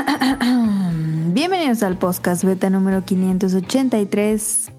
[1.32, 4.70] Bienvenidos al podcast beta número 583.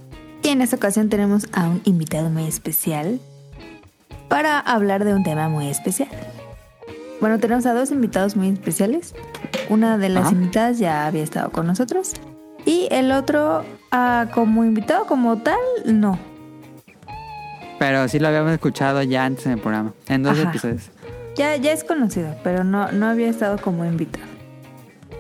[0.44, 3.20] Y en esta ocasión tenemos a un invitado muy especial
[4.30, 6.10] para hablar de un tema muy especial.
[7.20, 9.14] Bueno, tenemos a dos invitados muy especiales.
[9.70, 10.34] Una de las Ajá.
[10.34, 12.14] invitadas ya había estado con nosotros.
[12.66, 16.18] Y el otro, ah, como invitado como tal, no.
[17.78, 20.50] Pero sí lo habíamos escuchado ya antes en el programa, en dos Ajá.
[20.50, 20.90] episodios.
[21.36, 24.31] Ya, ya es conocido, pero no, no había estado como invitado.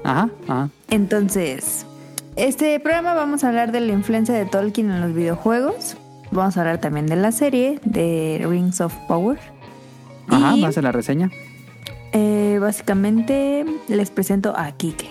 [0.03, 0.69] Ajá, ajá.
[0.89, 1.85] Entonces,
[2.35, 5.97] este programa vamos a hablar de la influencia de Tolkien en los videojuegos.
[6.31, 9.37] Vamos a hablar también de la serie de Rings of Power.
[10.29, 11.29] Ajá, Y, va a la reseña.
[12.13, 15.09] eh, básicamente les presento a Kike.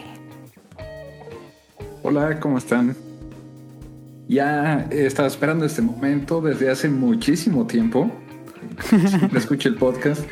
[2.03, 2.97] Hola, ¿cómo están?
[4.29, 8.11] Ya he estado esperando este momento desde hace muchísimo tiempo.
[8.89, 10.23] Siempre escucho el podcast.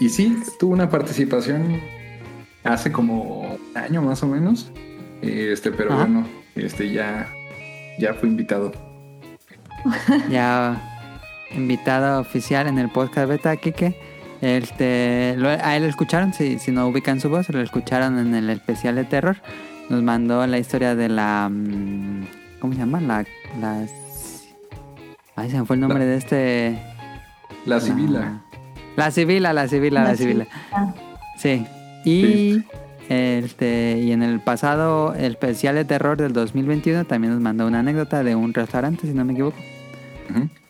[0.00, 1.80] Y sí, tuve una participación
[2.64, 4.70] hace como un año más o menos.
[5.22, 6.04] Este, pero Ajá.
[6.04, 6.26] bueno,
[6.56, 7.28] este ya,
[7.98, 8.72] ya fui invitado.
[10.30, 10.80] Ya
[11.54, 13.94] invitado oficial en el podcast beta, Kike.
[14.40, 18.34] Este, lo- a él lo escucharon, si, si no ubican su voz, lo escucharon en
[18.34, 19.36] el especial de terror.
[19.90, 21.48] Nos mandó la historia de la...
[21.50, 22.24] mm,
[22.60, 23.00] ¿Cómo se llama?
[23.00, 23.24] La...
[23.60, 23.86] la
[25.36, 26.78] ay, se me fue el nombre La- de este...
[27.66, 28.42] La Sibila.
[28.96, 30.46] La Sibila, la Sibila, la, La Sibila.
[30.46, 30.94] Sibila.
[31.38, 31.66] Sí.
[32.04, 32.62] Y
[33.08, 37.80] este y en el pasado, el especial de terror del 2021 también nos mandó una
[37.80, 39.58] anécdota de un restaurante, si no me equivoco.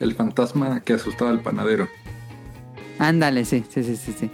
[0.00, 1.88] El fantasma que asustaba al panadero.
[2.98, 4.30] Ándale, sí, sí, sí, sí, sí.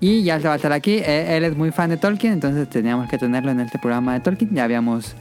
[0.00, 0.98] Y ya se va a estar aquí.
[0.98, 4.20] Eh, Él es muy fan de Tolkien, entonces teníamos que tenerlo en este programa de
[4.20, 4.54] Tolkien.
[4.54, 5.14] Ya habíamos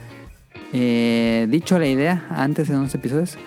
[0.73, 3.37] eh, dicho la idea antes en unos episodios.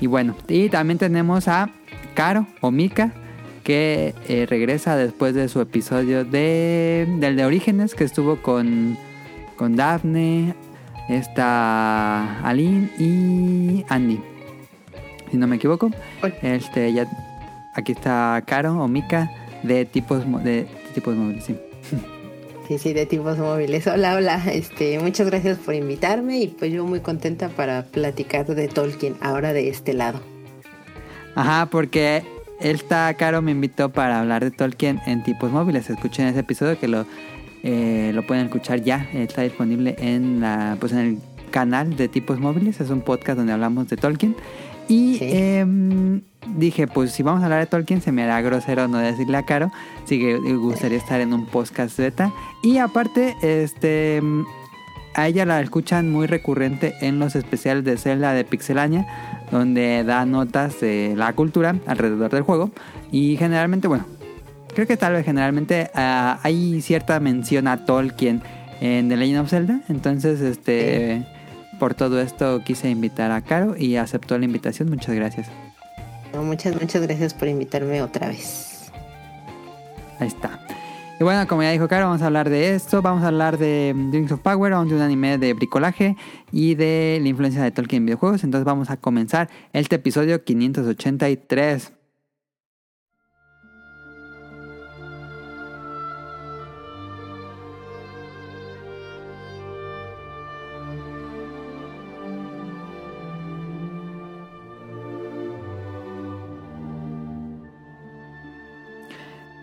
[0.00, 1.70] Y bueno, y también tenemos a
[2.14, 3.12] Caro o Mika,
[3.66, 8.96] que eh, regresa después de su episodio de, del de Orígenes, que estuvo con,
[9.56, 10.54] con Daphne,
[11.08, 14.20] esta Aline y Andy.
[15.32, 15.90] Si no me equivoco.
[16.42, 17.08] Este, ya,
[17.74, 19.32] aquí está Caro o Mika
[19.64, 21.58] de tipos, de tipos móviles, sí.
[22.68, 23.84] Sí, sí, de tipos móviles.
[23.88, 24.40] Hola, hola.
[24.52, 29.52] Este, muchas gracias por invitarme y pues yo muy contenta para platicar de Tolkien ahora
[29.52, 30.20] de este lado.
[31.34, 32.22] Ajá, porque
[32.60, 35.88] esta Caro me invitó para hablar de Tolkien en tipos móviles.
[35.90, 37.06] Escuchen ese episodio que lo,
[37.62, 39.08] eh, lo pueden escuchar ya.
[39.12, 41.18] Está disponible en la, pues en el
[41.50, 42.80] canal de tipos móviles.
[42.80, 44.36] Es un podcast donde hablamos de Tolkien.
[44.88, 45.30] Y Sí.
[45.32, 46.22] em,
[46.56, 49.44] dije, pues si vamos a hablar de Tolkien, se me hará grosero no decirle a
[49.44, 49.70] Caro.
[50.04, 52.32] Así que me gustaría estar en un podcast beta.
[52.62, 54.22] Y aparte, este
[55.16, 59.06] a ella la escuchan muy recurrente en los especiales de Zelda de Pixelania,
[59.50, 62.70] donde da notas de la cultura alrededor del juego.
[63.10, 64.04] Y generalmente, bueno,
[64.74, 68.42] creo que tal vez generalmente ah, hay cierta mención a Tolkien
[68.82, 69.80] en The Legend of Zelda.
[69.88, 71.26] Entonces, este,
[71.78, 74.90] por todo esto quise invitar a Caro y aceptó la invitación.
[74.90, 75.48] Muchas gracias.
[76.34, 78.92] Muchas, muchas gracias por invitarme otra vez.
[80.18, 80.65] Ahí está.
[81.18, 83.00] Y bueno, como ya dijo Caro, vamos a hablar de esto.
[83.00, 86.14] Vamos a hablar de mm, Rings of Power, de un anime de bricolaje
[86.52, 88.44] y de la influencia de Tolkien en videojuegos.
[88.44, 91.94] Entonces vamos a comenzar este episodio 583.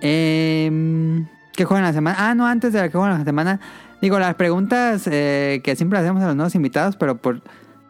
[0.05, 1.25] Em,
[1.55, 2.17] ¿Qué juegan la semana?
[2.19, 3.59] Ah, no, antes de la que juegan la semana.
[4.01, 7.41] Digo, las preguntas eh, que siempre hacemos a los nuevos invitados, pero por.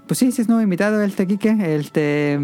[0.07, 1.75] Pues sí, sí es nuevo invitado este Kike.
[1.75, 2.40] Este.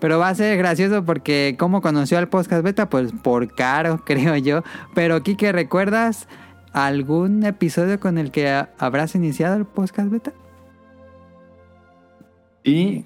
[0.00, 2.88] Pero va a ser gracioso porque ¿cómo conoció al podcast beta?
[2.90, 4.62] Pues por caro, creo yo.
[4.94, 6.28] Pero Kike, ¿recuerdas
[6.72, 10.32] algún episodio con el que ha- habrás iniciado el podcast beta?
[12.64, 13.04] Y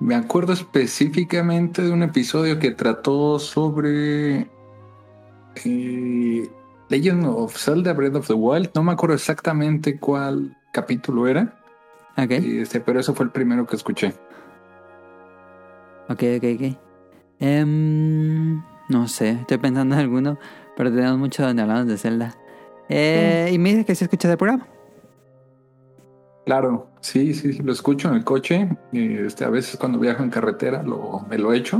[0.00, 4.48] me acuerdo específicamente de un episodio que trató sobre
[5.64, 6.50] eh,
[6.92, 8.70] Legend of Zelda Breath of the Wild.
[8.74, 11.58] No me acuerdo exactamente cuál capítulo era,
[12.18, 14.12] Ok, este, pero eso fue el primero que escuché.
[16.08, 16.76] ok, ok, ok.
[17.40, 20.38] Em, no sé, estoy pensando en alguno,
[20.76, 22.36] pero tenemos mucho donde hablamos de Zelda.
[22.90, 24.66] Eh, Y me dice que sí escuchas el programa.
[26.44, 28.68] Claro, sí, sí, sí, lo escucho en el coche.
[28.92, 31.78] Este, a veces cuando viajo en carretera lo, me lo echo.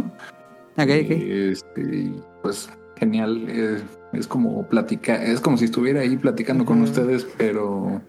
[0.78, 1.10] Ok, ok.
[1.10, 3.44] Este, y, pues genial.
[3.48, 3.82] eh,
[4.12, 8.00] es como platicar, es como si estuviera ahí platicando con ustedes, pero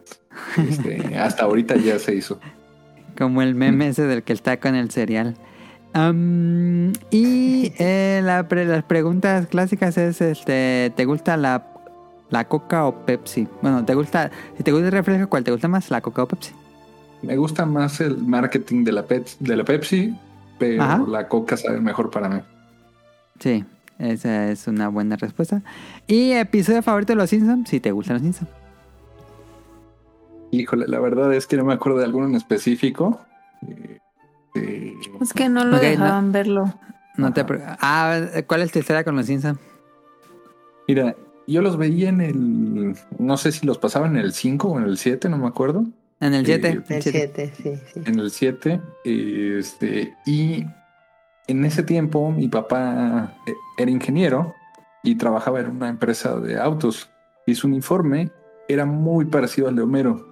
[0.57, 2.39] este, hasta ahorita ya se hizo.
[3.17, 5.35] Como el meme ese del que está con el cereal.
[7.11, 11.67] Y eh, la pre- las preguntas clásicas es, este, ¿te gusta la,
[12.29, 13.47] ¿La Coca o Pepsi?
[13.61, 16.27] Bueno, ¿te gusta, si te gusta el refresco, cuál te gusta más, la Coca o
[16.27, 16.51] Pepsi?
[17.21, 19.06] Me gusta más el marketing de la,
[19.39, 20.13] de la Pepsi,
[20.57, 21.03] pero Ajá.
[21.07, 22.41] la Coca sabe mejor para mí.
[23.39, 23.63] Sí,
[24.00, 25.62] esa es una buena respuesta.
[26.07, 27.69] ¿Y episodio favorito de Los Simpsons?
[27.69, 28.50] Si te gustan Los Simpsons.
[30.51, 33.19] Híjole, la verdad es que no me acuerdo de alguno en específico.
[33.68, 34.00] Eh,
[34.56, 35.80] eh, Es que no lo no.
[35.80, 36.74] dejaban verlo.
[37.18, 37.44] No te
[37.80, 39.60] ah, ¿cuál es tu historia con Los Simpsons?
[40.88, 41.16] mira,
[41.48, 42.95] yo los veía en el...
[43.19, 45.86] No sé si los pasaban en el 5 o en el 7, no me acuerdo.
[46.19, 46.84] En el Sí, 7.
[46.90, 48.01] El 7, sí, sí.
[48.06, 48.81] en el 7.
[49.06, 50.66] Este, y
[51.48, 54.54] en ese tiempo mi papá eh, era ingeniero
[55.04, 57.10] y trabajaba en una empresa de autos.
[57.45, 58.31] Y su uniforme
[58.69, 60.25] era muy parecido al de Homero.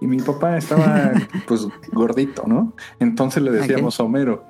[0.00, 1.12] Y mi papá estaba
[1.48, 2.74] pues gordito, ¿no?
[3.00, 4.44] Entonces le decíamos Homero.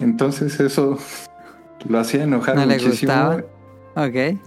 [0.00, 0.98] Entonces eso
[1.88, 3.12] lo hacía enojar ¿No le muchísimo.
[3.12, 3.44] gustaba?
[3.96, 4.38] Ok.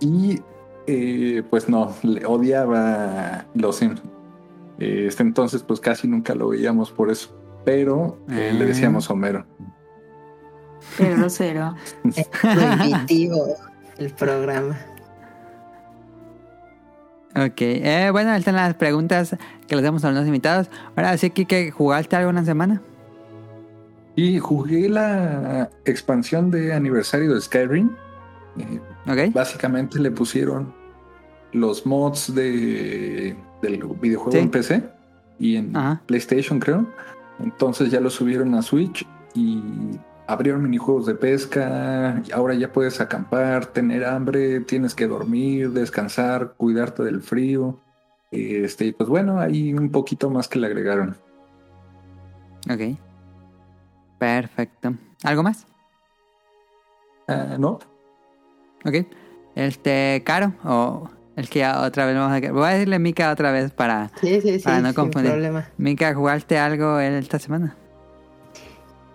[0.00, 0.40] Y
[0.86, 4.10] eh, pues no, le odiaba los Simpsons.
[4.78, 7.34] Este, entonces pues casi nunca lo veíamos por eso.
[7.64, 8.68] Pero eh, le Ah.
[8.68, 9.46] decíamos Homero.
[10.96, 11.74] Qué grosero.
[12.16, 13.56] Es prohibitivo
[13.98, 14.78] el programa.
[17.36, 17.60] Ok.
[17.60, 19.36] Eh, bueno, están las preguntas
[19.68, 20.68] que les damos a los invitados.
[20.96, 22.82] Ahora sí, que ¿jugaste algo una semana?
[24.16, 27.90] Y jugué la expansión de aniversario de Skyrim.
[28.58, 29.32] Eh, Ok.
[29.32, 30.74] básicamente le pusieron
[31.52, 34.38] los mods de, del videojuego Sí.
[34.38, 34.82] en PC
[35.38, 36.02] y en Ajá.
[36.06, 36.86] PlayStation, creo.
[37.38, 39.62] Entonces ya lo subieron a Switch y
[40.30, 42.22] abrieron minijuegos de pesca.
[42.32, 47.78] Ahora ya puedes acampar, tener hambre, tienes que dormir, descansar, cuidarte del frío.
[48.30, 51.16] Este, y pues bueno, hay un poquito más que le agregaron.
[52.70, 52.96] Ok.
[54.18, 54.94] Perfecto.
[55.24, 55.66] ¿Algo más?
[57.26, 57.80] Ah, ¿No?
[58.84, 59.06] Ok.
[59.56, 62.52] Este, Caro, o el que ya otra vez vamos a...
[62.52, 64.10] Voy a decirle Mika otra vez para...
[64.20, 65.32] Sí, sí, sí, Para no sin confundir.
[65.32, 65.68] problema.
[65.76, 67.74] Mika, ¿jugaste algo esta semana?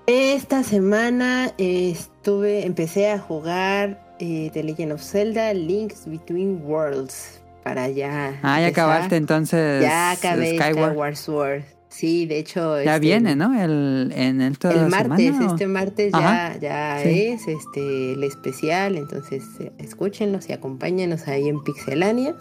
[0.07, 7.41] Esta semana eh, estuve, empecé a jugar eh, The Legend of Zelda Links Between Worlds
[7.63, 8.39] para ya.
[8.43, 8.85] Ah, ya empezar.
[8.85, 10.91] acabaste entonces Ya acabé Skyward.
[10.91, 11.63] Skyward Sword.
[11.89, 12.81] Sí, de hecho.
[12.83, 13.59] Ya este, viene, ¿no?
[13.59, 14.57] El, en El
[14.89, 15.51] martes, semana, ¿o?
[15.53, 17.27] este martes Ajá, ya, ya sí.
[17.27, 22.35] es este el especial, entonces eh, escúchenlos y acompáñenos ahí en Pixelania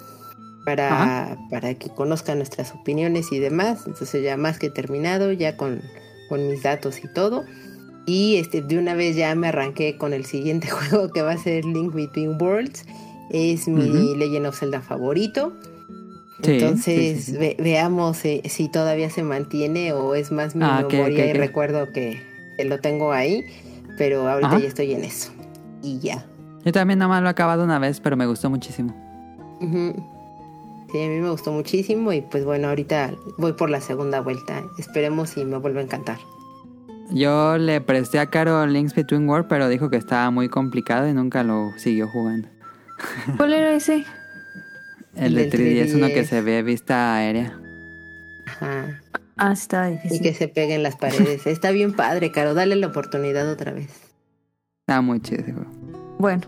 [0.67, 3.85] para, para que conozcan nuestras opiniones y demás.
[3.87, 5.81] Entonces ya más que terminado, ya con,
[6.29, 7.45] con mis datos y todo.
[8.07, 11.39] Y este de una vez ya me arranqué con el siguiente juego que va a
[11.39, 12.85] ser Link Between Worlds.
[13.31, 14.17] Es mi Ujú.
[14.19, 15.53] Legend of Zelda favorito.
[16.43, 17.39] Sí, Entonces sí, sí, sí.
[17.39, 21.33] ve- veamos eh, si todavía se mantiene o es más mi Ah, memoria ok, y
[21.33, 22.21] recuerdo que,
[22.63, 23.45] lo tengo ahí,
[23.97, 24.59] pero ahorita Ajá.
[24.61, 25.33] ya estoy en eso.
[25.83, 26.27] Y ya.
[26.65, 28.95] Yo también nomás lo he acabado una vez, pero me gustó muchísimo.
[29.61, 29.95] Ujú.
[30.95, 34.63] Sí, a mí me gustó muchísimo y pues bueno, ahorita voy por la segunda vuelta.
[34.79, 36.19] Esperemos si me vuelve a encantar.
[37.11, 41.13] Yo le presté a Caro Links Between Worlds, pero dijo que estaba muy complicado y
[41.13, 42.47] nunca lo siguió jugando.
[43.37, 44.05] ¿Cuál era ese?
[45.17, 46.27] El de El del 3D es uno que 3DS.
[46.27, 47.59] se ve vista aérea.
[48.47, 49.01] Ajá.
[49.37, 50.23] Ah, sí, estaba Y difícil.
[50.23, 51.45] que se peguen las paredes.
[51.49, 52.55] Está bien padre, Caro.
[52.55, 53.89] Dale la oportunidad otra vez.
[54.83, 55.67] Está muy chido.
[56.21, 56.43] Bueno,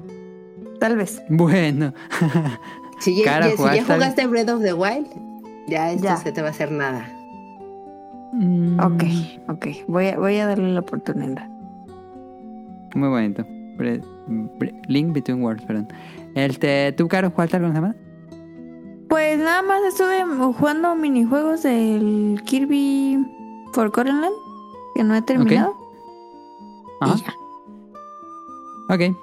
[0.79, 1.21] tal vez.
[1.31, 1.93] Bueno.
[2.99, 5.07] Si ya, si ya ¿jugaste al- Breath of the Wild,
[5.69, 6.17] ya esto Ya.
[6.17, 7.07] se te va a hacer nada.
[8.33, 9.03] Mm, Ok,
[9.49, 9.67] ok.
[9.89, 11.49] Voy a, voy a darle la oportunidad.
[12.95, 13.45] Muy bonito.
[13.77, 14.03] Bre-
[14.59, 15.89] bre- Link Between Worlds, perdón.
[16.35, 17.95] Este, ¿Tú, Caro, jugaste algo semana?
[19.09, 20.23] Pues nada más estuve
[20.55, 23.25] jugando minijuegos del Kirby
[23.73, 24.35] Forgotten Land,
[24.95, 25.75] que no he terminado.
[27.01, 27.15] Ajá.
[27.15, 27.35] Y ya.
[28.95, 29.17] Ok.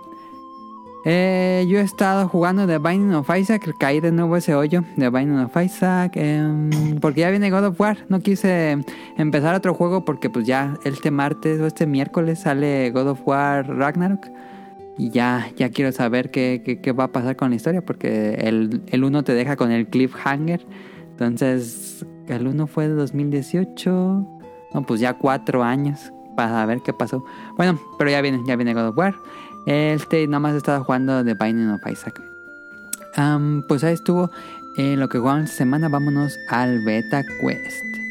[1.06, 3.70] Eh, yo he estado jugando The Binding of Isaac.
[3.78, 6.16] Caí de nuevo ese hoyo de Binding of Isaac.
[6.16, 6.70] em,
[7.02, 7.98] porque ya viene God of War.
[8.10, 8.78] No quise
[9.18, 13.68] empezar otro juego porque pues ya este martes o este miércoles sale God of War
[13.68, 14.28] Ragnarok.
[14.98, 17.84] Y ya, ya quiero saber qué, qué, qué va a pasar con la historia.
[17.84, 20.66] Porque el, el 1 te deja con el cliffhanger.
[21.12, 23.92] Entonces, el 1 fue de 2018.
[24.74, 27.24] No, pues ya cuatro años para ver qué pasó.
[27.58, 29.16] Bueno, pero ya viene, ya viene God of War.
[29.66, 32.22] Este nada más he estado jugando The Binding of Isaac.
[33.16, 34.32] Am, pues ahí estuvo
[34.76, 35.90] eh, lo que jugamos esta semana.
[35.90, 38.03] Vámonos al Beta Quest.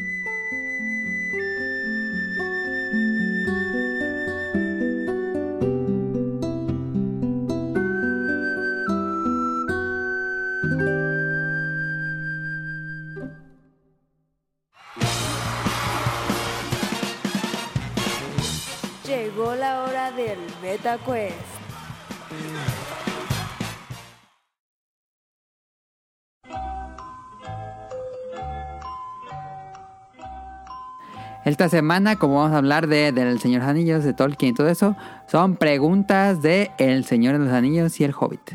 [31.63, 34.55] Esta semana, como vamos a hablar de, del Señor de los Anillos, de Tolkien y
[34.57, 34.97] todo eso,
[35.29, 38.55] son preguntas de El Señor de los Anillos y El Hobbit.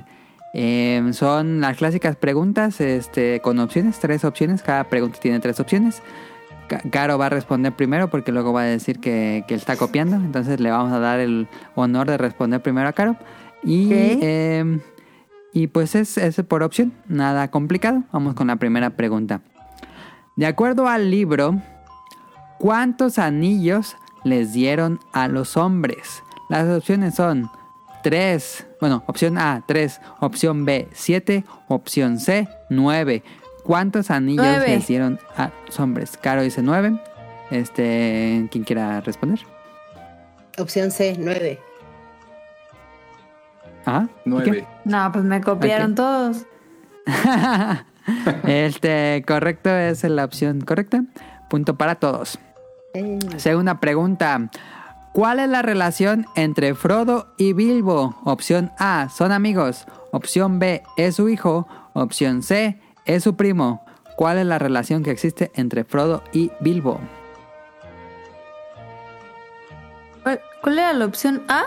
[0.54, 4.62] Eh, son las clásicas preguntas este, con opciones, tres opciones.
[4.62, 6.02] Cada pregunta tiene tres opciones.
[6.68, 10.18] Ca- Caro va a responder primero porque luego va a decir que, que está copiando.
[10.18, 13.16] Entonces le vamos a dar el honor de responder primero a Caro.
[13.64, 14.82] Y, eh,
[15.54, 18.04] y pues es, es por opción, nada complicado.
[18.12, 19.40] Vamos con la primera pregunta.
[20.36, 21.62] De acuerdo al libro,
[22.60, 26.24] ¿cuántos anillos les dieron a los hombres?
[26.50, 27.50] Las opciones son
[28.04, 33.24] 3, bueno, opción A, 3, opción B, 7, opción C, 9.
[33.64, 34.68] ¿Cuántos anillos Nueve.
[34.68, 36.18] les dieron a los hombres?
[36.18, 36.98] Caro dice 9.
[37.52, 39.40] Este, ¿quién quiera responder?
[40.58, 41.60] Opción C, 9.
[43.86, 44.08] Ajá.
[44.26, 44.66] ¿y Nueve.
[44.86, 46.46] No, pues me copiaron todos.
[48.44, 51.04] este, correcto es la opción correcta.
[51.50, 52.40] Punto para todos.
[52.98, 54.50] Eh, Segunda pregunta.
[55.14, 58.16] ¿Cuál es la relación entre Frodo y Bilbo?
[58.24, 59.86] Opción A, son amigos.
[60.12, 61.68] Opción B, es su hijo.
[61.94, 63.86] Opción C, es su primo.
[64.16, 67.00] ¿Cuál es la relación que existe entre Frodo y Bilbo?
[70.24, 71.66] ¿Cuál, era la opción A?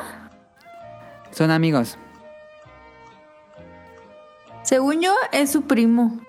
[1.31, 1.97] Son amigos.
[4.65, 6.21] Según yo, es su primo.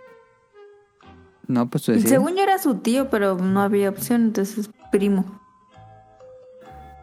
[1.47, 1.99] No, pues tú.
[1.99, 5.25] Según yo era su tío, pero no había opción, entonces es primo.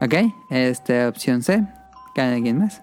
[0.00, 0.14] Ok,
[0.50, 1.66] este, opción C.
[2.16, 2.83] ¿Alguien más?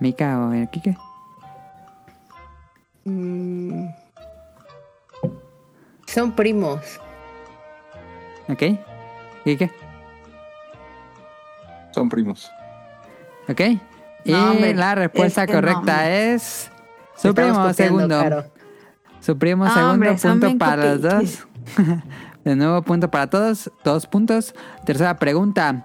[0.00, 0.96] Mika o Kike.
[3.04, 3.88] mm,
[6.06, 7.00] son primos.
[8.48, 8.62] Ok.
[9.44, 9.70] Kike.
[11.90, 12.50] Son primos.
[13.48, 13.60] Ok.
[14.24, 16.70] Y No, hombre, la respuesta es que no, correcta es
[17.16, 18.48] su primo segundo.
[19.28, 21.46] Su primo Ah, segundo hombre, punto para los dos.
[22.46, 24.54] De nuevo punto para todos, dos puntos.
[24.86, 25.84] Tercera pregunta.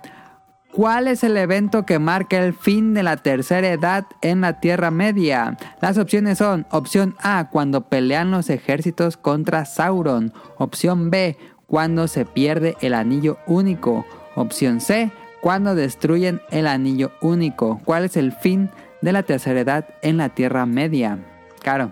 [0.72, 4.92] ¿Cuál es el evento que marca el fin de la tercera edad en la Tierra
[4.92, 5.58] Media?
[5.82, 10.32] Las opciones son opción A, cuando pelean los ejércitos contra Sauron.
[10.58, 14.06] Opción B, cuando se pierde el anillo único.
[14.36, 17.82] Opción C, cuando destruyen el anillo único.
[17.84, 18.70] ¿Cuál es el fin
[19.02, 21.20] de la tercera edad en la Tierra Media?
[21.62, 21.92] Caro.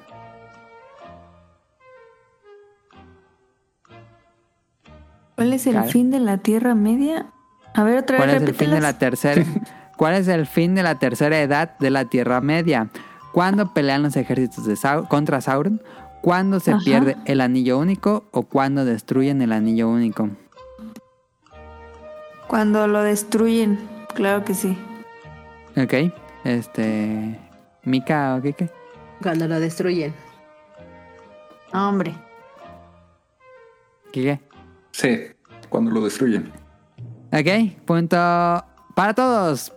[5.35, 5.89] ¿Cuál es el Claro.
[5.89, 7.27] fin de la Tierra Media?
[7.73, 9.43] A ver, otra vez ¿Cuál es el fin de la tercera?
[9.97, 12.89] ¿Cuál es el fin de la tercera edad de la Tierra Media?
[13.31, 15.81] ¿Cuándo pelean los ejércitos de Sau- contra Sauron?
[16.21, 16.81] ¿Cuándo se Ajá.
[16.83, 20.29] pierde el anillo único o cuándo destruyen el anillo único?
[22.47, 23.79] Cuando lo destruyen,
[24.13, 24.77] claro que sí.
[25.77, 27.39] Ok, este.
[27.83, 28.69] Mika o Kike.
[29.21, 30.13] Cuando lo destruyen.
[31.73, 32.13] Hombre.
[34.11, 34.41] Kike.
[34.91, 35.19] Sí,
[35.69, 36.51] cuando lo destruyen.
[37.31, 38.17] Ok, punto
[38.95, 39.73] para todos.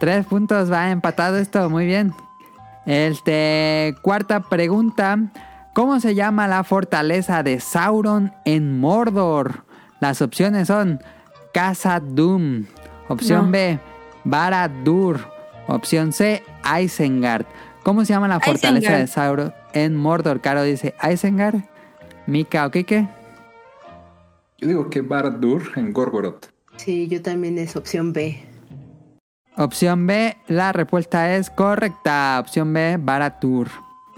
[0.00, 2.12] Tres puntos va empatado esto, muy bien.
[2.86, 5.18] Este, cuarta pregunta.
[5.72, 9.64] ¿Cómo se llama la fortaleza de Sauron en Mordor?
[10.00, 11.00] Las opciones son
[11.52, 12.66] Casa Doom.
[13.08, 13.50] Opción No.
[13.50, 13.78] B,
[14.24, 15.18] Barad-dûr.
[15.66, 16.42] Opción C,
[16.80, 17.46] Isengard.
[17.82, 19.00] ¿Cómo se llama la fortaleza Isengard.
[19.00, 20.40] de Sauron en Mordor?
[20.40, 21.56] Caro dice Isengard.
[22.26, 23.08] Mika o Kike.
[24.64, 26.46] Yo digo que Barad-dûr en Gorgoroth.
[26.76, 28.42] Sí, yo también es opción B.
[29.58, 32.38] Opción B, la respuesta es correcta.
[32.40, 33.68] Opción B, Baratur.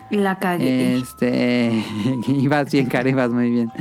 [0.08, 0.98] Y la cagué.
[0.98, 1.84] Este.
[2.28, 3.72] ibas bien, Caro, ibas muy bien.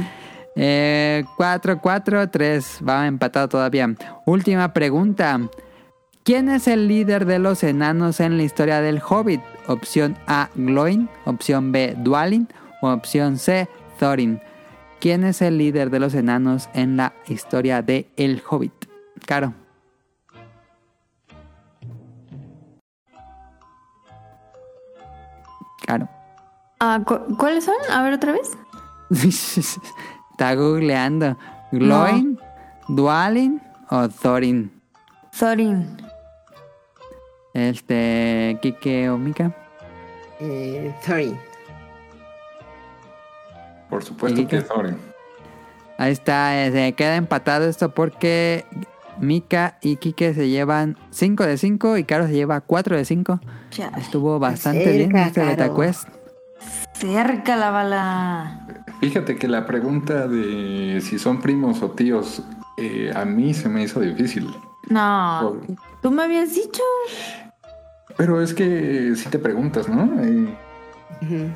[0.55, 2.79] Eh, 4, 4, 3.
[2.89, 3.93] Va empatado todavía.
[4.25, 5.39] Última pregunta.
[6.23, 9.41] ¿Quién es el líder de los enanos en la historia del Hobbit?
[9.67, 11.09] Opción A, Gloin.
[11.25, 12.47] Opción B, Dwalin.
[12.81, 13.69] O opción C,
[13.99, 14.41] Thorin.
[14.99, 18.73] ¿Quién es el líder de los enanos en la historia de El Hobbit?
[19.25, 19.53] Caro.
[25.85, 26.07] Caro.
[26.79, 27.75] Ah, cu- ¿Cuáles son?
[27.91, 28.51] A ver otra vez.
[30.31, 31.37] Está googleando.
[31.71, 32.39] ¿Gloin,
[32.87, 34.71] Dwalin o Thorin?
[35.37, 35.97] Thorin.
[37.53, 38.57] Este.
[38.61, 39.51] Kike o Mika.
[40.39, 41.37] Eh, Thorin.
[43.89, 44.61] Por supuesto ¿Y que?
[44.61, 44.97] Thorin.
[45.97, 46.65] Ahí está.
[46.65, 48.65] eh, Se queda empatado esto porque
[49.19, 53.39] Mika y Kike se llevan 5 de 5 y Caro se lleva 4 de 5.
[53.71, 53.87] Ya.
[53.97, 55.51] Estuvo bastante cerca, bien este Caro.
[55.51, 56.07] beta quest.
[56.93, 58.67] Cerca la bala.
[59.01, 62.41] Fíjate que la pregunta de si son primos o tíos
[62.77, 64.49] eh, a mí se me hizo difícil.
[64.89, 65.39] No.
[65.67, 66.81] Por- Tú me habías dicho.
[68.17, 70.09] Pero es que si te preguntas, ¿no?
[70.23, 71.49] Eh.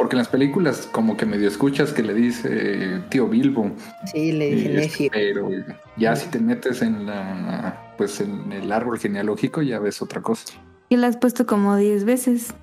[0.00, 3.70] Porque en las películas como que medio escuchas que le dice eh, tío Bilbo.
[4.10, 5.10] Sí, le dice es- Nefi.
[5.10, 5.50] pero
[5.98, 10.54] ya si te metes en la pues en el árbol genealógico ya ves otra cosa.
[10.88, 12.54] Y la has puesto como 10 veces.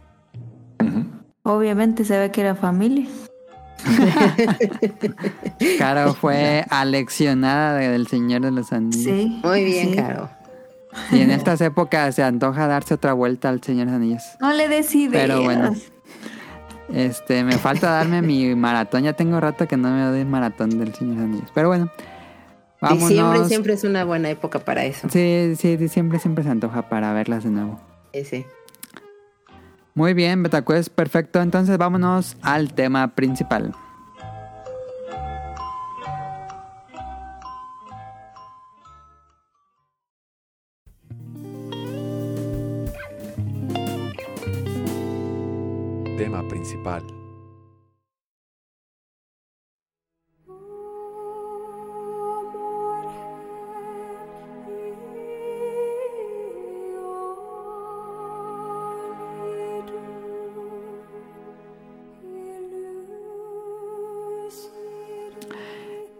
[1.44, 3.06] Obviamente se ve que era familia.
[5.78, 9.04] Caro fue aleccionada del Señor de los Anillos.
[9.04, 9.40] Sí.
[9.44, 9.96] Muy bien, sí.
[9.96, 10.30] Caro.
[11.12, 14.24] Y en estas épocas se antoja darse otra vuelta al Señor de los Anillos.
[14.42, 15.24] No le des ideas.
[15.28, 15.76] Pero bueno.
[16.94, 19.04] Este, me falta darme mi maratón.
[19.04, 21.52] Ya tengo rato que no me doy maratón del Señor de los Anillos.
[21.54, 21.92] Pero bueno.
[22.80, 23.10] Vámonos.
[23.10, 25.08] Diciembre siempre es una buena época para eso.
[25.10, 27.80] Sí, sí, diciembre siempre se antoja para verlas de nuevo.
[28.14, 28.46] Ese.
[29.96, 31.42] Muy bien, Betacuest, perfecto.
[31.42, 33.74] Entonces vámonos al tema principal.
[46.18, 47.17] Tema principal.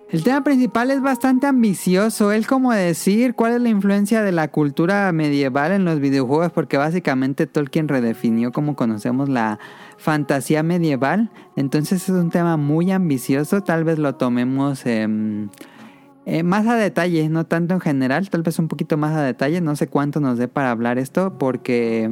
[0.10, 2.32] El tema principal es bastante ambicioso.
[2.32, 6.78] Es como decir cuál es la influencia de la cultura medieval en los videojuegos, porque
[6.78, 9.60] básicamente Tolkien redefinió cómo conocemos la
[9.98, 11.30] fantasía medieval.
[11.58, 13.64] Entonces es un tema muy ambicioso.
[13.64, 15.50] Tal vez lo tomemos em,
[16.26, 19.60] eh, más a detalle, no tanto en general, tal vez un poquito más a detalle.
[19.60, 22.12] No sé cuánto nos dé para hablar esto, porque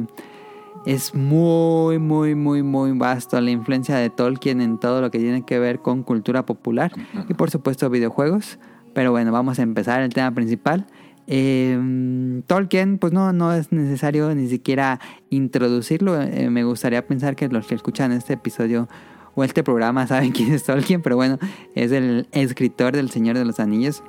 [0.86, 5.44] es muy, muy, muy, muy vasto la influencia de Tolkien en todo lo que tiene
[5.44, 6.92] que ver con cultura popular
[7.28, 8.60] y por supuesto videojuegos.
[8.94, 10.86] Pero bueno, vamos a empezar el tema principal.
[11.26, 16.22] Eh, Tolkien, pues no, no es necesario ni siquiera introducirlo.
[16.22, 18.88] Eh, me gustaría pensar que los que escuchan este episodio
[19.34, 21.38] o este programa saben quién es Tolkien, pero bueno,
[21.74, 24.04] es el escritor del Señor de los Anillos.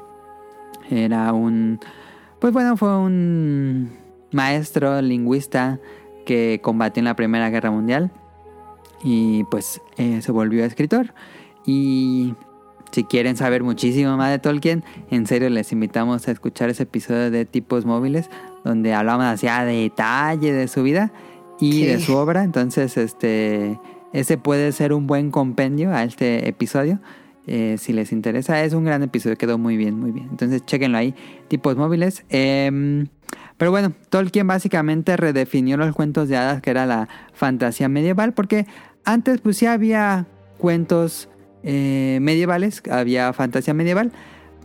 [0.91, 1.79] Era un,
[2.39, 3.89] pues bueno, fue un
[4.31, 5.79] maestro lingüista
[6.27, 8.11] que combatió en la Primera Guerra Mundial
[9.01, 11.13] y pues eh, se volvió escritor.
[11.65, 12.35] Y
[12.91, 17.31] si quieren saber muchísimo más de Tolkien, en serio les invitamos a escuchar ese episodio
[17.31, 18.29] de Tipos Móviles
[18.65, 21.13] donde hablamos así a detalle de su vida
[21.61, 22.43] y de su obra.
[22.43, 23.79] Entonces, este,
[24.11, 26.99] ese puede ser un buen compendio a este episodio.
[27.49, 30.27] eh, si les interesa, es un gran episodio, quedó muy bien, muy bien.
[30.29, 31.15] Entonces, chequenlo ahí,
[31.47, 32.25] tipos móviles.
[32.27, 33.07] Em,
[33.57, 38.67] pero bueno, Tolkien básicamente redefinió los cuentos de hadas, que era la fantasía medieval, porque
[39.03, 41.29] antes pues sí había cuentos
[41.63, 44.11] eh, medievales, había fantasía medieval,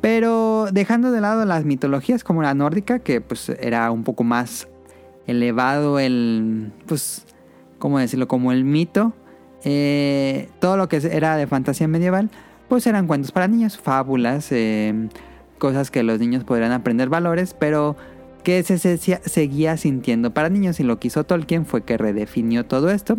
[0.00, 4.68] pero dejando de lado las mitologías como la nórdica, que pues era un poco más
[5.26, 7.24] elevado el, pues,
[7.78, 8.28] ¿cómo decirlo?
[8.28, 9.14] Como el mito,
[9.64, 12.30] eh, todo lo que era de fantasía medieval,
[12.68, 15.08] pues eran cuentos para niños, fábulas, eh,
[15.58, 17.96] cosas que los niños podrían aprender valores, pero
[18.42, 20.80] que se, se- se- seguía sintiendo para niños.
[20.80, 23.16] Y lo que hizo Tolkien fue que redefinió todo esto.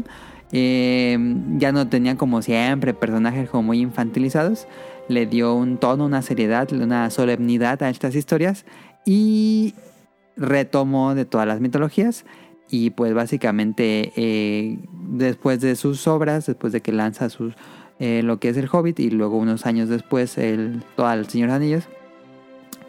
[0.51, 1.17] Eh,
[1.57, 4.67] ya no tenía como siempre personajes como muy infantilizados.
[5.07, 8.65] Le dio un tono, una seriedad, una solemnidad a estas historias.
[9.05, 9.73] Y
[10.37, 12.25] retomó de todas las mitologías.
[12.69, 17.53] Y pues básicamente eh, después de sus obras, después de que lanza sus,
[17.99, 21.49] eh, lo que es el Hobbit y luego unos años después el, todo el Señor
[21.49, 21.83] de los Anillos,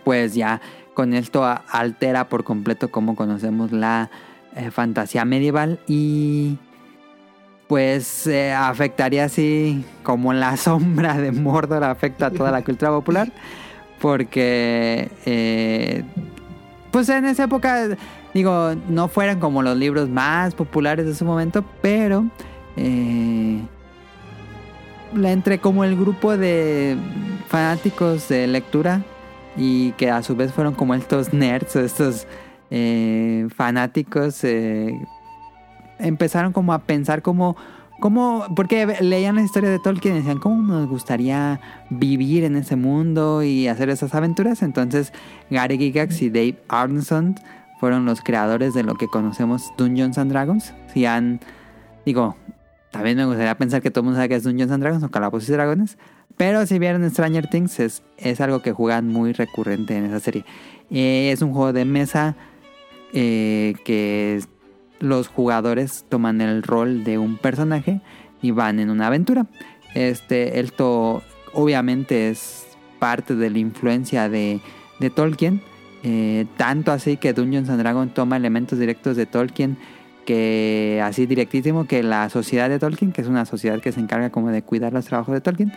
[0.05, 0.61] pues ya
[0.95, 4.11] con esto altera por completo cómo conocemos la
[4.57, 6.59] eh, fantasía medieval y
[7.67, 13.33] pues eh, afectaría así como la sombra de Mordor afecta a toda la cultura popular
[14.01, 16.05] porque eh,
[16.91, 17.97] pues en esa época
[18.33, 22.25] digo no fueran como los libros más populares de su momento pero
[22.77, 23.61] eh,
[25.15, 26.97] entre como el grupo de
[27.49, 29.03] fanáticos de lectura
[29.57, 32.27] y que a su vez fueron como estos nerds estos
[32.71, 34.99] eh, fanáticos eh,
[35.99, 37.57] empezaron como a pensar como
[38.01, 42.77] como porque leían la historia de Tolkien y decían cómo nos gustaría vivir en ese
[42.77, 45.13] mundo y hacer esas aventuras entonces
[45.51, 47.37] Gary Gygax y Dave Arneson
[47.79, 50.73] fueron los creadores de lo que conocemos Dungeons Dragons.
[50.93, 51.41] Si han
[52.05, 52.37] digo
[52.91, 55.49] también me gustaría pensar que todo el mundo sabe que es Dungeons Dragons o Calabozos
[55.49, 55.99] y Dragones
[56.37, 60.45] pero si vieron Stranger Things, es, algo que juegan muy recurrente en esa serie.
[60.91, 62.37] Eh, es un juego de mesa
[63.13, 64.41] eh, que
[64.99, 68.01] los jugadores toman el rol de un personaje
[68.43, 69.47] y van en una aventura.
[69.95, 72.67] Este, esto obviamente es
[72.99, 74.61] parte de la influencia de,
[74.99, 75.63] de Tolkien.
[76.03, 79.79] eh, tanto así que Dungeons and Dragons toma elementos directos de Tolkien
[80.25, 84.31] que así directísimo que la sociedad de Tolkien, que es una sociedad que se encarga
[84.31, 85.73] como de cuidar los trabajos de Tolkien,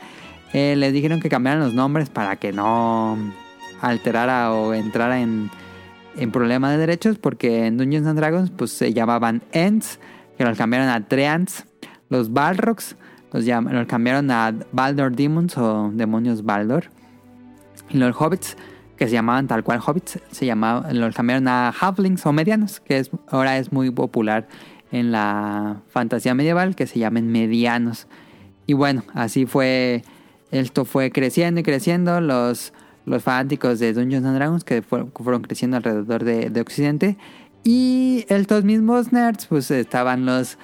[0.58, 3.18] eh, les dijeron que cambiaran los nombres para que no
[3.82, 5.50] alterara o entrara en,
[6.18, 10.00] en problemas de derechos, porque en Dungeons and Dragons pues se llamaban Ents,
[10.38, 11.66] que los cambiaron a Treants,
[12.10, 12.96] los Balrogs
[13.32, 13.46] los,
[13.88, 16.86] cambiaron a Baldor Demons o Demonios Baldor,
[17.90, 18.58] y los Hobbits
[18.98, 23.12] que se llamaban tal cual hobbits, se los cambiaron a halflings o medianos, que es,
[23.30, 24.48] ahora es muy popular
[24.92, 28.08] en la fantasía medieval, que se llamen medianos.
[28.66, 30.02] Y bueno, así fue,
[30.52, 32.74] esto fue creciendo y creciendo, los,
[33.06, 37.18] los fanáticos de Dungeons and Dragons que fueron creciendo alrededor de, de, Occidente.
[37.64, 40.58] Y estos mismos nerds, pues estaban los,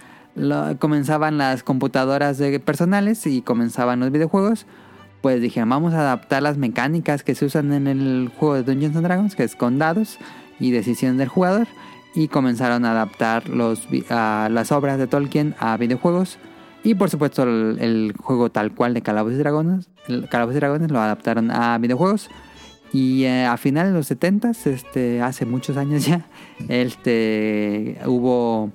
[0.79, 4.65] comenzaban las computadoras de personales y comenzaban los videojuegos
[5.23, 8.97] pues dije, vamos a adaptar las mecánicas que se usan en el juego de Dungeons
[8.97, 10.17] and Dragons, que es con dados
[10.59, 11.65] y decisiones del jugador,
[12.13, 16.39] y comenzaron a adaptar los, las obras de Tolkien a videojuegos.
[16.83, 19.89] Y por supuesto el, juego tal cual de Calabozos y Dragones,
[20.29, 22.29] Calabozos y Dragones lo adaptaron a videojuegos.
[22.91, 26.27] Y eh, a finales de los 70, este, hace muchos años ya,
[26.67, 28.71] este, hubo,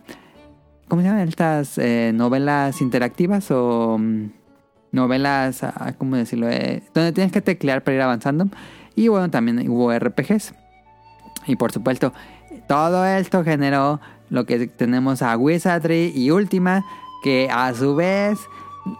[0.88, 1.28] ¿cómo se llaman?
[1.28, 4.30] Estas eh, novelas interactivas o mm,
[4.90, 6.48] novelas, ah, ¿cómo decirlo?
[6.48, 8.48] Eh, donde tienes que teclear para ir avanzando.
[8.96, 10.52] Y bueno, también hubo RPGs.
[11.46, 12.12] Y por supuesto,
[12.66, 16.84] todo esto generó lo que tenemos a Wizardry y Ultima,
[17.22, 18.38] que a su vez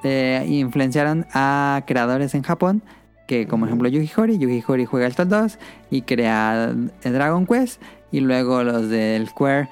[0.04, 2.82] eh, influenciaron a creadores en Japón,
[3.26, 5.58] que como ejemplo Yuji Horii, Yuji Horii juega el Top 2
[5.90, 9.68] y crea Dragon Quest, y luego los del Square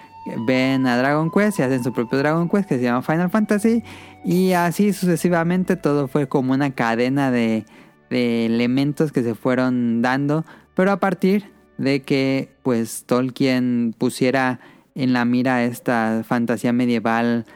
[0.47, 3.83] ven a Dragon Quest y hacen su propio Dragon Quest que se llama Final Fantasy.
[4.25, 7.65] Y así sucesivamente todo fue como una cadena de,
[8.11, 14.61] elementos que se fueron dando, pero a partir de que pues Tolkien pusiera
[14.95, 17.47] en la mira esta fantasía medieval,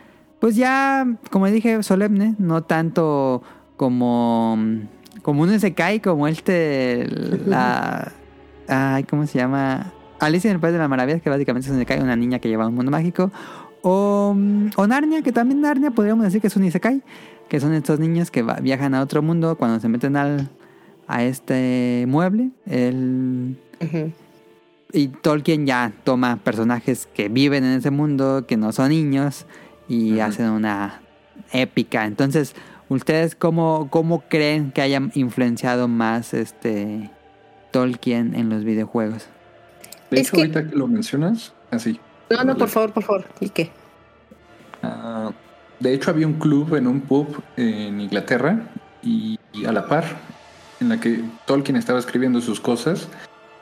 [0.40, 3.42] pues ya, como dije, solemne, no tanto
[3.76, 4.59] como,
[5.22, 7.07] como un Sekai, como este,
[7.46, 8.12] la...
[8.72, 9.92] Ay, ¿cómo se llama?
[10.20, 12.48] Alicia en el País de las Maravillas, que básicamente es un Isekai, una niña que
[12.48, 13.33] lleva un mundo mágico.
[13.83, 14.37] O,
[14.76, 17.03] o, Narnia, que también Narnia podríamos decir que es un Isekai,
[17.48, 20.50] que son estos niños que viajan a otro mundo cuando se meten al,
[21.09, 22.50] a este mueble.
[22.66, 23.57] El,
[24.92, 29.46] Y Tolkien ya toma personajes que viven en ese mundo, que no son niños,
[29.90, 31.00] y hacen una
[31.53, 32.07] épica.
[32.07, 32.55] Entonces,
[32.88, 37.11] ¿ustedes cómo, cómo creen que hayan influenciado más este
[37.72, 39.26] Tolkien en los videojuegos?
[40.11, 41.98] De hecho, ahorita que lo mencionas, así.
[42.31, 43.24] No, no, por favor, por favor.
[43.40, 43.70] ¿Y qué?
[44.83, 45.33] Ah,
[45.81, 48.61] de hecho, había un club en un pub en Inglaterra
[49.03, 50.05] y, a la par,
[50.81, 53.09] en la que Tolkien estaba escribiendo sus cosas,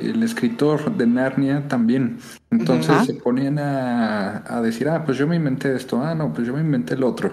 [0.00, 2.18] el escritor de Narnia también.
[2.50, 6.46] Entonces se ponían a, a, decir, ah, pues yo me inventé esto, ah, no, pues
[6.46, 7.32] yo me inventé el otro.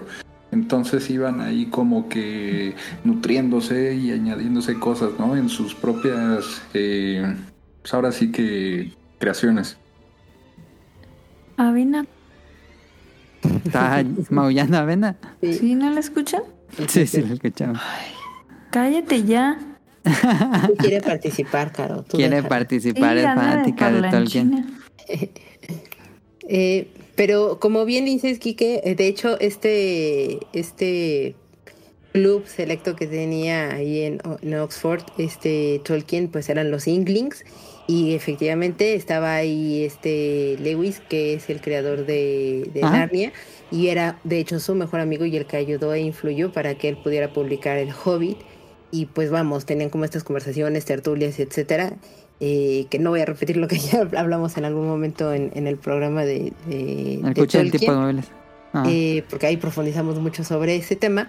[0.52, 2.74] Entonces iban ahí como que
[3.04, 5.36] nutriéndose y añadiéndose cosas, ¿no?
[5.36, 7.36] En sus propias, eh,
[7.82, 9.76] pues ahora sí que creaciones.
[11.56, 12.06] Avena.
[13.64, 15.16] ¿Está maullando Avena?
[15.42, 15.74] Sí.
[15.74, 16.42] ¿No la escuchan?
[16.88, 17.80] Sí, sí, la escuchamos.
[18.70, 19.75] cállate ya.
[20.78, 22.04] quiere participar, Caro.
[22.08, 24.78] quiere participar, es fanática de Tolkien.
[26.48, 31.34] Eh, pero como bien dices, Quique, eh, de hecho, este, este
[32.12, 37.44] club selecto que tenía ahí en, en Oxford, este Tolkien, pues eran los Inglings
[37.86, 43.32] y efectivamente estaba ahí este Lewis, que es el creador de, Narnia,
[43.70, 46.88] y era de hecho su mejor amigo y el que ayudó e influyó para que
[46.88, 48.38] él pudiera publicar El Hobbit.
[48.90, 51.94] Y pues vamos, tenían como estas conversaciones, tertulias, etcétera.
[52.38, 55.76] Eh, que no voy a repetir lo que ya hablamos en algún momento en, el
[55.76, 58.26] programa de, de, el tipo de móviles.
[58.86, 61.28] Eh, porque ahí profundizamos mucho sobre ese tema.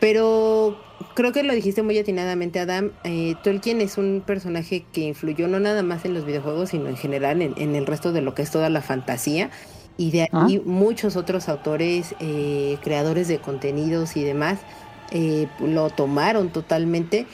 [0.00, 0.78] Pero
[1.14, 2.92] creo que lo dijiste muy atinadamente, Adam.
[3.04, 6.96] Eh, Tolkien es un personaje que influyó no nada más en los videojuegos, sino en
[6.96, 9.50] general en, el resto de lo que es toda la fantasía.
[9.98, 10.62] Y de ahí ah.
[10.66, 14.58] muchos otros autores, eh, creadores de contenidos y demás,
[15.10, 17.26] eh, lo tomaron totalmente.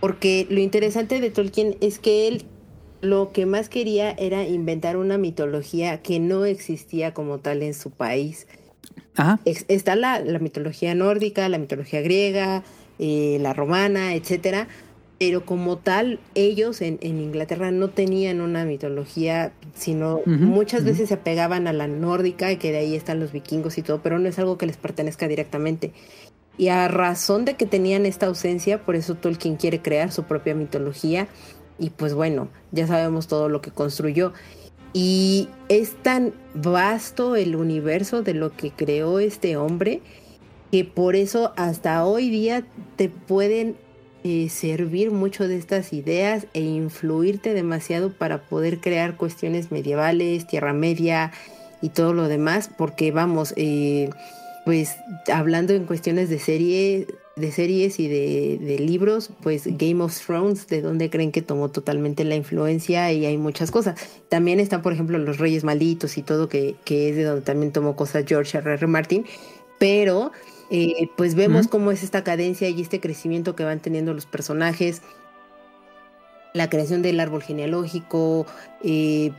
[0.00, 2.44] Porque lo interesante de Tolkien es que él
[3.00, 7.90] lo que más quería era inventar una mitología que no existía como tal en su
[7.90, 8.46] país
[9.44, 12.62] está la, mitología nórdica, la mitología griega,
[12.98, 14.68] eh, la romana, etcétera,
[15.18, 21.66] pero como tal, ellos en, Inglaterra no tenían una mitología, sino muchas veces se apegaban
[21.66, 24.38] a la nórdica, y que de ahí están los vikingos y todo, pero no es
[24.38, 25.92] algo que les pertenezca directamente.
[26.58, 30.54] Y a razón de que tenían esta ausencia, por eso Tolkien quiere crear su propia
[30.54, 31.28] mitología,
[31.78, 34.32] y pues bueno, ya sabemos todo lo que construyó.
[34.92, 40.02] Y es tan vasto el universo de lo que creó este hombre
[40.70, 42.64] que por eso hasta hoy día
[42.96, 43.76] te pueden
[44.24, 50.72] eh, servir mucho de estas ideas e influirte demasiado para poder crear cuestiones medievales, Tierra
[50.72, 51.32] Media
[51.80, 54.10] y todo lo demás, porque vamos, eh,
[54.68, 54.96] pues
[55.32, 60.82] hablando en cuestiones de serie, de series y de, libros, pues Game of Thrones, de
[60.82, 63.98] donde creen que tomó totalmente la influencia y hay muchas cosas.
[64.28, 67.72] También están, por ejemplo, los Reyes Malditos y todo, que, que es de donde también
[67.72, 68.74] tomó cosas George R.
[68.74, 68.86] R.
[68.88, 69.24] Martin,
[69.78, 70.32] pero
[70.70, 75.00] eh, pues vemos cómo es esta cadencia y este crecimiento que van teniendo los personajes,
[76.54, 78.46] la creación del árbol genealógico,
[78.82, 79.32] eh,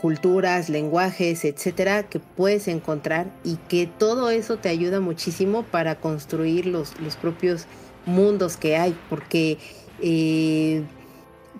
[0.00, 6.66] culturas, lenguajes, etcétera, que puedes encontrar y que todo eso te ayuda muchísimo para construir
[6.66, 7.66] los, los propios
[8.06, 9.58] mundos que hay, porque
[10.02, 10.82] eh,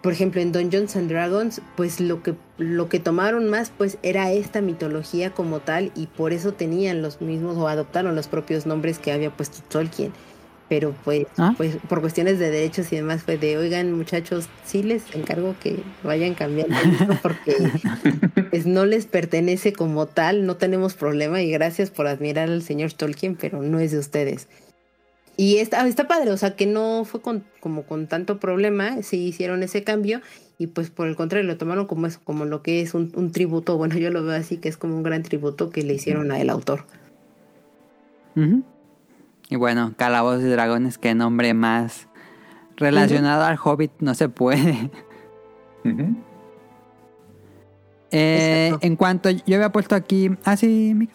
[0.04, 4.30] por ejemplo, en Dungeons and Dragons, pues lo que, lo que tomaron más, pues era
[4.32, 8.98] esta mitología como tal y por eso tenían los mismos o adoptaron los propios nombres
[8.98, 10.12] que había puesto Tolkien.
[10.68, 11.54] Pero pues, ¿Ah?
[11.56, 15.82] pues por cuestiones de derechos y demás fue de, oigan muchachos, sí les encargo que
[16.02, 16.74] vayan cambiando
[17.22, 17.54] porque
[18.50, 22.92] pues no les pertenece como tal, no tenemos problema y gracias por admirar al señor
[22.92, 24.48] Tolkien, pero no es de ustedes.
[25.36, 29.26] Y está, está padre, o sea que no fue con, como con tanto problema, sí
[29.26, 30.20] hicieron ese cambio
[30.58, 33.76] y pues por el contrario lo tomaron como eso, como lo que es un, tributo,
[33.76, 36.40] bueno yo lo veo así que es como un gran tributo que le hicieron a
[36.40, 36.84] el autor.
[39.48, 42.08] Y bueno, Calabozos y Dragones, qué nombre más
[42.76, 44.90] relacionado al Hobbit no se puede.
[48.16, 51.08] Eh, en cuanto yo había puesto aquí, ah sí,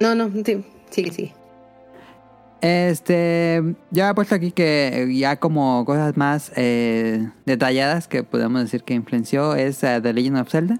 [0.00, 1.34] No, no, sí, sigue, sigue.
[2.60, 8.82] Este, ya he puesto aquí que ya como cosas más eh, detalladas que podemos decir
[8.82, 10.78] que influenció es uh, The Legend of Zelda.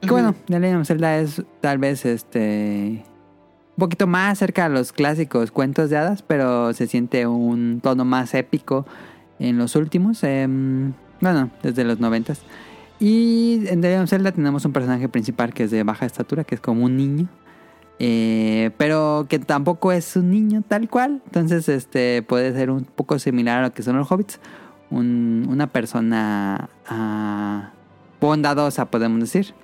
[0.00, 3.04] Que bueno, The Legend of Zelda es tal vez este
[3.82, 8.32] poquito más cerca a los clásicos cuentos de hadas, pero se siente un tono más
[8.32, 8.86] épico
[9.40, 12.42] en los últimos, em, bueno, desde los noventas.
[13.00, 16.60] Y en of Zelda tenemos un personaje principal que es de baja estatura, que es
[16.60, 17.26] como un niño.
[17.98, 21.20] Eh, pero que tampoco es un niño tal cual.
[21.26, 24.38] Entonces, este puede ser un poco similar a lo que son los hobbits.
[24.90, 27.72] una persona ah,
[28.20, 29.54] bondadosa, podemos decir.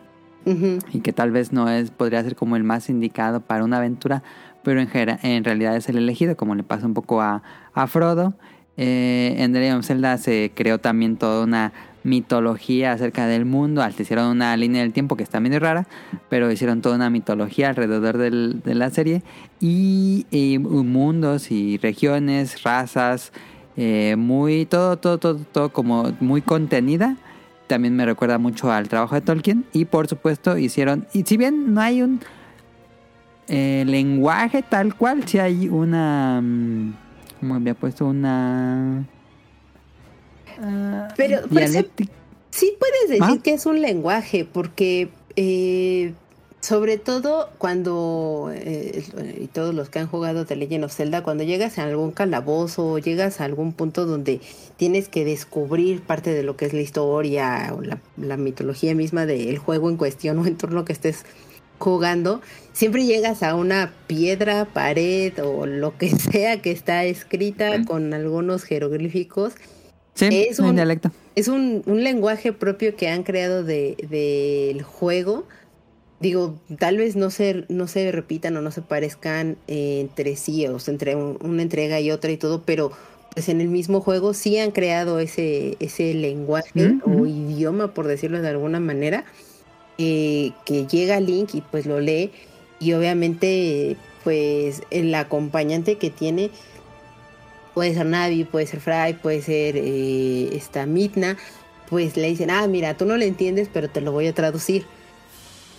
[0.92, 4.22] Y que tal vez no es, podría ser como el más indicado para una aventura,
[4.62, 7.42] pero en, en realidad es el elegido, como le pasa un poco a,
[7.74, 8.34] a Frodo.
[8.76, 11.72] Eh, en The Legend of Zelda se creó también toda una
[12.04, 13.82] mitología acerca del mundo.
[13.82, 15.86] Al hicieron una línea del tiempo que está medio rara,
[16.28, 19.22] pero hicieron toda una mitología alrededor de la serie.
[19.60, 23.32] Y, mundos y regiones, razas,
[23.76, 27.16] eh, muy, todo, todo, todo, todo como muy contenida.
[27.68, 29.64] También me recuerda mucho al trabajo de Tolkien.
[29.72, 32.20] Y por supuesto hicieron, y si bien no hay un
[33.46, 36.40] eh, lenguaje tal cual, si hay una...
[36.42, 36.94] Mm,
[37.38, 39.06] como había puesto una
[40.60, 41.42] Ah, pero,
[42.50, 43.38] sí puedes decir ¿Ah?
[43.42, 46.14] que es un lenguaje, porque eh,
[46.60, 49.04] sobre todo cuando, eh,
[49.40, 52.92] y todos los que han jugado The Legend of Zelda, cuando llegas a algún calabozo
[52.92, 54.40] o llegas a algún punto donde
[54.76, 59.58] tienes que descubrir parte de lo que es la historia o la, mitología misma del
[59.58, 61.24] juego en cuestión o en torno que estés
[61.78, 62.40] jugando,
[62.72, 68.64] siempre llegas a una piedra, pared o lo que sea que está escrita con algunos
[68.64, 69.54] jeroglíficos
[70.26, 71.10] es un, dialecto.
[71.34, 75.44] Es un, lenguaje propio que han creado del de, juego.
[76.20, 80.78] Digo, tal vez no se, no se repitan o no se parezcan entre sí, o
[80.86, 82.90] entre una entrega y otra y todo, pero
[83.34, 88.42] pues en el mismo juego sí han creado ese, ese lenguaje o idioma, por decirlo
[88.42, 89.24] de alguna manera,
[89.96, 92.32] eh, que llega Link y pues lo lee.
[92.80, 96.50] Y obviamente, pues el acompañante que tiene
[97.74, 101.36] puede ser Navi, puede ser Fry, puede ser eh, esta Mitna,
[101.88, 104.84] pues le dicen, ah, mira, tú no le entiendes, pero te lo voy a traducir.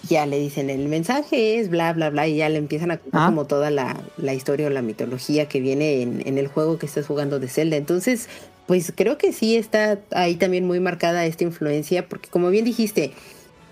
[0.08, 3.22] Ya le dicen, el mensaje es bla, bla, bla, y ya le empiezan a contar
[3.24, 3.26] ah.
[3.28, 3.96] como toda la,
[4.34, 7.76] historia o la mitología que viene en, el juego que estás jugando de Zelda.
[7.76, 8.30] Entonces,
[8.66, 13.12] pues creo que sí está ahí también muy marcada esta influencia, porque como bien dijiste,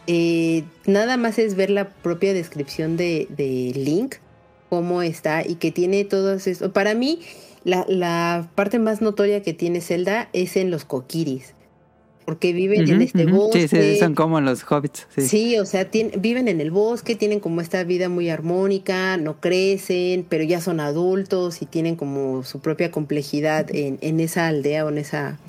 [0.08, 4.16] eh, nada más es ver la propia descripción de, de Link,
[4.70, 6.74] cómo está y que tiene todo eso.
[6.74, 7.22] Para mí,
[7.64, 11.54] la, parte más notoria que tiene Zelda es en los Kokiris.
[12.28, 13.70] Porque viven en este bosque.
[13.70, 15.08] Sí, sí, son como los hobbits.
[15.16, 15.88] Sí, o sea,
[16.18, 20.82] viven en el bosque, tienen como esta vida muy armónica, no crecen, pero ya son
[20.82, 25.40] adultos y tienen como su propia complejidad en, esa aldea o en esa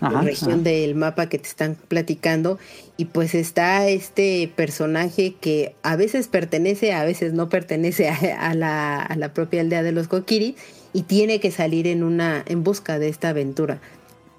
[0.00, 0.62] Ajá, región ajá.
[0.62, 2.58] del mapa que te están platicando
[2.96, 8.16] y pues está este personaje que a veces pertenece, a veces no pertenece a,
[8.50, 10.56] a la, a la propia aldea de los Kokiri
[10.92, 13.80] y tiene que salir en una en busca de esta aventura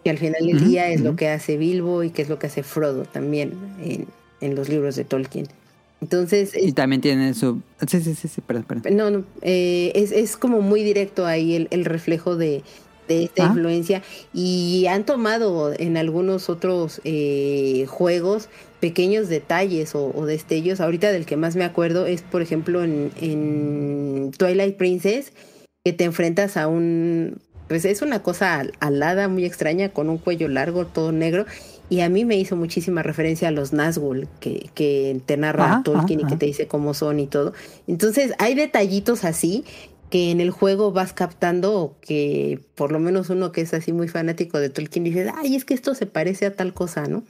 [0.03, 2.47] que al final del día es lo que hace Bilbo y que es lo que
[2.47, 4.07] hace Frodo también en,
[4.41, 5.47] en los libros de Tolkien.
[6.01, 7.61] Entonces, Y también tiene su...
[7.87, 8.95] Sí, sí, sí, sí, perdón, perdón.
[8.97, 12.63] no, no, eh, es, es como muy directo ahí el, el reflejo de,
[13.07, 13.47] de esta Ah.
[13.49, 14.01] influencia
[14.33, 20.81] y han tomado en algunos otros eh, juegos pequeños detalles o, o destellos.
[20.81, 25.33] Ahorita del que más me acuerdo es, por ejemplo, en, en Twilight Princess,
[25.85, 27.37] que te enfrentas a un...
[27.71, 31.45] Pues es una cosa al- alada, muy extraña, con un cuello largo, todo negro.
[31.89, 35.81] Y a mí me hizo muchísima referencia a los Nazgûl, que, que te narra Ajá,
[35.83, 37.53] Tolkien y que te dice cómo son y todo.
[37.87, 39.63] Entonces, hay detallitos así
[40.09, 43.93] que en el juego vas captando o que por lo menos uno que es así
[43.93, 47.23] muy fanático de Tolkien dice, ay, es que esto se parece a tal cosa, ¿no?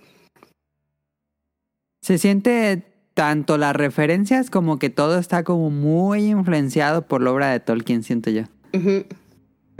[2.02, 7.52] Se siente tanto las referencias como que todo está como muy influenciado por la obra
[7.52, 8.46] de Tolkien, siento yo.
[8.74, 9.04] Ujú,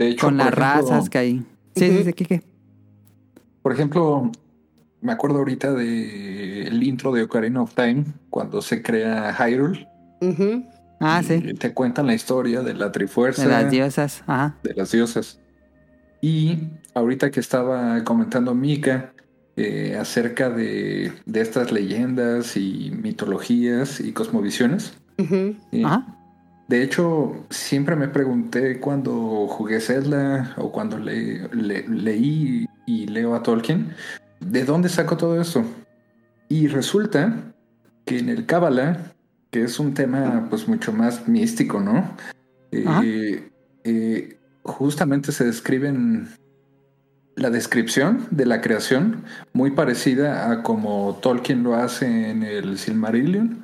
[0.02, 1.38] De hecho, Con las ejemplo, razas que hay.
[1.76, 2.42] Sí, sí, sí, Kike.
[3.62, 4.30] Por ejemplo,
[5.00, 9.88] me acuerdo ahorita del intro de Ocarina of Time, cuando se crea Hyrule.
[11.00, 11.40] Ah, sí.
[11.54, 13.42] Te cuentan la historia de la Trifuerza.
[13.42, 14.22] De las diosas.
[14.26, 14.56] Ajá.
[14.62, 15.38] de las diosas.
[16.20, 16.58] Y
[16.94, 19.12] ahorita que estaba comentando Mika
[19.56, 26.16] eh, acerca de, de estas leyendas y mitologías y cosmovisiones, eh, Ajá.
[26.72, 33.34] De hecho siempre me pregunté cuando jugué Zelda o cuando le- le- leí y leo
[33.34, 33.90] a Tolkien,
[34.40, 35.62] ¿de dónde saco todo esto?
[36.48, 37.52] Y resulta
[38.06, 39.12] que en el Cábala,
[39.50, 42.08] que es un tema pues mucho más místico, ¿no?
[42.70, 43.50] Eh,
[43.84, 46.28] eh, justamente se describen
[47.36, 53.62] la descripción de la creación muy parecida a como Tolkien lo hace en el Silmarillion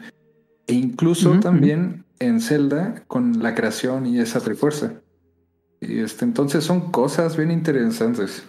[0.66, 4.94] e incluso también en Zelda con la creación y esa trifuerza.
[5.80, 8.44] Y este, entonces son cosas bien interesantes.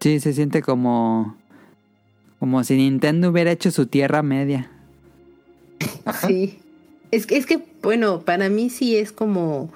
[0.00, 1.36] Sí, se siente como.
[2.38, 4.70] Como si Nintendo hubiera hecho su tierra media.
[6.06, 6.26] Ajá.
[6.26, 6.60] Sí.
[7.10, 9.70] Es que, es que, bueno, para mí sí es como,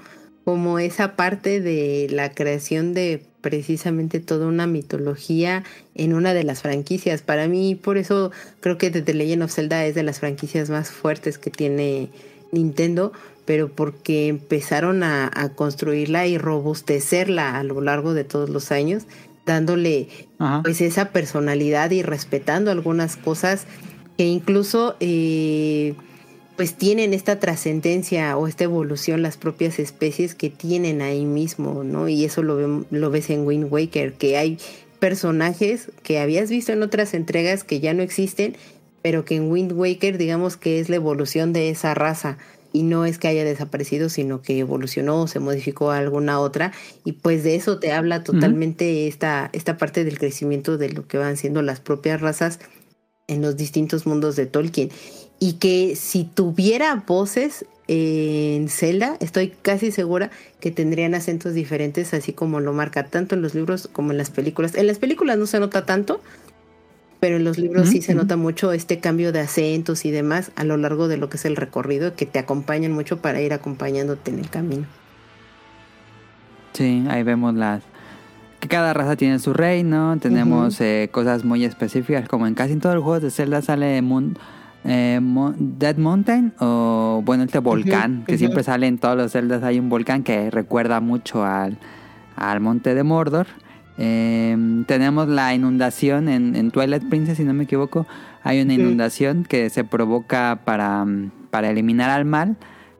[0.44, 6.62] como esa parte de la creación de precisamente toda una mitología en una de las
[6.62, 7.20] franquicias.
[7.20, 10.90] Para mí, por eso creo que The Legend of Zelda es de las franquicias más
[10.90, 12.08] fuertes que tiene
[12.52, 13.12] Nintendo,
[13.44, 19.02] pero porque empezaron a, a construirla y robustecerla a lo largo de todos los años,
[19.44, 20.62] dándole Ajá.
[20.62, 23.66] pues esa personalidad y respetando algunas cosas
[24.16, 25.96] que incluso eh,
[26.56, 32.08] pues tienen esta trascendencia o esta evolución las propias especies que tienen ahí mismo, ¿no?
[32.08, 34.58] Y eso lo, lo ves en Wind Waker, que hay
[35.00, 38.56] personajes que habías visto en otras entregas que ya no existen,
[39.02, 42.38] pero que en Wind Waker digamos que es la evolución de esa raza.
[42.72, 46.72] Y no es que haya desaparecido, sino que evolucionó o se modificó a alguna otra.
[47.04, 51.16] Y pues de eso te habla totalmente esta, esta parte del crecimiento de lo que
[51.16, 52.58] van siendo las propias razas
[53.28, 54.90] en los distintos mundos de Tolkien
[55.38, 62.32] y que si tuviera voces en Zelda, estoy casi segura que tendrían acentos diferentes, así
[62.32, 64.74] como lo marca tanto en los libros como en las películas.
[64.74, 66.20] En las películas no se nota tanto,
[67.20, 70.64] pero en los libros sí se nota mucho este cambio de acentos y demás a
[70.64, 74.30] lo largo de lo que es el recorrido, que te acompañan mucho para ir acompañándote
[74.30, 74.86] en el camino.
[76.74, 77.82] Sí, ahí vemos las.
[78.60, 80.18] Que cada raza tiene su reino.
[80.20, 82.28] Tenemos eh, cosas muy específicas.
[82.28, 84.36] Como en casi todos los juegos de Zelda sale Moon,
[84.84, 86.52] eh, Mo- Dead Mountain.
[86.60, 88.24] O bueno, este volcán.
[88.26, 89.62] que siempre sale en todos los Zeldas.
[89.62, 91.78] Hay un volcán que recuerda mucho al,
[92.36, 93.46] al monte de Mordor.
[93.96, 98.06] Eh, tenemos la inundación en, en Twilight Princess, si no me equivoco.
[98.42, 102.56] Hay una inundación que se provoca para, mm, para eliminar al mal.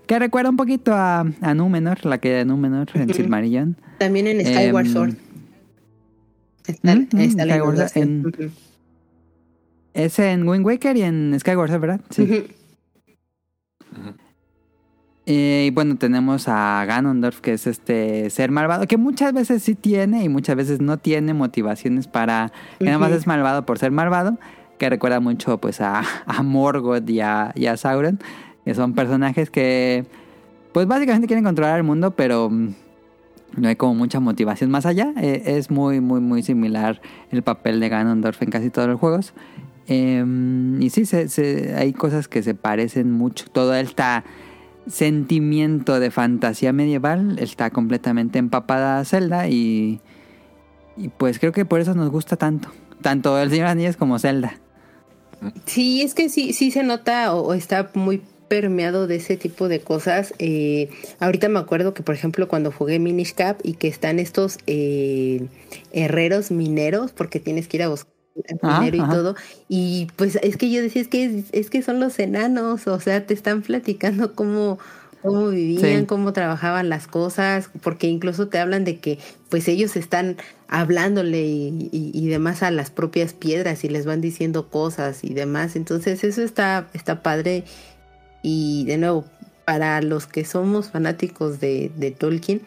[0.07, 3.13] Que recuerda un poquito a, a Númenor, la caída de Númenor en.
[3.13, 3.77] Silmarillion.
[3.98, 5.15] También en Skyward Em, Sword.
[6.67, 8.33] Está, está la inundación.
[8.38, 8.52] en-.
[9.95, 12.01] Es en Wind Waker y en Skyward Sword, ¿verdad?
[12.11, 12.47] Sí.
[15.27, 19.75] Eh, y bueno, tenemos a Ganondorf, que es este ser malvado, que muchas veces sí
[19.75, 22.53] tiene y muchas veces no tiene motivaciones para...
[22.79, 24.37] Que nada más es malvado por ser malvado,
[24.79, 28.19] que recuerda mucho pues a, a Morgoth y a, y a Sauron,
[28.65, 30.05] que son personajes que
[30.73, 32.75] pues básicamente quieren controlar el mundo, pero mm,
[33.57, 35.13] no hay como mucha motivación más allá.
[35.21, 39.33] Eh, es muy, muy, muy similar el papel de Ganondorf en casi todos los juegos.
[39.87, 43.47] Em, y sí, se- hay cosas que se parecen mucho.
[43.53, 44.03] Todo este
[44.87, 50.01] sentimiento de fantasía medieval está completamente empapada a Zelda y,
[51.19, 52.69] pues creo que por eso nos gusta tanto.
[53.03, 54.59] Tanto El Señor Anillos como Zelda.
[55.67, 59.81] Sí, es que sí, sí se nota o, está muy permeado de ese tipo de
[59.81, 60.33] cosas.
[60.39, 64.59] Eh, ahorita me acuerdo que, por ejemplo, cuando jugué Minish Cap y que están estos
[64.67, 65.47] eh,
[65.93, 69.37] herreros mineros, porque tienes que ir a buscar dinero y todo.
[69.69, 73.27] Y pues es que yo decía, es que, es, que son los enanos, o sea,
[73.27, 74.79] te están platicando cómo,
[75.23, 79.19] cómo vivían, cómo trabajaban las cosas, porque incluso te hablan de que
[79.49, 80.37] pues ellos están
[80.69, 85.77] hablándole y, y, demás a las propias piedras y les van diciendo cosas y demás.
[85.77, 87.65] Entonces eso está, está padre.
[88.43, 89.25] Y de nuevo,
[89.65, 92.63] para los que somos fanáticos de, de Tolkien,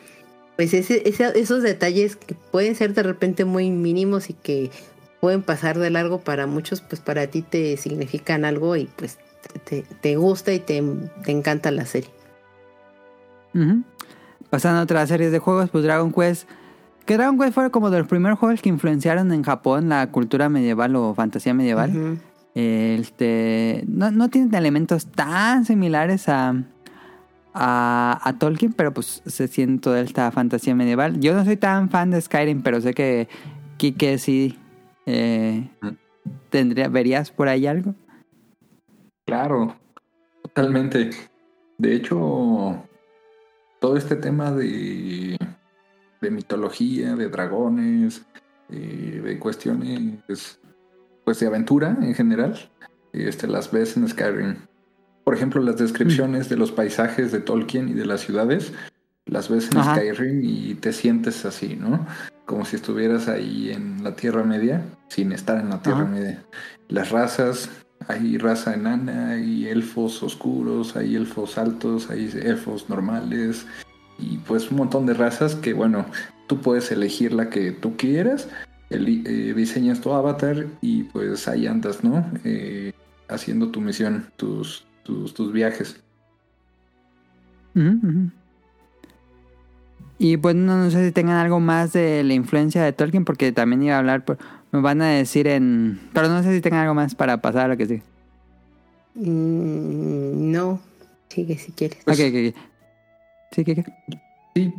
[0.55, 4.71] pues ese, esos detalles que pueden ser de repente muy mínimos y que
[5.19, 9.17] pueden pasar de largo para muchos, pues para ti te significan algo y pues
[9.63, 10.83] te, te gusta y te,
[11.23, 12.09] te, encanta la serie.
[14.49, 16.47] Pasando a otras series de juegos, pues Dragon Quest,
[17.05, 20.49] que Dragon Quest fue como de los primeros juegos que influenciaron en Japón la cultura
[20.49, 22.19] medieval o fantasía medieval.
[22.53, 26.55] Este, no, no tienen elementos tan similares a,
[27.53, 31.19] a, a, Tolkien, pero pues se siente toda esta fantasía medieval.
[31.19, 33.27] Yo no soy tan fan de Skyrim, pero sé que
[33.77, 34.57] Kike sí
[35.07, 35.69] eh,
[36.49, 37.95] ¿tendría, ¿Verías por ahí algo?
[39.25, 39.75] Claro,
[40.43, 41.09] totalmente.
[41.77, 42.83] De hecho,
[43.79, 45.37] todo este tema de,
[46.21, 48.25] de mitología, de dragones,
[48.69, 50.59] eh, de cuestiones
[51.23, 52.57] pues de aventura en general,
[53.13, 54.55] este, las ves en Skyrim.
[55.23, 58.73] Por ejemplo, las descripciones de los paisajes de Tolkien y de las ciudades,
[59.25, 62.05] las ves en Skyrim y te sientes así, ¿no?
[62.47, 66.41] Como si estuvieras ahí en la Tierra Media, sin estar en la Tierra Media.
[66.87, 67.69] Las razas,
[68.07, 73.67] hay raza enana, hay elfos oscuros, hay elfos altos, hay elfos normales,
[74.17, 76.05] y pues un montón de razas que, bueno,
[76.47, 78.47] tú puedes elegir la que tú quieras,
[78.89, 82.25] eh, diseñas tu avatar y pues ahí andas, ¿no?
[82.45, 82.93] Eh,
[83.27, 85.99] haciendo tu misión, tus, tus, tus viajes.
[90.19, 93.83] Y pues no, sé si tengan algo más de la influencia de Tolkien, porque también
[93.83, 94.23] iba a hablar,
[94.71, 95.99] me van a decir en...
[96.13, 98.03] Pero no sé si tengan algo más para pasar a lo que sigue.
[99.13, 100.79] Mm, no,
[101.29, 101.99] sigue si quieres.
[101.99, 102.55] ok, ok,
[103.51, 103.83] Sí, ¿qué,
[104.55, 104.73] Sí,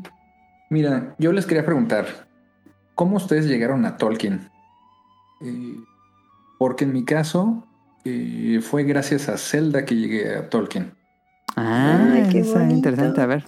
[0.70, 2.26] mira, yo les quería preguntar,
[2.94, 4.50] ¿cómo ustedes llegaron a Tolkien?
[5.40, 5.76] Eh,
[6.58, 7.64] porque en mi caso
[8.04, 10.92] eh, fue gracias a Zelda que llegué a Tolkien.
[11.56, 13.44] Ah, qué interesante, a ver.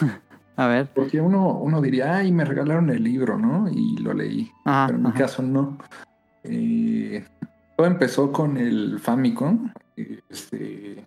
[0.58, 0.88] A ver.
[0.92, 3.70] Porque uno, uno diría, ay, me regalaron el libro, ¿no?
[3.70, 4.50] Y lo leí.
[4.64, 5.78] Pero en mi caso no.
[6.42, 7.24] Eh,
[7.76, 9.72] todo empezó con el Famicom.
[10.28, 11.06] Este,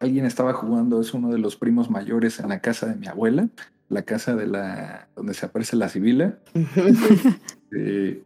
[0.00, 3.48] alguien estaba jugando, es uno de los primos mayores en la casa de mi abuela,
[3.88, 6.38] la casa de la donde se aparece la Sibila.
[7.70, 8.22] Eh,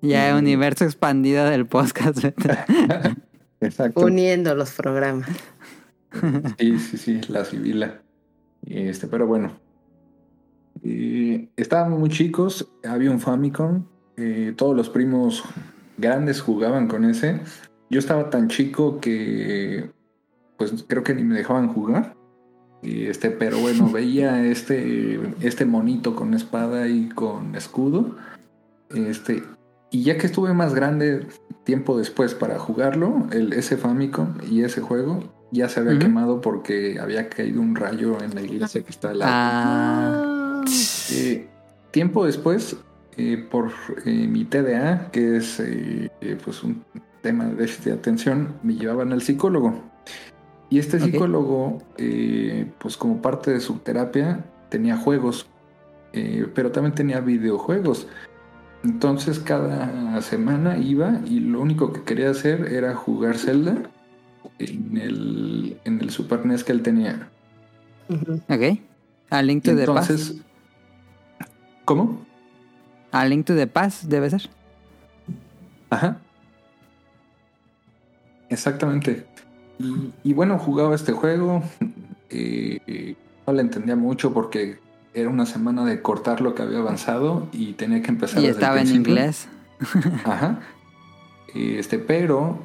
[0.00, 2.24] ya universo expandido del podcast.
[3.60, 4.00] Exacto.
[4.00, 5.28] Uniendo los programas.
[6.58, 8.00] Sí, sí, sí, la Sibila.
[8.68, 9.52] Este, pero bueno.
[11.56, 13.84] estábamos muy chicos, había un Famicom,
[14.16, 15.44] eh, todos los primos
[15.96, 17.40] grandes jugaban con ese.
[17.90, 19.90] Yo estaba tan chico que
[20.56, 22.16] pues creo que ni me dejaban jugar.
[22.82, 28.16] Este, pero bueno, veía este, este monito con espada y con escudo.
[28.90, 29.42] Este,
[29.90, 31.26] y ya que estuve más grande
[31.64, 36.98] tiempo después para jugarlo, el, ese Famicom y ese juego, ya se había quemado porque
[37.00, 39.32] había caído un rayo en la iglesia que está al lado.
[39.34, 40.64] Ah.
[41.12, 41.48] Eh,
[41.90, 42.76] tiempo después,
[43.16, 43.70] eh, por
[44.04, 45.62] eh, mi TDA, que es
[46.44, 46.84] pues un
[47.22, 49.82] tema de déficit de atención, me llevaban al psicólogo.
[50.70, 51.78] Y este psicólogo,
[52.78, 55.46] pues como parte de su terapia, tenía juegos,
[56.54, 58.06] pero también tenía videojuegos.
[58.84, 63.90] Entonces cada semana iba y lo único que quería hacer era jugar Zelda
[64.58, 67.28] en el, en el Super NES que él tenía.
[68.48, 68.78] Ok.
[69.30, 70.40] A Link to the Past.
[71.84, 72.24] ¿Cómo?
[73.12, 74.48] A Link to the Past debe ser.
[75.90, 76.18] Ajá.
[78.48, 79.26] Exactamente.
[80.24, 81.62] Y, bueno, jugaba este juego.
[82.30, 83.14] Eh,
[83.46, 84.78] no le entendía mucho porque
[85.14, 88.42] era una semana de cortar lo que había avanzado y tenía que empezar.
[88.42, 89.48] Y estaba en inglés.
[90.24, 90.60] Ajá.
[91.54, 92.58] Este, pero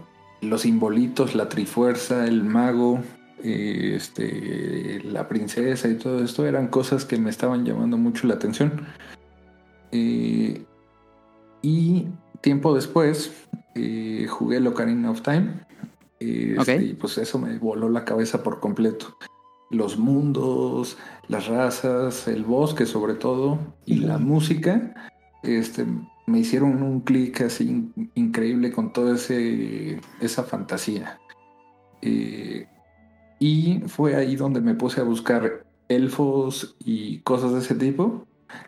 [0.43, 3.01] los simbolitos, la trifuerza, el mago,
[3.43, 8.85] este, la princesa y todo esto eran cosas que me estaban llamando mucho la atención.
[9.91, 10.63] Eh,
[11.61, 12.07] y
[12.41, 13.33] tiempo después
[13.75, 15.65] eh, jugué Ocarina of Time.
[16.19, 19.17] Este, y pues eso me voló la cabeza por completo.
[19.69, 24.93] Los mundos, las razas, el bosque sobre todo y la música
[25.41, 25.85] este,
[26.26, 31.19] me hicieron un clic así increíble con toda ese, esa fantasía.
[32.01, 32.67] Eh,
[33.39, 38.26] y fue ahí donde me puse a buscar elfos y cosas de ese tipo.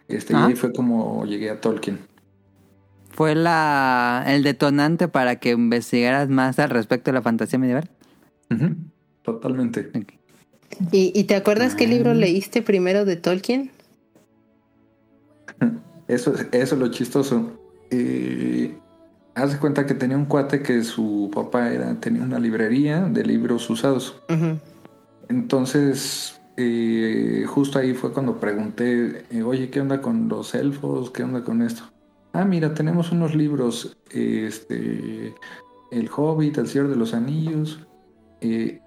[0.08, 1.99] Este, Y ahí fue como llegué a Tolkien.
[3.10, 7.89] ¿Fue la, el detonante para que investigaras más al respecto de la fantasía medieval?
[9.22, 9.89] Totalmente.
[10.91, 12.16] ¿Y, te acuerdas qué libro ah.
[12.16, 13.72] leíste primero de Tolkien?
[16.08, 17.51] Eso, eso es lo chistoso.
[17.89, 18.78] Eh,
[19.36, 23.70] haz cuenta que tenía un cuate que su papá era, tenía una librería de libros
[23.70, 24.22] usados.
[25.28, 31.12] Entonces, eh, justo ahí fue cuando pregunté, eh, oye, ¿qué onda con los elfos?
[31.12, 31.84] ¿Qué onda con esto?
[32.34, 35.34] Ah, mira, tenemos unos libros, este,
[35.91, 37.80] El Hobbit, El Señor de los Anillos.
[38.41, 38.82] Eh,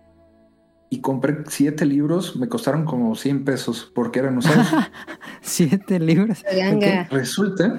[0.90, 4.66] y compré siete libros, me costaron como 100 pesos porque eran usados.
[5.40, 6.44] siete libros.
[7.10, 7.78] Resulta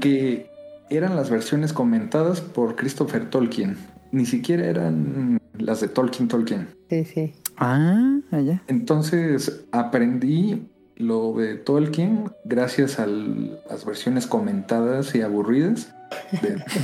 [0.00, 0.50] que
[0.90, 3.76] eran las versiones comentadas por Christopher Tolkien.
[4.12, 6.68] Ni siquiera eran las de Tolkien Tolkien.
[6.88, 7.34] Sí, sí.
[7.56, 8.62] Ah, allá.
[8.68, 15.94] Entonces aprendí lo de Tolkien gracias a las versiones comentadas y aburridas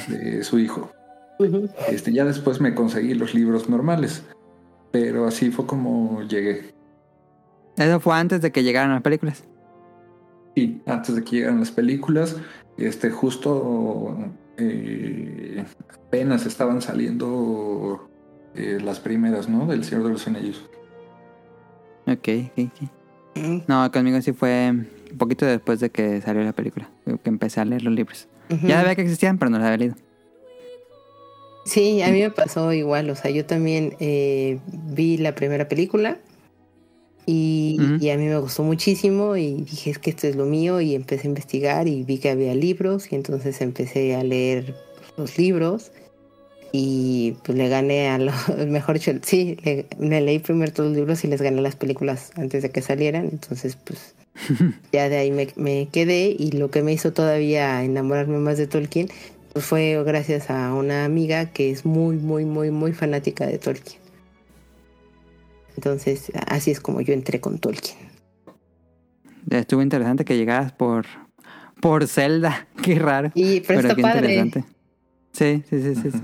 [0.08, 0.90] de, su hijo.
[1.88, 4.22] Este, ya después me conseguí los libros normales,
[4.90, 6.72] pero así fue como llegué.
[7.76, 9.44] Eso fue antes de que llegaran las películas.
[10.54, 12.36] Sí, antes de que llegaran las películas,
[12.76, 14.16] este, justo
[14.58, 15.64] eh,
[15.94, 18.08] apenas estaban saliendo
[18.54, 19.66] eh, las primeras, ¿no?
[19.66, 20.68] Del Señor de los Anillos.
[22.06, 22.90] Ok, ok, ok.
[23.36, 23.58] Mm.
[23.68, 27.64] No, conmigo sí fue un poquito después de que salió la película, que empecé a
[27.64, 28.28] leer los libros.
[28.64, 29.94] Ya sabía que existían, pero no los había leído.
[31.70, 36.18] Sí, a mí me pasó igual, o sea, yo también eh, vi la primera película
[37.26, 40.80] y, y, a mí me gustó muchísimo y dije, es que esto es lo mío
[40.80, 44.74] y empecé a investigar y vi que había libros y entonces empecé a leer
[45.16, 45.92] los libros
[46.72, 48.32] y pues le gané a lo
[48.66, 52.64] mejor dicho, sí, le, leí primero todos los libros y les gané las películas antes
[52.64, 54.16] de que salieran, entonces pues
[54.92, 58.66] ya de ahí me, me, quedé y lo que me hizo todavía enamorarme más de
[58.66, 59.08] Tolkien
[59.56, 64.00] fue gracias a una amiga que es muy, muy, muy, muy fanática de Tolkien.
[65.76, 67.98] Entonces así es como yo entré con Tolkien.
[69.50, 71.06] Estuvo interesante que llegaras por,
[71.80, 73.32] por Zelda, qué raro.
[73.34, 74.50] Y pero, está padre.
[75.32, 76.10] Sí, sí, sí, sí.
[76.10, 76.20] sí.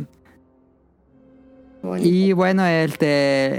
[2.01, 3.07] Y bueno, este,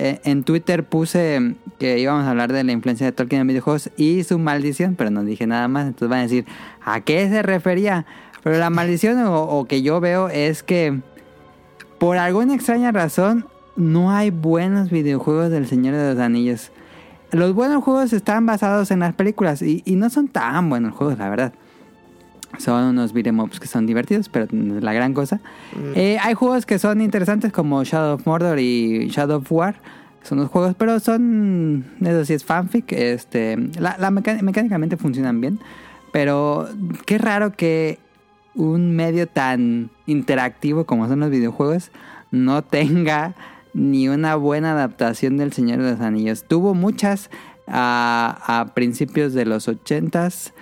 [0.09, 3.89] eh, en Twitter puse que íbamos a hablar de la influencia de Tolkien en videojuegos
[3.95, 5.87] y su maldición, pero no dije nada más.
[5.87, 6.45] Entonces van a decir,
[6.83, 8.05] ¿a qué se refería?
[8.47, 11.01] Pero la maldición o, que yo veo es que
[11.97, 13.45] por alguna extraña razón
[13.75, 16.71] no hay buenos videojuegos del Señor de los Anillos.
[17.33, 21.17] Los buenos juegos están basados en las películas y, y no son tan buenos juegos,
[21.17, 21.53] la verdad.
[22.57, 25.41] Son unos beat'em ups que son divertidos, pero la gran cosa.
[25.75, 25.91] Mm.
[25.95, 29.75] Eh, hay juegos que son interesantes como Shadow of Mordor y Shadow of War.
[30.23, 31.83] Son los juegos, pero son.
[31.99, 32.93] Eso sí es fanfic.
[32.93, 35.59] Este, la, mecánicamente funcionan bien.
[36.13, 36.69] Pero
[37.05, 37.99] qué raro que
[38.57, 41.91] un medio tan interactivo como son los videojuegos
[42.31, 43.35] no tenga
[43.73, 46.43] ni una buena adaptación del Señor de los Anillos.
[46.45, 47.29] Tuvo muchas
[47.67, 50.53] a, a principios de los ochentas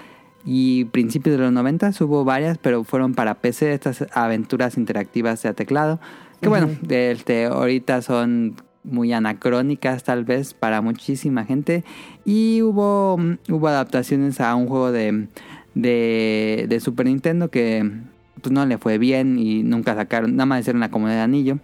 [0.46, 5.54] y principios de los 90 hubo varias, pero fueron para PC estas aventuras interactivas de
[5.54, 6.00] teclado.
[6.40, 11.84] Que bueno, este, ahorita son muy anacrónicas tal vez para muchísima gente.
[12.26, 13.16] Y hubo,
[13.50, 15.28] hubo adaptaciones a un juego de,
[15.76, 17.90] de, Super Nintendo que
[18.42, 21.60] pues no le fue bien y nunca sacaron, nada más hicieron la comunidad de anillo.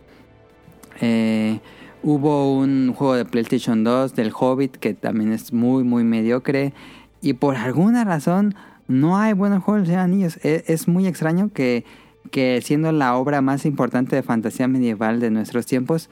[1.02, 1.60] Eh,
[2.04, 6.74] hubo un juego de PlayStation 2 del Hobbit que también es muy muy mediocre.
[7.22, 8.56] Y por alguna razón
[8.88, 10.38] no hay buenos juegos de anillos.
[10.44, 11.86] Es, es, muy extraño que,
[12.32, 16.10] que siendo la obra más importante de fantasía medieval de nuestros tiempos,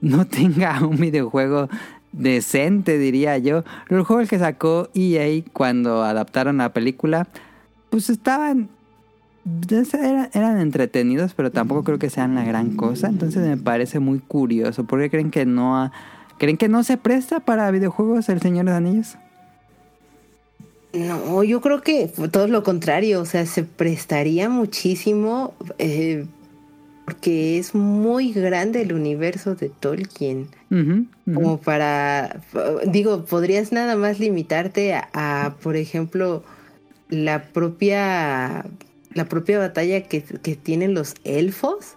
[0.00, 1.68] no tenga un videojuego
[2.12, 3.64] decente, diría yo.
[3.88, 7.28] Los juegos que sacó EA cuando adaptaron la película,
[7.90, 8.68] pues estaban...
[10.32, 13.08] Eran, entretenidos, pero tampoco creo que sean la gran cosa.
[13.08, 14.84] Entonces me parece muy curioso.
[14.84, 15.90] ¿Por qué creen que no,
[16.38, 19.16] creen que no se presta para videojuegos El Señor de los Anillos?
[20.92, 26.26] No, yo creo que todo lo contrario, o sea, se prestaría muchísimo eh,
[27.04, 30.48] porque es muy grande el universo de Tolkien.
[31.34, 32.40] Como para,
[32.86, 36.44] digo, podrías nada más limitarte a, por ejemplo,
[37.08, 38.64] la propia,
[39.12, 40.20] la propia batalla que,
[40.62, 41.96] tienen los elfos.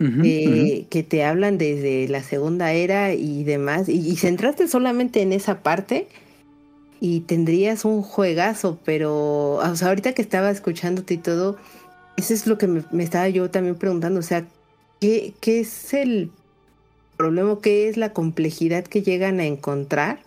[0.00, 5.32] Eh, que te hablan desde la segunda era y demás, y, y centrarte solamente en
[5.32, 6.06] esa parte,
[7.00, 11.56] y tendrías un juegazo, pero o sea, ahorita que estaba escuchándote y todo,
[12.18, 14.44] eso es lo que me, me estaba yo también preguntando, o sea,
[15.00, 16.30] ¿qué, ¿qué es el
[17.16, 20.20] problema, qué es la complejidad que llegan a encontrar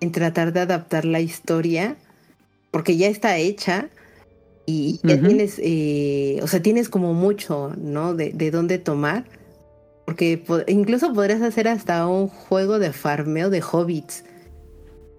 [0.00, 1.96] en tratar de adaptar la historia?
[2.70, 3.88] Porque ya está hecha
[4.66, 8.14] y ya tienes, eh, o sea, tienes como mucho, ¿no?
[8.14, 9.24] De, de dónde tomar.
[10.06, 14.24] Porque po- incluso podrías hacer hasta un juego de farmeo de hobbits,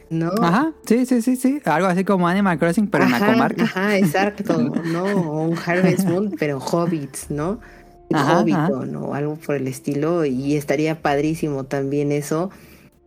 [0.10, 0.32] ¿no?
[0.42, 1.62] Ajá, sí, sí, sí, sí.
[1.66, 3.64] Algo así como Animal Crossing, pero en la comarca.
[3.64, 5.04] Ajá, exacto, ¿no?
[5.04, 7.60] O un Harvest Moon, pero hobbits, ¿no?
[8.10, 10.26] Un Ajá, Hobbiton o algo por el estilo.
[10.26, 12.52] Y estaría padrísimo también eso.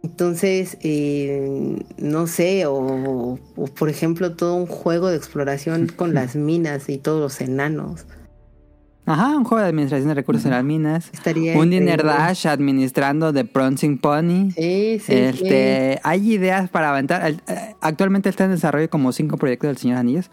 [0.02, 6.36] Entonces, eh, no sé, o, o, por ejemplo todo un juego de exploración con las
[6.36, 8.06] minas y todos los enanos.
[9.10, 11.10] Ajá, un juego de administración de recursos en las minas.
[11.12, 12.02] Estaría Un Dinner.
[12.04, 14.50] Dash administrando The Prancing Pony.
[14.54, 17.26] Sí, sí, este, Hay ideas para aventar.
[17.26, 20.30] El- eh, Actualmente está en desarrollo como cinco proyectos del Señor Anillos.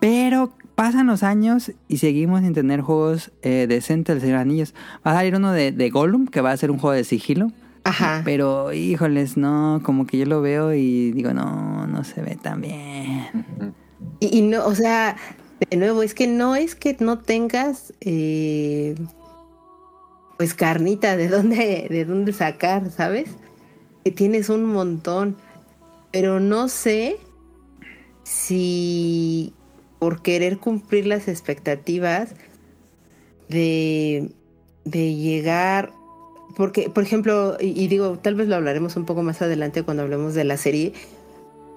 [0.00, 4.74] Pero pasan los años y seguimos sin tener juegos eh, decentes del Señor Anillos.
[5.06, 7.50] Va a salir uno de, de Gollum, que va a ser un juego de sigilo.
[7.84, 8.22] Ajá.
[8.24, 12.60] Pero, híjoles, no, como que yo lo veo y digo, no, no se ve tan
[12.60, 13.26] bien.
[14.20, 15.16] Y, y no, o sea,
[15.58, 18.94] de nuevo, es que no es que no tengas eh,
[20.36, 23.30] pues carnita de dónde, de dónde sacar, ¿sabes?
[24.04, 25.36] Que tienes un montón.
[26.12, 27.16] Pero no sé
[28.22, 29.52] si
[29.98, 32.30] por querer cumplir las expectativas
[33.48, 34.30] de,
[34.84, 35.92] de llegar.
[36.56, 40.02] Porque, por ejemplo, y, y digo, tal vez lo hablaremos un poco más adelante cuando
[40.02, 40.92] hablemos de la serie.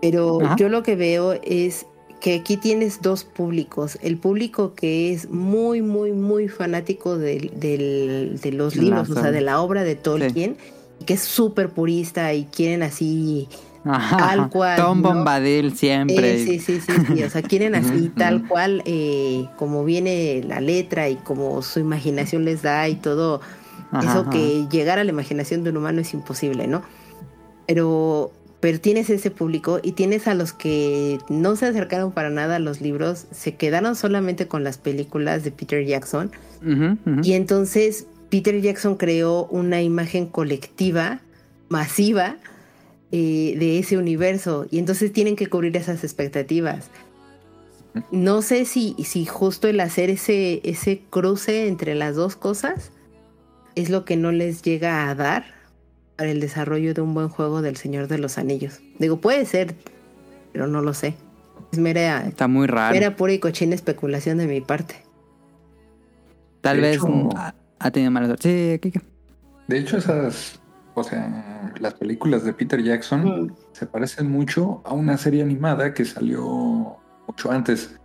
[0.01, 1.85] Pero yo lo que veo es
[2.19, 3.97] que aquí tienes dos públicos.
[4.01, 9.61] El público que es muy, muy, muy fanático de los libros, o sea, de la
[9.61, 10.57] obra de Tolkien,
[11.05, 13.47] que es súper purista y quieren así
[13.85, 15.09] Ajá, Tal cual, Tom ¿no?
[15.09, 16.35] Bombadil siempre.
[16.35, 20.59] Eh, sí, sí, sí, sí, O sea, quieren así, tal cual, eh, como viene la
[20.59, 23.41] letra y como su imaginación les da y todo.
[23.91, 24.29] Ajá, eso ajá.
[24.29, 26.81] que llegar a la imaginación de un humano es imposible, ¿no?
[27.67, 32.57] Pero, pero tienes ese público y tienes a los que no se acercaron para nada
[32.57, 36.31] a los libros, se quedaron solamente con las películas de Peter Jackson.
[37.23, 41.21] Y entonces Peter Jackson creó una imagen colectiva,
[41.69, 42.35] masiva,
[43.13, 44.67] eh, de ese universo.
[44.69, 46.89] Y entonces tienen que cubrir esas expectativas.
[48.11, 52.91] No sé si, si justo el hacer ese, ese cruce entre las dos cosas
[53.75, 55.58] es lo que no les llega a dar
[56.19, 58.81] para el desarrollo de un buen juego del Señor de los Anillos.
[58.99, 59.73] Digo, puede ser,
[60.51, 61.15] pero no lo sé.
[61.71, 62.93] Es mera, Está muy raro.
[62.93, 64.95] mera pura y cochina especulación de mi parte.
[66.59, 68.73] Tal De vez hecho- ha, ha tenido mala suerte.
[68.73, 69.01] Sí, Kike.
[69.69, 70.59] De hecho, esas,
[70.93, 73.55] o sea, las películas de Peter Jackson Mm.
[73.71, 76.97] se parecen mucho a una serie animada que salió
[77.27, 77.97] mucho antes.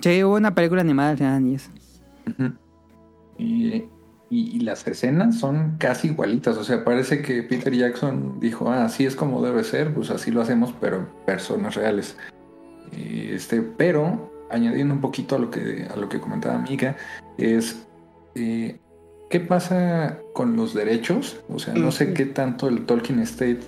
[0.00, 1.68] Sí, hubo una película animada del Señor de los
[2.38, 2.60] Anillos.
[3.36, 3.84] Y,
[4.30, 6.56] y- y las escenas son casi igualitas.
[6.56, 10.30] O sea, parece que Peter Jackson dijo, ah, así es como debe ser, pues así
[10.30, 12.16] lo hacemos, pero personas reales.
[12.96, 16.96] Y Este, pero añadiendo un poquito a lo que, a lo que comentaba Mika,
[17.38, 17.86] es
[18.34, 18.78] eh,
[19.28, 21.40] ¿qué pasa con los derechos?
[21.48, 23.60] O sea, no sé qué tanto el Tolkien State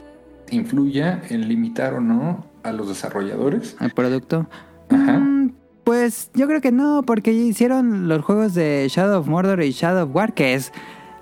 [0.51, 3.77] influya en limitar o no a los desarrolladores.
[3.81, 4.47] El producto.
[4.91, 5.19] Ajá.
[5.19, 5.53] Mm,
[5.85, 10.05] pues yo creo que no, porque hicieron los juegos de Shadow of Mordor y Shadow
[10.09, 10.73] of War, que es.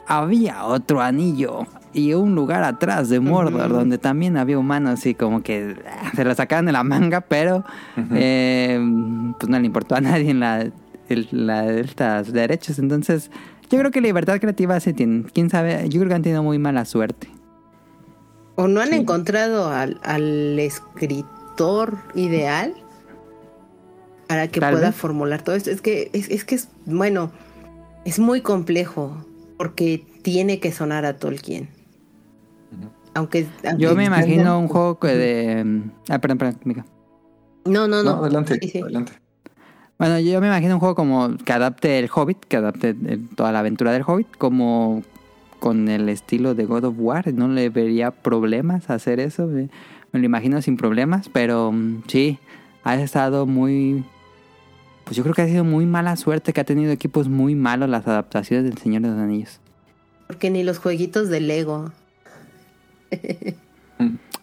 [0.07, 5.43] Había otro anillo y un lugar atrás de Mordor donde también había humanos y como
[5.45, 7.65] que ah, se la sacaban de la manga, pero
[8.13, 8.77] eh,
[9.39, 10.67] pues no le importó a nadie en la,
[11.31, 12.81] la de estos derechos.
[12.81, 13.31] Entonces,
[13.71, 15.31] yo creo que libertad creativa sí tienen.
[15.33, 17.29] Quién sabe, yo creo que han tenido muy mala suerte.
[18.57, 18.97] O no han Sí.
[18.97, 22.75] encontrado al, al escritor ideal
[24.31, 24.97] para que Tal pueda vez.
[24.97, 25.71] formular todo esto.
[25.73, 27.33] Es que es, es que es, bueno,
[28.05, 29.27] es muy complejo
[29.59, 31.69] porque tiene que sonar a Tolkien.
[32.79, 32.91] Ujú.
[33.15, 35.83] Aunque, Yo aunque- me imagino un juego que de...
[36.09, 36.87] Ah, perdón, perdón, Mica.
[37.65, 38.25] No, no, No, no.
[38.25, 38.81] adelante, Sí, sí.
[38.81, 39.13] adelante.
[39.99, 43.51] Bueno, yo me imagino un juego como que adapte el Hobbit, que adapte el- toda
[43.51, 45.03] la aventura del Hobbit, como
[45.59, 47.35] con el estilo de God of War.
[47.35, 49.49] No le vería problemas hacer eso.
[49.49, 49.69] Me,
[50.13, 52.39] me lo imagino sin problemas, pero mm, sí,
[52.85, 54.05] ha estado muy...
[55.11, 57.89] Pues yo creo que ha sido muy mala suerte que ha tenido equipos muy malos
[57.89, 59.59] las adaptaciones del Señor de los Anillos.
[60.29, 61.91] Porque ni los jueguitos de Lego.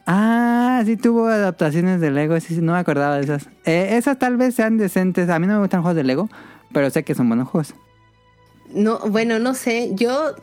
[0.09, 3.47] Ah, sí tuvo adaptaciones de Lego, sí, no me acordaba de esas.
[3.65, 5.29] Eh, esas tal vez sean decentes.
[5.29, 6.29] A mí no me gustan juegos de Lego,
[6.73, 7.73] pero sé que son buenos juegos.
[8.73, 9.91] No, bueno, no sé.
[9.95, 10.33] Yo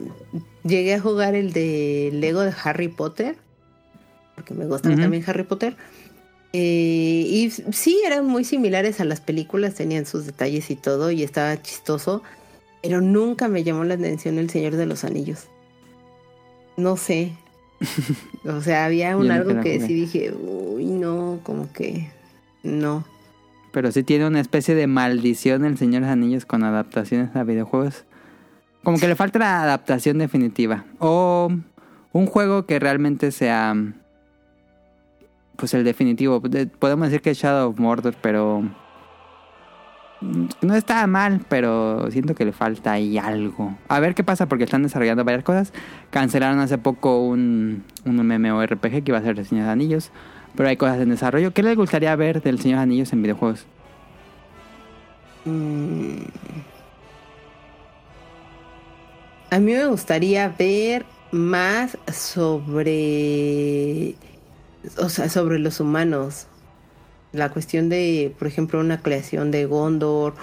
[0.65, 3.37] llegué a jugar el de Lego de Harry Potter.
[4.35, 5.01] Porque me gusta Ujú.
[5.01, 5.77] también Harry Potter.
[6.57, 11.25] Eh, y sí, eran muy similares a las películas, tenían sus detalles y todo, y
[11.25, 12.23] estaba chistoso,
[12.81, 15.49] pero nunca me llamó la atención El Señor de los Anillos.
[16.77, 17.33] No sé.
[18.45, 22.13] o sea, había un algo que sí dije, uy, no, como que
[22.63, 23.05] no.
[23.73, 27.43] Pero sí tiene una especie de maldición El Señor de los Anillos con adaptaciones a
[27.43, 28.05] videojuegos.
[28.85, 30.85] Como que le falta la adaptación definitiva.
[31.01, 31.51] O
[32.13, 33.75] un juego que realmente sea
[35.57, 36.43] pues el definitivo.
[36.79, 38.65] Podemos decir que es Shadow of Mordor, pero
[40.63, 43.77] no está mal, pero siento que le falta ahí algo.
[43.89, 45.73] A ver qué pasa porque están desarrollando varias cosas.
[46.11, 50.11] Cancelaron hace poco un, un MMORPG que iba a ser el Señor de Anillos,
[50.57, 51.53] pero hay cosas en desarrollo.
[51.53, 53.67] ¿Qué les gustaría ver del Señor de Anillos en videojuegos?
[55.45, 56.23] Mm.
[59.51, 64.15] A mí me gustaría ver más sobre
[64.99, 66.47] o sea, sobre los humanos.
[67.33, 70.35] La cuestión de, por ejemplo, una creación de Gondor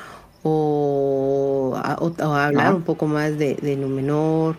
[0.44, 1.74] o,
[2.20, 4.58] hablar un poco más de, de, Numenor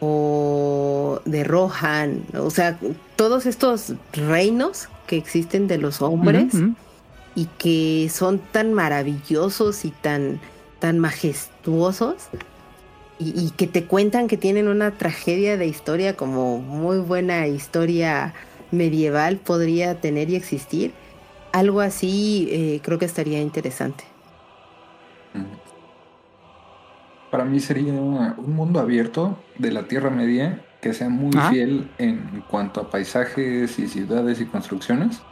[0.00, 2.78] o de Rohan, o sea,
[3.16, 6.52] todos estos reinos que existen de los hombres
[7.34, 10.40] y que son tan maravillosos y tan,
[10.80, 12.28] tan majestuosos
[13.18, 18.34] y, y, que te cuentan que tienen una tragedia de historia como muy buena historia
[18.74, 20.92] medieval podría tener y existir.
[21.52, 24.04] Algo así eh, creo que estaría interesante.
[27.30, 32.44] Para mí sería un mundo abierto de la Tierra Media que sea muy fiel en
[32.48, 35.22] cuanto a paisajes y ciudades y construcciones.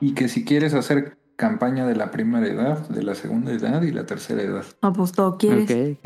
[0.00, 3.90] Y que si quieres hacer campaña de la primera edad, de la segunda edad y
[3.90, 4.64] la tercera edad.
[4.80, 5.68] Ah, pues todo quieres.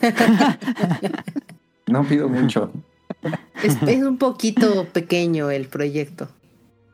[1.86, 2.70] no pido mucho.
[3.62, 6.28] Es, un poquito pequeño el proyecto.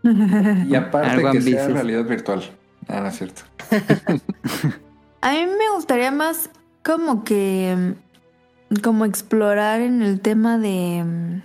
[0.03, 2.43] Y aparte que sea realidad virtual.
[2.89, 3.43] Ah, no es cierto.
[5.21, 6.51] A mí me gustaría más
[6.83, 7.95] como que
[8.83, 11.43] como explorar en el tema de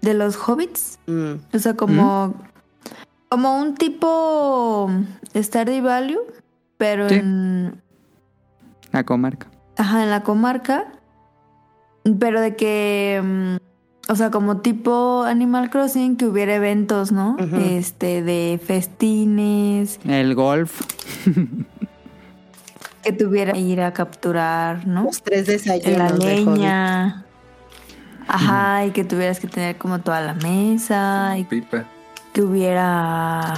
[0.00, 0.98] de los hobbits.
[1.06, 1.34] Mm.
[1.54, 2.34] O sea, como
[3.28, 4.90] como un tipo
[5.36, 6.22] Stardew Value,
[6.76, 7.80] pero en
[8.90, 9.46] la comarca.
[9.76, 10.86] Ajá, en la comarca
[12.18, 13.56] pero de que, mm,
[14.10, 17.36] o sea, como tipo Animal Crossing, que hubiera eventos, ¿no?
[17.38, 20.00] Este, de festines.
[20.04, 20.80] El golf.
[23.02, 25.04] que tuviera que ir a capturar, ¿no?
[25.04, 25.98] Los tres desayunos.
[25.98, 27.24] La leña.
[28.26, 31.36] Ajá, y que tuvieras que tener como toda la mesa.
[31.36, 31.84] Y Pipa.
[32.32, 33.54] Que hubiera.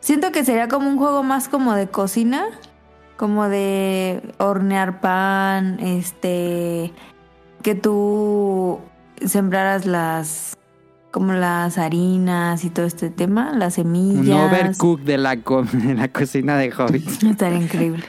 [0.00, 2.46] Siento que sería como un juego más como de cocina
[3.16, 6.92] como de hornear pan, este,
[7.62, 8.80] que tú
[9.24, 10.56] sembraras las,
[11.10, 14.26] como las harinas y todo este tema, las semillas.
[14.26, 15.36] Un overcook de la,
[15.72, 17.22] de la cocina de hobbits.
[17.24, 18.04] Estaría increíble.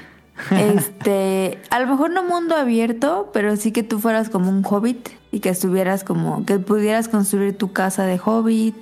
[0.51, 5.09] Este, a lo mejor no mundo abierto, pero sí que tú fueras como un hobbit
[5.31, 8.75] y que estuvieras como, que pudieras construir tu casa de hobbit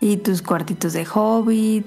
[0.00, 1.86] y tus cuartitos de hobbit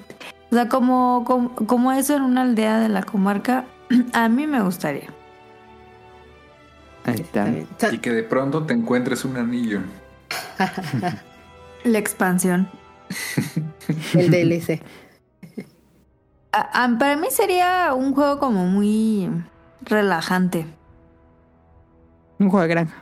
[0.51, 1.23] o sea, como,
[1.67, 3.65] como, eso en una aldea de la comarca,
[4.13, 5.09] a mí me gustaría.
[7.05, 7.93] Ahí está.
[7.93, 9.81] Y que de pronto te encuentres un anillo.
[11.83, 12.69] la expansión.
[14.13, 14.81] El DLC.
[16.51, 19.29] para mí sería un juego como muy
[19.81, 20.65] relajante.
[22.39, 23.01] Un juego de granja.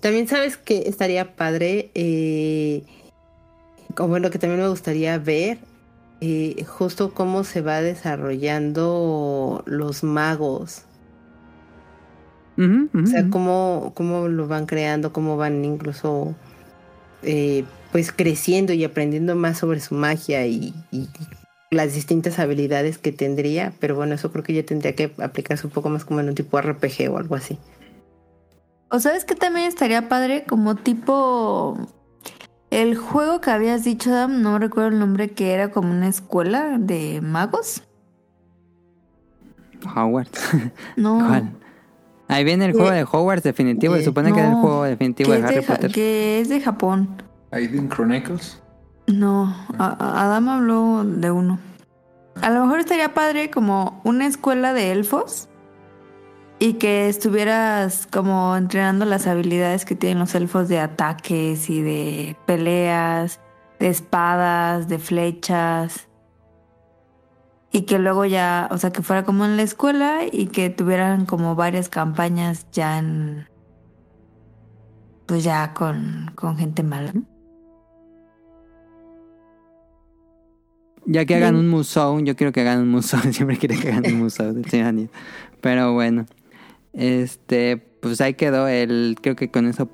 [0.00, 2.84] También sabes que estaría padre, eh,
[3.94, 5.69] como lo que también me gustaría ver
[6.20, 10.84] eh, justo cómo se va desarrollando los magos.
[12.58, 16.34] o sea, cómo, cómo lo van creando, cómo van incluso
[17.22, 20.74] eh, pues creciendo y aprendiendo más sobre su magia y,
[21.70, 23.72] las distintas habilidades que tendría.
[23.78, 26.34] Pero bueno, eso creo que ya tendría que aplicarse un poco más como en un
[26.34, 27.58] tipo RPG o algo así.
[28.90, 31.78] O sabes que también estaría padre como tipo
[32.70, 36.78] el juego que habías dicho, Adam, no recuerdo el nombre, que era como una escuela
[36.78, 37.82] de magos.
[39.94, 40.50] Hogwarts.
[40.96, 41.18] No.
[41.26, 41.50] ¿Cuál?
[42.28, 43.96] Ahí viene el juego de Hogwarts definitivo.
[43.96, 45.90] Se supone que es el juego definitivo de Harry Potter.
[45.90, 47.22] Que es de Japón.
[47.50, 48.62] ¿Aiden Chronicles?
[49.08, 51.58] No, Adam habló de uno.
[52.40, 55.49] A lo mejor estaría padre como una escuela de elfos
[56.62, 62.36] y que estuvieras como entrenando las habilidades que tienen los elfos de ataques y de
[62.44, 63.40] peleas,
[63.78, 66.06] de espadas, de flechas.
[67.72, 71.24] Y que luego ya, o sea, que fuera como en la escuela y que tuvieran
[71.24, 73.48] como varias campañas ya en.
[75.24, 77.14] Pues ya con, con gente mala.
[81.06, 83.20] Ya que hagan un musou, yo quiero que hagan un musou.
[83.32, 85.10] Siempre quiero que hagan un musou del Señor Anillos.
[85.62, 86.26] Pero bueno.
[86.92, 89.16] Este, pues ahí quedó el.
[89.20, 89.88] Creo que con eso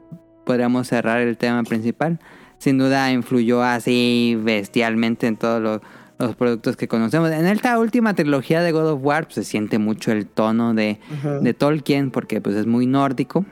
[0.45, 2.19] podríamos cerrar el tema principal.
[2.59, 5.81] Sin duda influyó así bestialmente en todos los,
[6.19, 7.31] los productos que conocemos.
[7.31, 10.99] En esta última trilogía de God of War pues, se siente mucho el tono de,
[11.43, 13.45] de Tolkien porque pues es muy nórdico.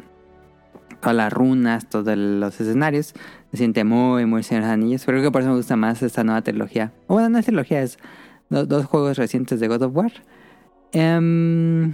[1.01, 3.13] Todas las runas, todos los escenarios.
[3.51, 5.03] Se siente muy, muy Señor de los Anillos.
[5.05, 6.93] Pero creo que por eso me gusta más esta nueva trilogía.
[7.07, 7.99] O Bueno, no es trilogía, es
[8.49, 10.13] do- dos juegos recientes de God of War.
[10.93, 11.93] Em,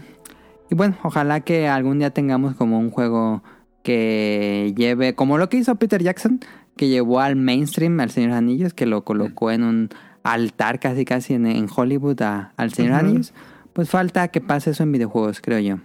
[0.71, 3.43] y bueno, ojalá que algún día tengamos como un juego
[3.83, 6.41] que lleve, como lo que hizo Peter Jackson,
[6.77, 9.89] que llevó al mainstream al Señor de los Anillos, que lo colocó en un
[10.23, 13.11] altar casi casi en, en Hollywood a- al Señor de los Ujú.
[13.11, 13.35] Anillos.
[13.73, 15.77] Pues falta que pase eso en videojuegos, creo yo.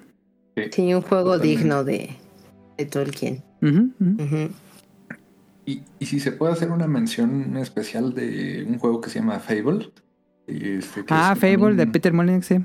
[0.72, 1.48] Sí, un juego Totalmente.
[1.64, 2.16] digno de,
[2.78, 3.44] de Tolkien.
[3.62, 3.92] Ujú.
[4.00, 4.50] Ujú.
[5.66, 9.40] Y, y si se puede hacer una mención especial de un juego que se llama
[9.40, 9.92] Fable.
[10.48, 12.58] este, que Ah, es Fable un- de Peter Molyneux, sí.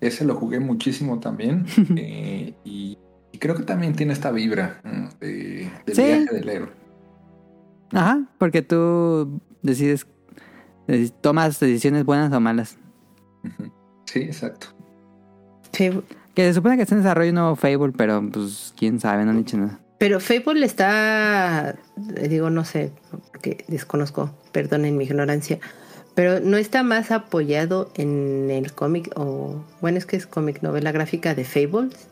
[0.00, 1.66] Ese lo jugué muchísimo también.
[1.96, 2.96] eh, y,
[3.32, 4.80] y creo que también tiene esta vibra
[5.20, 6.02] de, del Sí.
[6.02, 6.70] viaje del héroe.
[7.92, 10.06] Ajá, porque tú decides,
[10.86, 12.78] deci- tomas decisiones buenas o malas.
[14.06, 14.68] Sí, exacto.
[15.72, 15.90] Sí,
[16.34, 19.30] Que se supone que está en desarrollo un nuevo Fable, pero pues quién sabe, no
[19.32, 19.80] han dicho nada.
[19.98, 21.76] Pero Fable está,
[22.16, 22.92] eh, digo, no sé,
[23.32, 25.58] porque desconozco, perdonen mi ignorancia,
[26.14, 30.92] pero no está más apoyado en el cómic, o bueno, es que es cómic, novela
[30.92, 32.08] gráfica de Fables.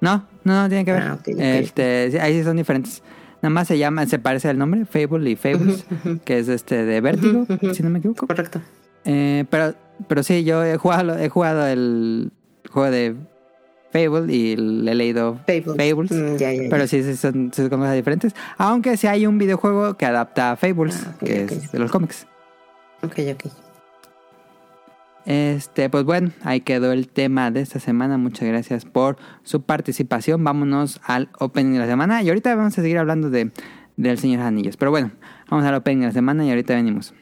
[0.00, 1.02] No, no, no tiene que ver.
[1.02, 1.38] Ah, ok, ok.
[1.38, 3.02] Este, ahí sí son diferentes.
[3.40, 5.84] Nada más se llama, se parece al nombre, Fable y Fables,
[6.24, 8.26] que es este de Vértigo, si no me equivoco.
[8.26, 8.60] Correcto.
[9.04, 9.74] Eh, pero,
[10.08, 12.30] pero sí, yo he jugado, he jugado el
[12.70, 13.16] juego de
[13.92, 15.76] Fable y le he leído Fables.
[15.76, 16.10] Fables.
[16.10, 16.68] Mm, ya, ya, ya.
[16.70, 18.34] Pero sí, son, cosas diferentes.
[18.56, 22.26] Aunque sí hay un videojuego que adapta a Fables, Ah, que es de los cómics.
[23.02, 23.52] Ok, ok.
[25.24, 28.18] Este, pues bueno, ahí quedó el tema de esta semana.
[28.18, 30.42] Muchas gracias por su participación.
[30.42, 32.22] Vámonos al opening de la semana.
[32.22, 33.52] Y ahorita vamos a seguir hablando de
[33.96, 34.76] del Señor Anillos.
[34.76, 35.12] Pero bueno,
[35.50, 37.14] vamos al opening de la semana y ahorita venimos.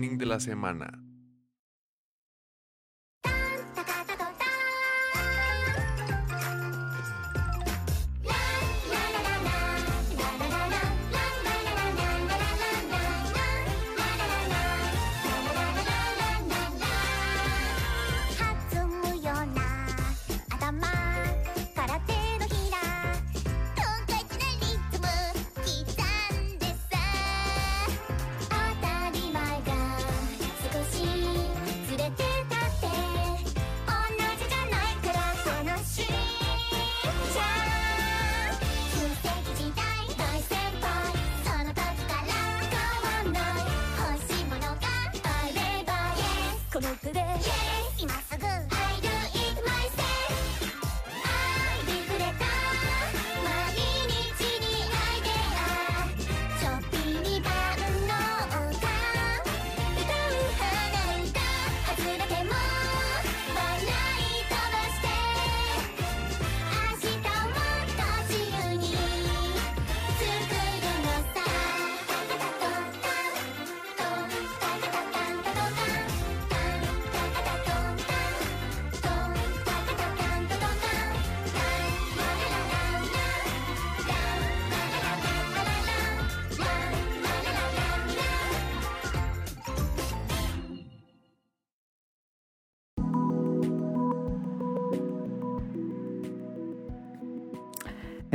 [0.00, 1.07] De la semana.「
[47.08, 47.40] today.
[47.46, 47.67] Yeah!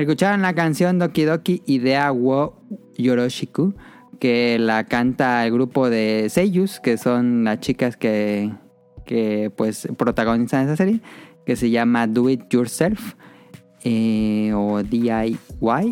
[0.03, 2.61] Escucharon la canción Doki Doki Idea wo
[2.97, 3.73] Yoroshiku,
[4.19, 8.51] que la canta el grupo de Seiyus, que son las chicas que,
[9.05, 10.99] que pues protagonizan esa serie,
[11.45, 13.13] que se llama Do It Yourself
[13.85, 15.37] eh, o DIY.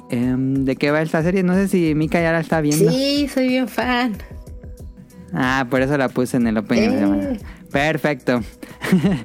[0.09, 1.41] Em, ¿De qué va esta serie?
[1.43, 2.91] No sé si Mika ya la está viendo.
[2.91, 4.17] Sí, soy bien fan.
[5.31, 6.89] Ah, por eso la puse en el opening.
[6.89, 7.39] Eh.
[7.71, 8.41] Perfecto.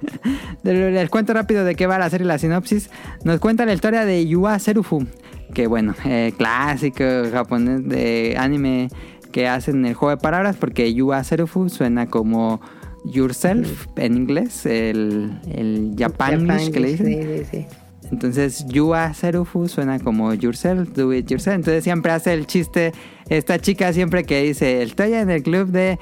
[0.63, 2.91] Les cuento rápido de qué va la serie, la sinopsis.
[3.25, 5.07] Nos cuenta la historia de Yua Serufu,
[5.55, 8.89] que bueno, eh, clásico japonés de anime
[9.33, 12.61] que hacen el juego de palabras, porque Yua Serufu suena como
[13.05, 17.07] yourself en inglés, el, el Japanish que le dicen.
[17.07, 17.67] Sí, sí, sí.
[18.11, 21.57] Entonces, Yua Serufu suena como yourself, do it yourself.
[21.57, 22.93] Entonces siempre hace el chiste,
[23.29, 25.99] esta chica siempre que dice, estoy en el club de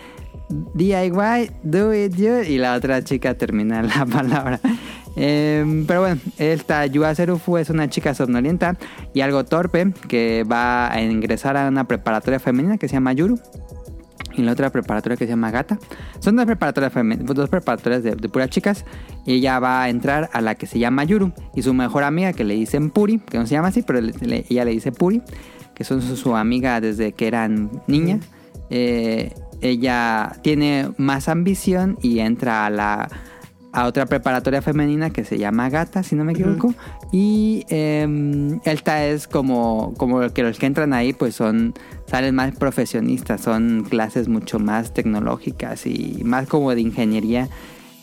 [0.48, 4.60] DIY, do it you, y la otra chica termina la palabra.
[5.16, 8.76] Em, pero bueno, esta Yua Serufu es una chica somnolienta
[9.12, 13.38] y algo torpe que va a ingresar a una preparatoria femenina que se llama Yuru
[14.36, 15.78] y la otra preparatoria que se llama Gata.
[16.18, 16.92] Son dos preparatorias,
[17.24, 18.84] dos preparatorias de, puras chicas.
[19.24, 21.32] Y ella va a entrar a la que se llama Yuru.
[21.54, 24.44] Y su mejor amiga, que le dicen Puri, que no se llama así, pero le-
[24.48, 25.22] ella le dice Puri,
[25.74, 28.18] que son su, amiga desde que eran niña.
[28.70, 29.32] Eh,
[29.64, 33.08] ella tiene más ambición y entra a la
[33.74, 36.72] a otra preparatoria femenina que se llama Gata, si no me equivoco.
[37.10, 41.74] Y eh, esta es como, como que los que entran ahí, pues son,
[42.06, 47.48] salen más profesionistas, son clases mucho más tecnológicas y más como de ingeniería.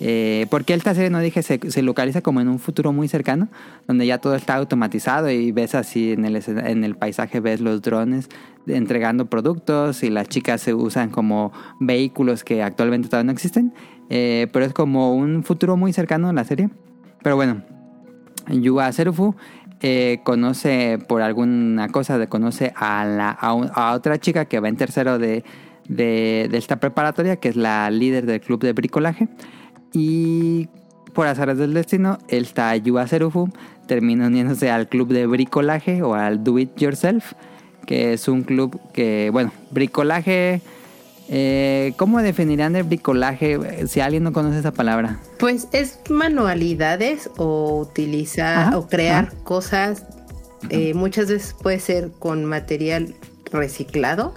[0.03, 3.49] Eh, porque esta serie, no dije, se, se localiza como en un futuro muy cercano,
[3.87, 7.83] donde ya todo está automatizado y ves así en el, en el paisaje, ves los
[7.83, 8.27] drones
[8.65, 13.73] entregando productos y las chicas se usan como vehículos que actualmente todavía no existen.
[14.09, 16.69] Eh, pero es como un futuro muy cercano en la serie.
[17.21, 17.61] Pero bueno,
[18.49, 19.35] Yua Serufu
[19.81, 24.59] eh, conoce por alguna cosa, de- conoce a, la, a, un- a otra chica que
[24.59, 25.43] va en tercero de,
[25.87, 29.27] de, de esta preparatoria, que es la líder del club de bricolaje.
[29.93, 30.67] Y
[31.13, 33.49] por azares del destino, esta Yua Serufu
[33.87, 37.33] termina uniéndose al club de bricolaje o al Do It Yourself,
[37.85, 40.61] que es un club que, bueno, bricolaje...
[41.33, 43.87] Eh, ¿Cómo definirían el bricolaje?
[43.87, 45.17] Si alguien no conoce esa palabra.
[45.39, 49.43] Pues es manualidades o utilizar Ajá, o crear ajá.
[49.45, 50.03] cosas.
[50.69, 53.15] eh, muchas veces puede ser con material
[53.53, 54.33] reciclado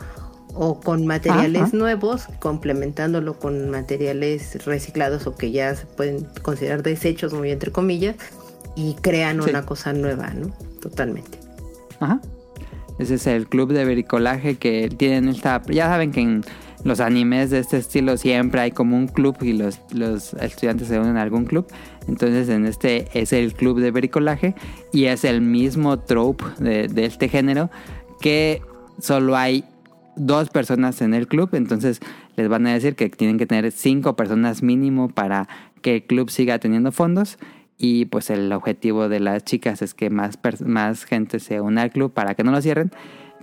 [0.55, 1.76] o con materiales Ajá.
[1.76, 8.16] nuevos, complementándolo con materiales reciclados o que ya se pueden considerar desechos, muy entre comillas,
[8.76, 9.50] y crean Sí.
[9.50, 10.48] una cosa nueva, ¿no?
[10.80, 11.38] Totalmente.
[12.00, 12.20] Ajá.
[12.98, 15.62] Ese es el club de bricolaje que tienen esta...
[15.68, 16.44] Ya saben que en
[16.84, 20.98] los animes de este estilo siempre hay como un club y los, los estudiantes se
[21.00, 21.66] unen a algún club.
[22.07, 24.55] Entonces en este es el club de bricolaje
[24.92, 27.70] y es el mismo trope de, de este género
[28.20, 28.62] que
[29.00, 29.64] solo hay
[30.16, 31.50] dos personas en el club.
[31.52, 32.00] Entonces
[32.36, 35.48] les van a decir que tienen que tener cinco personas mínimo para
[35.82, 37.38] que el club siga teniendo fondos.
[37.76, 41.90] Y pues el objetivo de las chicas es que más, más gente se una al
[41.90, 42.92] club para que no lo cierren.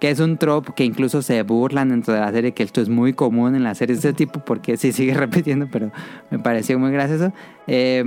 [0.01, 2.89] Que es un trope que incluso se burlan dentro de la serie, que esto es
[2.89, 5.91] muy común en las series de ese tipo, porque sí sigue repitiendo, pero
[6.29, 7.31] me pareció muy gracioso.
[7.67, 8.03] Eh,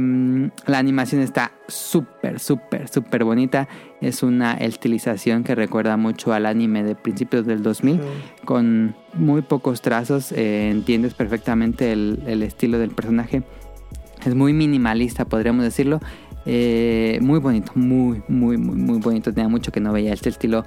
[0.66, 3.68] la animación está súper, súper, súper bonita.
[4.03, 8.01] Es una estilización que recuerda mucho al anime de principios del 2000,
[8.45, 10.32] con muy pocos trazos.
[10.32, 13.42] eh, entiendes perfectamente el, el estilo del personaje.
[14.26, 16.01] Es muy minimalista, podríamos decirlo.
[16.47, 19.32] Eh, muy bonito, muy, muy, muy, muy bonito.
[19.32, 20.64] Tenía mucho que no veía este estilo,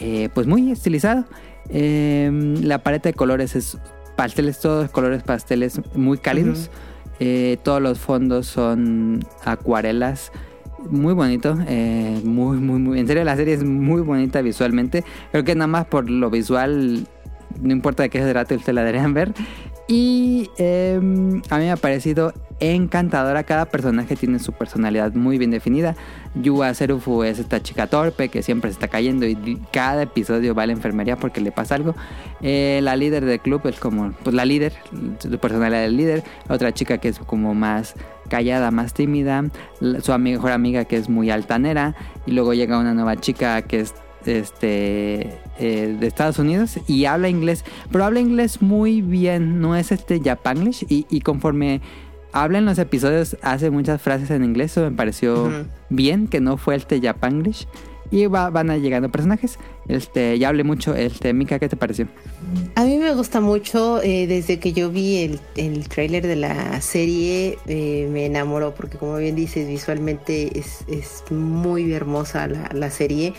[0.00, 1.24] eh, pues muy estilizado.
[1.70, 2.30] Eh,
[2.62, 3.78] la paleta de colores es
[4.16, 6.70] pasteles, todos colores pasteles muy cálidos.
[7.20, 10.32] Eh, todos los fondos son acuarelas.
[10.90, 13.00] Muy bonito, eh, muy, muy, muy.
[13.00, 15.04] En serio, la serie es muy bonita visualmente.
[15.32, 17.06] Creo que nada más por lo visual,
[17.60, 19.32] no importa de qué se trate, ustedes la deberían ver.
[19.88, 21.00] Y eh,
[21.50, 23.42] a mí me ha parecido encantadora.
[23.44, 25.96] Cada personaje tiene su personalidad muy bien definida.
[26.42, 30.64] Yua Serufu es esta chica torpe que siempre se está cayendo y cada episodio va
[30.64, 31.94] a la enfermería porque le pasa algo.
[32.40, 34.72] Eh, la líder del club es como, pues la líder,
[35.18, 36.24] su personalidad del líder.
[36.48, 37.94] Otra chica que es como más
[38.28, 39.44] callada, más tímida.
[40.02, 41.94] Su mejor amiga que es muy altanera.
[42.26, 43.94] Y luego llega una nueva chica que es
[44.26, 49.92] este eh, de Estados Unidos y habla inglés, pero habla inglés muy bien, no es
[49.92, 51.80] este Japanglish y, y conforme
[52.32, 55.66] habla en los episodios hace muchas frases en inglés, eso me pareció Ujú.
[55.90, 57.66] bien que no fue este Japanglish
[58.10, 59.58] y va- van a llegando personajes.
[59.86, 62.08] Este, ya hablé mucho, este Mika, ¿qué te pareció?
[62.74, 66.80] A mí me gusta mucho, eh, desde que yo vi el, el tráiler de la
[66.80, 72.90] serie, eh, me enamoró, porque como bien dices, visualmente es, es muy hermosa la, la
[72.90, 73.34] serie.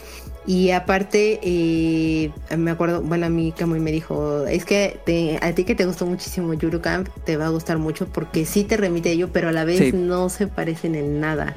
[0.46, 5.64] Y aparte, eh, me acuerdo, bueno, a mí me dijo, es que te- a ti
[5.64, 9.10] que te gustó muchísimo Yuru Camp, te va a gustar mucho porque sí te remite
[9.10, 9.92] a ello, pero a la vez Sí.
[9.94, 11.56] no se parecen en nada,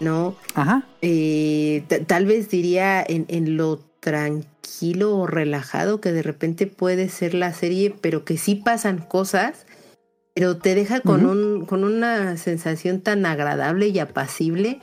[0.00, 0.36] ¿no?
[0.54, 0.86] Ajá.
[1.02, 7.34] eh, tal vez diría en, en lo tranquilo o relajado que de repente puede ser
[7.34, 9.66] la serie, pero que sí pasan cosas,
[10.34, 14.78] pero te deja con, un, con una sensación tan agradable y apacible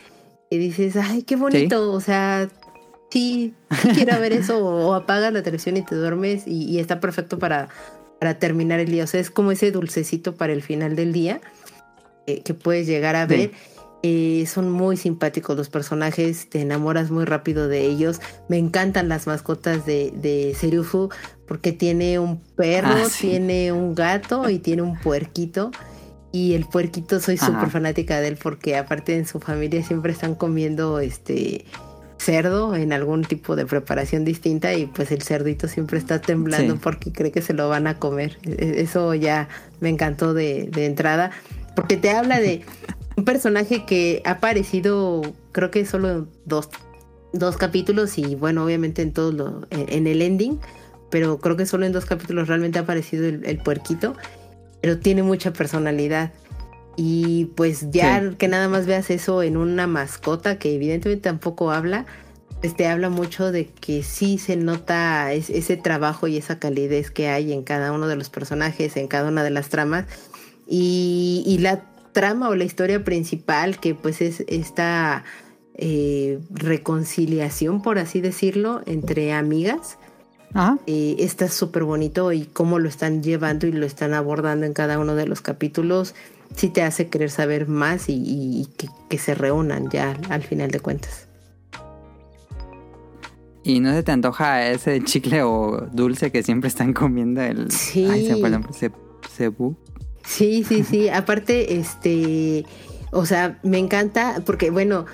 [0.50, 2.50] que dices, ay, qué bonito, o sea,
[3.12, 3.54] sí,
[3.94, 7.70] quiero ver eso, o, apagas la televisión y te duermes y, y está perfecto para,
[8.20, 11.42] para terminar el día, o sea, es como ese dulcecito para el final del día
[12.28, 13.36] eh, que puedes llegar a Sí.
[13.36, 13.52] ver.
[14.04, 18.20] Eh, son muy simpáticos los personajes, te enamoras muy rápido de ellos.
[18.50, 21.10] Me encantan las mascotas de, de Serufu
[21.48, 23.28] porque tiene un perro, Ah, sí.
[23.30, 25.70] tiene un gato y tiene un puerquito.
[26.32, 30.34] Y el puerquito soy súper fanática de él porque aparte en su familia siempre están
[30.34, 31.66] comiendo este
[32.22, 36.80] cerdo en algún tipo de preparación distinta y pues el cerdito siempre está temblando Sí.
[36.84, 38.38] porque cree que se lo van a comer.
[38.44, 39.48] E- Eso ya
[39.80, 41.32] me encantó de, de entrada
[41.76, 42.62] porque te habla de
[43.18, 46.70] un personaje que ha aparecido creo que solo en dos,
[47.34, 50.60] dos capítulos y bueno obviamente en todo lo, en, en el ending
[51.10, 54.16] pero creo que solo en dos capítulos realmente ha aparecido el, el puerquito
[54.82, 56.32] pero tiene mucha personalidad
[57.04, 58.36] y pues ya Sí.
[58.38, 62.06] que nada más veas eso en una mascota que evidentemente tampoco habla,
[62.60, 67.10] pues te habla mucho de que sí se nota es- ese trabajo y esa calidez
[67.10, 70.06] que hay en cada uno de los personajes, en cada una de las tramas.
[70.68, 71.82] Y, y la
[72.12, 75.24] trama o la historia principal, que pues es esta
[75.76, 79.98] eh, reconciliación, por así decirlo, entre amigas,
[80.54, 80.78] Ajá.
[80.86, 85.00] eh, está súper bonito y cómo lo están llevando y lo están abordando en cada
[85.00, 86.14] uno de los capítulos,
[86.56, 90.44] sí te hace querer saber más y, y- y que, que se reúnan ya al
[90.44, 91.28] final de cuentas.
[93.64, 97.70] Y no se te antoja ese chicle o dulce que siempre están comiendo el...
[97.72, 98.08] Sí.
[98.10, 98.74] Ay, se me fue el nombre.
[98.74, 98.92] Ce-
[99.36, 99.76] Cebú.
[100.26, 101.10] Sí, sí, sí.
[101.14, 102.66] Aparte, este,
[103.12, 105.06] o sea, me encanta porque, bueno,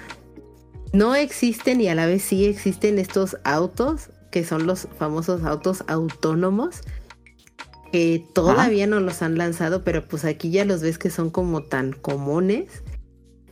[0.94, 5.84] no existen y a la vez sí existen estos autos que son los famosos autos
[5.88, 6.82] autónomos
[7.92, 11.64] que todavía no los han lanzado, pero pues aquí ya los ves que son como
[11.64, 12.66] tan comunes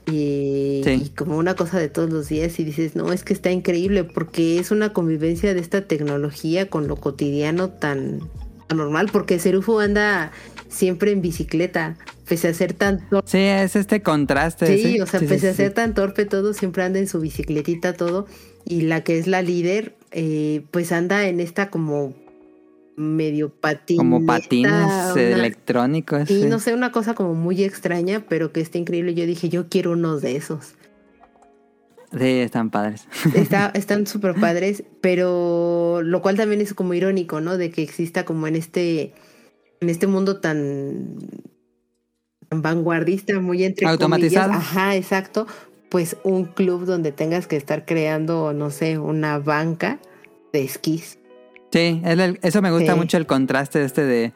[0.07, 1.01] y, Sí.
[1.05, 4.03] y como una cosa de todos los días y dices, no, es que está increíble
[4.03, 8.19] porque es una convivencia de esta tecnología con lo cotidiano tan
[8.69, 10.31] anormal, porque Serufo anda
[10.69, 13.29] siempre en bicicleta, pese a ser tan torpe.
[13.29, 14.77] Sí, es este contraste.
[14.77, 17.93] Sí, o sea, Sí, pese a ser tan torpe todo, siempre anda en su bicicletita
[17.93, 18.25] todo.
[18.65, 22.15] Y la que es la líder, eh, pues anda en esta como
[22.95, 23.97] medio patín.
[23.97, 26.29] Como patines electrónicos.
[26.29, 26.45] Y sí.
[26.47, 29.13] no sé, una cosa como muy extraña, pero que está increíble.
[29.13, 30.75] Yo dije, yo quiero unos de esos.
[32.17, 33.07] Sí, están padres.
[33.35, 37.57] Está, están súper padres, pero lo cual también es como irónico, ¿no?
[37.57, 39.13] De que exista como en este,
[39.81, 41.17] en este mundo tan,
[42.47, 44.47] tan vanguardista, muy entre Automatizado.
[44.51, 44.65] comillas.
[44.65, 45.45] Ajá, exacto.
[45.89, 49.99] Pues un club donde tengas que estar creando, no sé, una banca
[50.53, 51.19] de esquís.
[51.75, 52.97] Sí, es el- eso me gusta Sí.
[52.97, 54.33] mucho el contraste este de,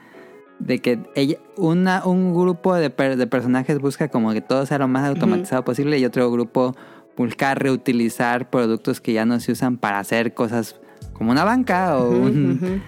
[0.60, 4.78] de que ella, una, un grupo de, per- de personajes busca como que todo sea
[4.78, 6.76] lo más automatizado posible y otro grupo
[7.16, 10.76] busca reutilizar productos que ya no se usan para hacer cosas
[11.14, 12.82] como una banca o un,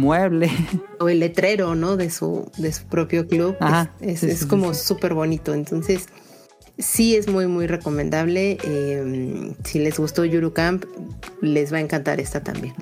[0.00, 0.50] mueble.
[0.98, 1.98] O el letrero, ¿no?
[1.98, 3.56] De su, de su propio club.
[3.60, 5.52] Ajá, Es, es- sí, es sí, sí, como súper bonito.
[5.52, 6.06] Entonces,
[6.78, 8.56] sí es muy, muy recomendable.
[8.64, 10.84] Eh, si les gustó Yuru Camp,
[11.42, 12.72] les va a encantar esta también.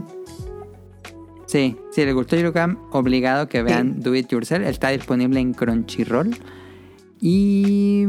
[1.54, 4.66] Sí, si les gustó Eurocam, obligado que vean Do It Yourself.
[4.66, 6.36] Está disponible en Crunchyroll.
[7.20, 8.06] Y.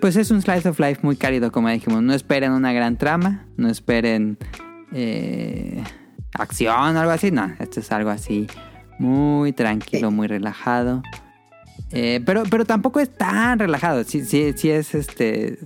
[0.00, 2.02] Pues es un slice of life muy cálido, como dijimos.
[2.02, 4.38] No esperen una gran trama, no esperen
[4.94, 5.84] eh,
[6.32, 7.30] acción o algo así.
[7.30, 8.46] No, esto es algo así
[8.98, 11.02] muy tranquilo, muy relajado.
[11.90, 14.04] Eh, pero, pero tampoco es tan relajado.
[14.04, 15.58] Sí, sí, sí es este.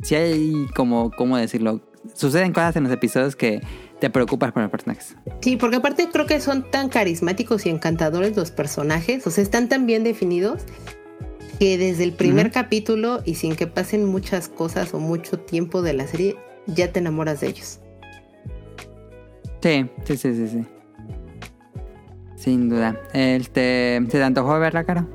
[0.00, 1.82] Sí hay como, ¿cómo decirlo?
[2.14, 3.60] Suceden cosas en los episodios que
[4.00, 5.16] te preocupas por los personajes.
[5.40, 9.68] Sí, porque aparte creo que son tan carismáticos y encantadores los personajes, o sea, están
[9.68, 10.62] tan bien definidos
[11.58, 15.94] que desde el primer capítulo y sin que pasen muchas cosas o mucho tiempo de
[15.94, 16.36] la serie,
[16.66, 17.80] ya te enamoras de ellos.
[19.62, 20.64] Sí, sí, sí, sí, sí.
[22.36, 23.00] Sin duda.
[23.14, 25.06] Este, ¿Se te antojó verla, cara?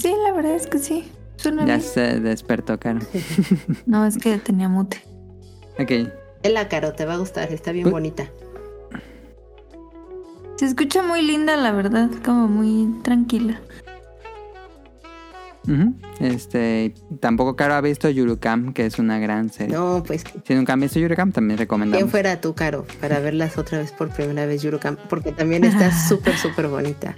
[0.00, 1.10] Sí, la verdad es que sí.
[1.36, 1.80] Suena Ya bien.
[1.88, 3.00] se despertó, cara.
[3.86, 5.00] No, es que tenía mute.
[5.78, 6.10] Ok.
[6.44, 8.30] La Caro, te va a gustar, está bien Pues- bonita.
[10.56, 12.08] Se escucha muy linda, la verdad.
[12.24, 13.60] Como muy tranquila.
[16.20, 19.74] Este, tampoco Caro ha visto Yurukam, que es una gran serie.
[19.76, 22.10] No, pues Si nunca han visto Yurukam, también ¿Quién recomendamos.
[22.10, 24.96] fuera tú, Caro, para verlas otra vez por primera vez, Yurukam?
[25.08, 27.16] Porque también está súper, súper bonita.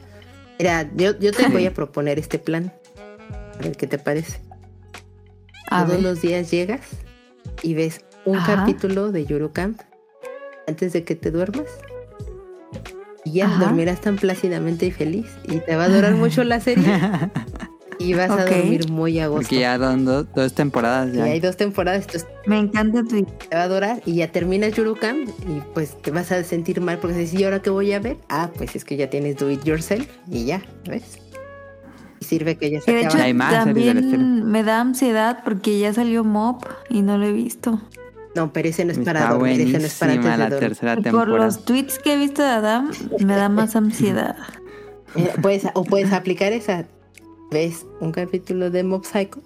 [0.58, 2.72] Mira, yo, yo te voy a proponer este plan.
[3.58, 4.40] A ver qué te parece.
[5.70, 6.02] A Todos ver.
[6.02, 6.80] los días llegas
[7.62, 8.56] y ves un Ajá.
[8.56, 9.80] capítulo de Yurocamp
[10.66, 11.66] antes de que te duermas.
[13.24, 13.64] Y ya Ajá.
[13.64, 15.26] dormirás tan plácidamente y feliz.
[15.44, 16.84] Y te va a durar mucho la serie.
[17.96, 19.42] Y vas a dormir muy a gusto.
[19.42, 21.24] Porque ya son do- dos temporadas Y ya.
[21.24, 25.28] hay dos temporadas, entonces Me encanta tu te va a durar y ya terminas Yurocamp
[25.28, 28.16] y pues te vas a sentir mal porque dices, ¿y ahora qué voy a ver?
[28.28, 31.18] Ah, pues es que ya tienes Do It Yourself y ya, ¿ves?
[32.20, 33.16] sirve que ya se Que de hecho.
[33.18, 37.80] Hay más también me da ansiedad porque ya salió Mop y no lo he visto.
[38.34, 40.38] No, pero ese no es para Está dormir, ese no es para buenísima antes de
[40.38, 40.68] la dormir.
[40.68, 41.44] tercera Por temporada.
[41.46, 42.90] los tweets que he visto de Adam,
[43.20, 44.36] me da más ansiedad.
[45.16, 46.88] Eh, puedes, o puedes aplicar esa.
[47.52, 49.40] Ves un capítulo de Mob Psycho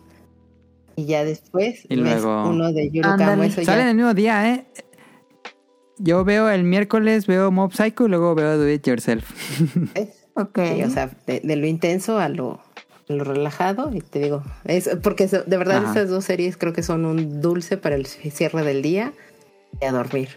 [0.96, 3.30] y ya después Y ves luego- uno de Yuru Ándale.
[3.32, 3.90] Kamo, eso Salen ya.
[3.90, 4.66] el mismo día, ¿eh?
[5.98, 9.28] Yo veo el miércoles, veo Mob Psycho y luego veo Do It Yourself.
[9.94, 10.26] ¿ves?
[10.36, 10.58] Ok.
[10.76, 12.60] Sí, o sea, de, de lo intenso a lo,
[13.08, 13.90] lo relajado.
[13.92, 15.88] Y te digo, es porque de verdad Ajá.
[15.88, 19.12] estas dos series creo que son un dulce para el cierre del día
[19.80, 20.28] y a dormir.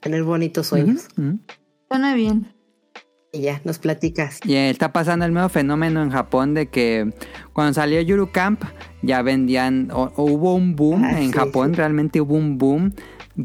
[0.00, 1.08] Tener bonitos sueños.
[1.88, 2.52] Suena bien.
[3.32, 4.40] Y ya, nos platicas.
[4.44, 7.12] Y está pasando el nuevo fenómeno en Japón de que
[7.52, 8.62] cuando salió Yuru Camp
[9.02, 11.76] ya vendían, o, o hubo un boom Ah, en sí, Japón, sí.
[11.76, 12.94] realmente hubo un boom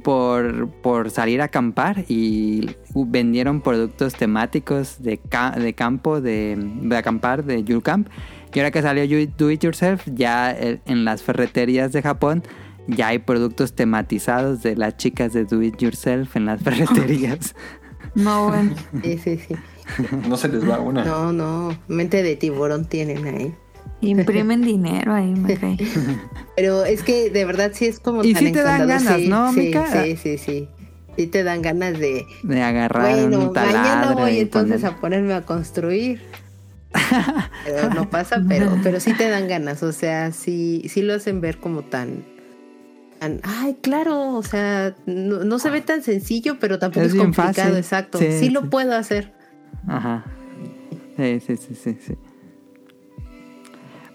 [0.04, 6.98] por, por salir a acampar y vendieron productos temáticos de, ca- de campo, de, de
[6.98, 8.08] acampar, de Yuru Camp.
[8.54, 12.44] Y ahora que salió You- Do It Yourself, ya eh, en las ferreterías de Japón
[12.88, 17.56] ya hay productos tematizados de las chicas de Do It Yourself en las ferreterías.
[18.16, 18.76] No, bueno.
[19.04, 19.56] Sí, sí, sí.
[20.28, 21.04] No se les va una.
[21.06, 23.54] No, no, mente de tiburón tienen ahí.
[24.02, 25.78] Imprimen dinero ahí, me cae.
[26.56, 29.28] Pero es que de verdad sí es como Y tan sí te dan ganas, sí,
[29.28, 30.04] ¿no, sí, Mica?
[30.04, 30.68] Sí, sí, sí.
[31.18, 33.80] Sí te dan ganas de, De agarrar bueno, un taladro.
[33.80, 36.22] mañana voy y entonces poner- a ponerme a construir.
[37.66, 41.40] Pero no pasa, pero, pero sí te dan ganas, o sea, sí, sí lo hacen
[41.40, 42.26] ver como tan,
[43.20, 47.18] tan ay, claro, o sea, no, no se ve tan sencillo, pero tampoco Es es,
[47.20, 47.76] complicado, fácil.
[47.78, 48.18] exacto.
[48.18, 48.50] Sí, Sí, sí.
[48.50, 49.32] lo puedo hacer.
[49.88, 50.26] Ajá.
[51.18, 52.14] Sí, sí, sí, sí, sí.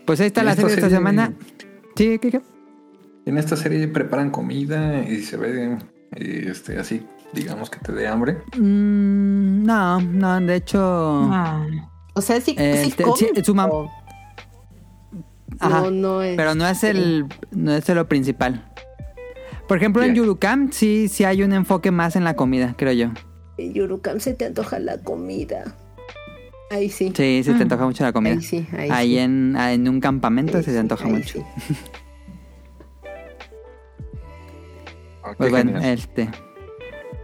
[0.05, 1.33] Pues ahí está En la serie de esta semana.
[1.97, 2.41] Sí, ¿qué, qué?
[3.27, 5.79] En esta serie preparan comida y se ve
[6.13, 8.39] este así, digamos que te dé hambre.
[8.57, 11.29] Mm, no, no, de hecho...
[11.33, 11.67] Ah.
[12.15, 13.91] O sea, sí, Eh, sí te- sí, su mam- o-
[15.61, 15.83] Ajá.
[15.83, 16.37] No, no es.
[16.37, 18.71] Pero no es el no es lo principal.
[19.69, 20.15] Por ejemplo, en Ya.
[20.17, 23.09] Yurukam sí, sí hay un enfoque más en la comida, creo yo.
[23.59, 25.75] En Yurukam se te antoja la comida.
[26.71, 27.13] Ahí sí.
[27.17, 27.63] Sí, sí te Mm.
[27.63, 28.35] antoja mucho la comida.
[28.35, 29.19] Ahí sí, ahí, Ahí sí.
[29.19, 31.45] en, en un campamento Ahí se sí, te antoja ahí mucho.
[35.27, 35.31] sí.
[35.33, 36.29] Ah, Pues bueno, este.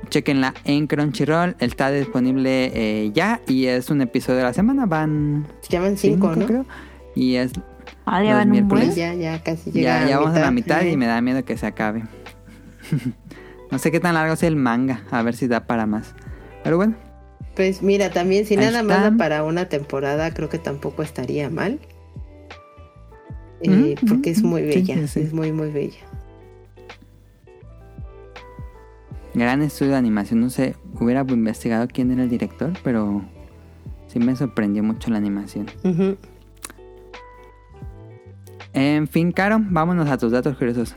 [0.08, 1.56] Chequenla en Crunchyroll.
[1.58, 4.86] Está disponible eh, ya y es un episodio de la semana.
[4.86, 6.46] Van Se llaman cinco, cinco, ¿no?
[6.46, 6.66] creo.
[7.14, 7.52] Y es.
[8.04, 8.86] Ah, ya van un miércoles.
[8.86, 8.96] buen.
[8.96, 11.56] Ya, ya casi llega Ya, ya vamos a la mitad y me da miedo que
[11.56, 12.02] se acabe.
[13.70, 15.02] no sé qué tan largo es el manga.
[15.10, 16.14] A ver si da para más.
[16.64, 16.94] Pero bueno.
[17.54, 19.16] Pues mira, también si Ahí nada más está.
[19.16, 21.80] para una temporada, creo que tampoco estaría mal.
[23.62, 25.20] Eh, Mm, porque es mm, muy sí, bella, sí, sí.
[25.20, 25.98] es muy, muy bella.
[29.34, 30.40] Gran estudio de animación.
[30.40, 33.22] No sé, hubiera investigado quién era el director, pero
[34.06, 35.66] sí me sorprendió mucho la animación.
[38.74, 40.94] En fin, Caro, vámonos a tus datos curiosos.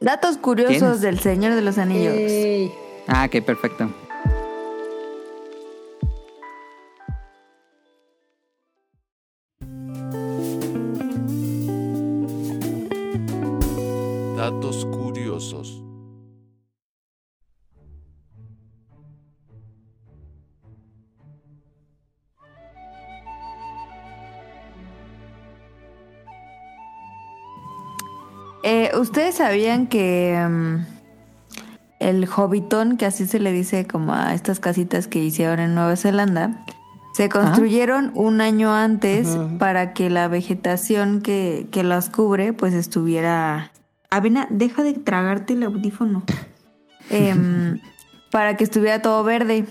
[0.00, 1.00] Datos curiosos ¿Tienes?
[1.00, 2.72] del Señor de los Anillos.
[3.08, 3.88] Ah, ok, perfecto.
[14.36, 14.85] Datos
[28.68, 30.86] Eh, ¿Ustedes sabían que mm,
[32.00, 35.94] el Hobbitón, que así se le dice como a estas casitas que hicieron en Nueva
[35.94, 36.64] Zelanda,
[37.14, 43.70] se construyeron un año antes para que la vegetación que, que las cubre pues estuviera...
[44.10, 46.24] Avena, deja de tragarte el audífono.
[47.08, 47.78] Em,
[48.32, 49.64] para que estuviera todo verde.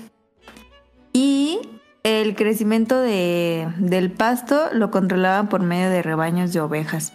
[1.11, 1.59] Y
[2.03, 7.11] el crecimiento de, del pasto lo controlaban por medio de rebaños de ovejas.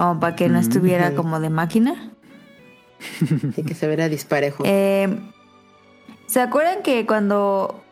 [0.00, 0.62] Como para que no Mm.
[0.62, 2.10] estuviera como de máquina.
[3.54, 4.62] sí que se verá disparejo.
[4.66, 5.08] Eh,
[6.26, 7.82] ¿Se acuerdan que cuando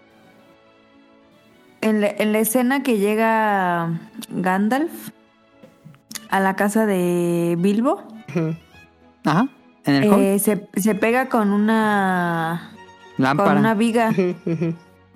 [1.83, 5.11] en la, en la escena que llega Gandalf
[6.31, 8.03] a la casa de Bilbo.
[9.25, 9.49] Ajá.
[9.85, 12.71] En el eh, se, se pega con una
[13.17, 13.61] con Lámpara.
[13.61, 14.13] una viga.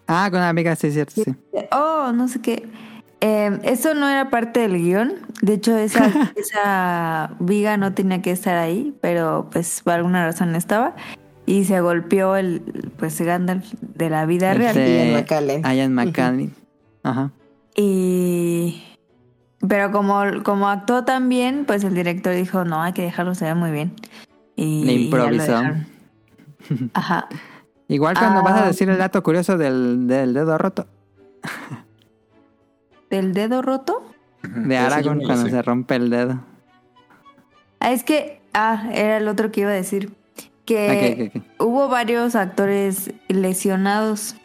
[0.06, 1.34] Ah, con una amiga, sí, es cierto, sí.
[1.70, 2.68] Oh, no sé qué.
[3.24, 5.12] Eh, eso no era parte del guion.
[5.42, 10.54] De hecho, esa, esa viga no tenía que estar ahí, pero pues por alguna razón
[10.56, 10.94] estaba.
[11.46, 14.74] Y se golpeó el pues Gandalf de la vida real.
[14.76, 15.62] Ian McKellen.
[15.64, 15.94] Ian.
[15.94, 16.54] McKellen.
[17.04, 17.30] Ajá.
[17.76, 18.82] Y
[19.68, 23.44] pero como, como actuó tan bien, pues el director dijo, no, hay que dejarlo, se
[23.44, 23.92] ve muy bien.
[24.56, 25.62] Y Le improvisó.
[26.94, 27.28] Ajá.
[27.88, 28.66] Igual cuando vas a Ah.
[28.66, 30.86] decir el dato curioso del, del dedo roto.
[33.16, 34.02] del dedo roto.
[34.42, 35.50] De Aragorn cuando sé.
[35.50, 36.40] se rompe el dedo.
[37.78, 40.12] Ah, es que, ah, era el otro que iba a decir.
[40.64, 44.36] Que hubo varios actores lesionados.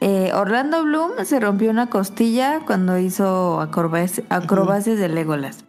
[0.00, 5.64] Eh, Orlando Bloom se rompió una costilla cuando hizo acrobacias, acrobacias de Legolas.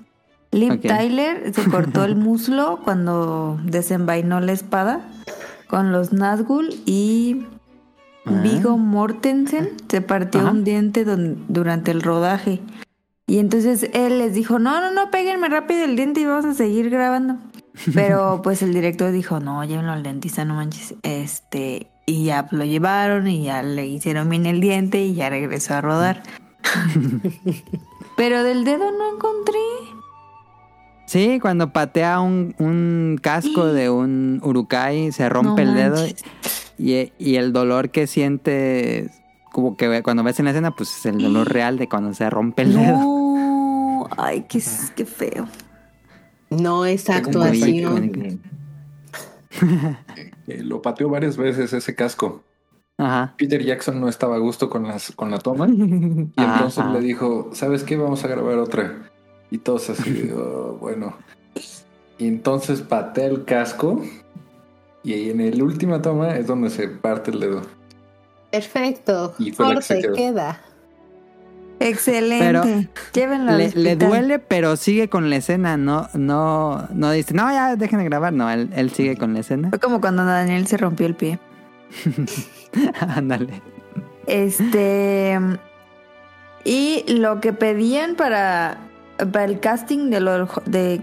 [0.51, 0.81] Liv.
[0.81, 5.01] Tyler se cortó el muslo cuando desenvainó la espada
[5.67, 7.45] con los Nazgûl y.
[8.25, 10.51] Vigo Mortensen se partió Ajá.
[10.51, 12.61] un diente don- durante el rodaje.
[13.27, 16.53] Y entonces él les dijo, no, no, no, péguenme rápido el diente y vamos a
[16.53, 17.37] seguir grabando.
[17.93, 20.95] Pero pues el director dijo, no, llévenlo al dentista, no manches.
[21.03, 25.75] Este, y ya lo llevaron y ya le hicieron bien el diente y ya regresó
[25.75, 26.23] a rodar.
[28.17, 29.59] Pero del dedo no encontré.
[31.07, 36.23] Sí, cuando patea un, un casco de un urukai, se rompe No el dedo manches.
[36.77, 39.09] Y, y el dolor que siente,
[39.51, 42.29] como que cuando ves en la escena, pues es el dolor real de cuando se
[42.29, 42.97] rompe el dedo.
[42.97, 44.61] No, ay, qué,
[44.95, 45.47] qué feo.
[46.49, 47.69] No un actuación.
[47.75, 48.39] icónico.
[50.47, 52.43] Eh, Lo pateó varias veces ese casco.
[52.97, 53.33] Ajá.
[53.37, 56.93] Peter Jackson no estaba a gusto con, las, con la toma y Ajá, entonces ajá.
[56.93, 57.97] le dijo, ¿sabes qué?
[57.97, 59.09] Vamos a grabar otra.
[59.51, 61.15] Y todos así, "Oh, bueno.
[62.17, 64.01] Y entonces patea el casco
[65.13, 67.61] y en la última toma es donde se parte el dedo.
[68.51, 69.33] Perfecto.
[69.39, 70.15] Y fue la que se Corte, quedó.
[70.15, 70.61] queda.
[71.79, 72.45] Excelente.
[72.45, 72.63] Pero
[73.13, 74.09] Llévenlo al Le, le hospital.
[74.09, 78.31] duele, pero sigue con la escena, no, no, no dice, no, ya dejen de grabar,
[78.31, 79.69] no, él, él sigue con la escena.
[79.69, 81.37] Fue como cuando Daniel se rompió el pie.
[82.99, 83.61] Ándale.
[84.27, 85.37] Este.
[86.63, 88.77] Y lo que pedían para,
[89.31, 91.01] para el casting de, lo, de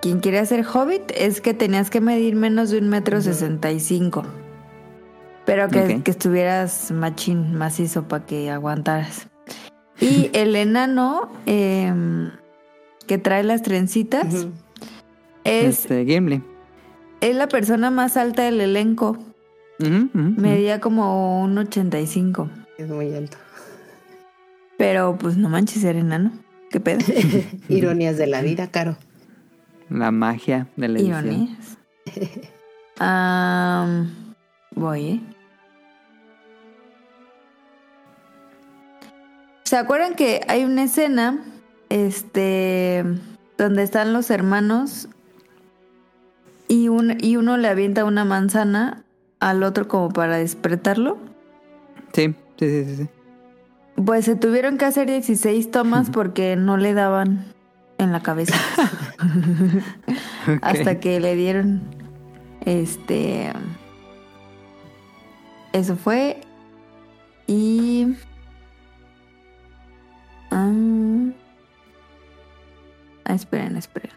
[0.00, 3.80] quien quería ser Hobbit es que tenías que medir menos de un metro sesenta y
[3.80, 4.24] cinco.
[5.44, 9.28] Pero que, que estuvieras machín, macizo para que aguantaras.
[10.00, 12.30] Y el enano em,
[13.06, 14.26] que trae las trencitas
[15.44, 16.42] es, Este, Gimli.
[17.20, 19.18] es la persona más alta del elenco.
[19.78, 22.48] Medía como un 85.
[22.78, 23.36] Es muy alto.
[24.78, 26.32] Pero pues no manches, era enano.
[26.70, 27.00] ¿Qué pedo?
[27.68, 28.96] Ironías de la vida, Caro.
[29.90, 31.26] La magia de la edición.
[31.26, 31.78] Ironías.
[34.74, 35.20] Voy, ¿eh?
[39.64, 41.42] ¿Se acuerdan que hay una escena,
[41.88, 43.04] este,
[43.56, 45.08] donde están los hermanos
[46.68, 49.04] y, un, y uno le avienta una manzana
[49.40, 51.18] al otro como para despertarlo?
[52.12, 53.08] Sí, sí, sí, sí, sí.
[54.04, 57.53] Pues se tuvieron que hacer 16 tomas porque no le daban
[58.04, 58.54] en la cabeza.
[60.62, 61.82] Hasta que le dieron
[62.64, 63.52] este
[65.74, 66.40] eso fue
[67.48, 68.14] y
[70.52, 70.72] ah,
[73.24, 74.12] ah, esperen, esperen.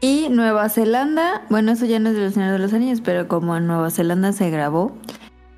[0.00, 3.26] Y Nueva Zelanda, bueno, eso ya no es de los Señores de los Anillos, pero
[3.26, 4.96] como en Nueva Zelanda se grabó,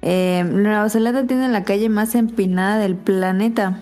[0.03, 3.79] eh, Nueva Zelanda tiene la calle más empinada del planeta.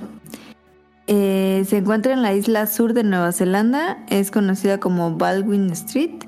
[1.07, 6.25] Eh, se encuentra en la isla sur de Nueva Zelanda, es conocida como Baldwin Street.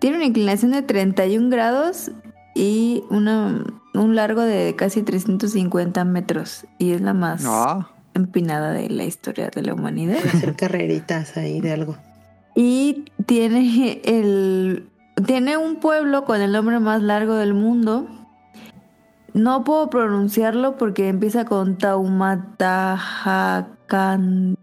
[0.00, 2.10] Tiene una inclinación de 31 grados
[2.54, 6.66] y una, un largo de casi 350 metros.
[6.78, 10.18] Y es la más Ah, empinada de la historia de la humanidad.
[10.34, 11.96] Hacer carreritas ahí de algo.
[12.54, 14.88] Y tiene el
[15.26, 18.08] tiene un pueblo con el nombre más largo del mundo.
[19.34, 24.56] No puedo pronunciarlo porque empieza con Taumatahakan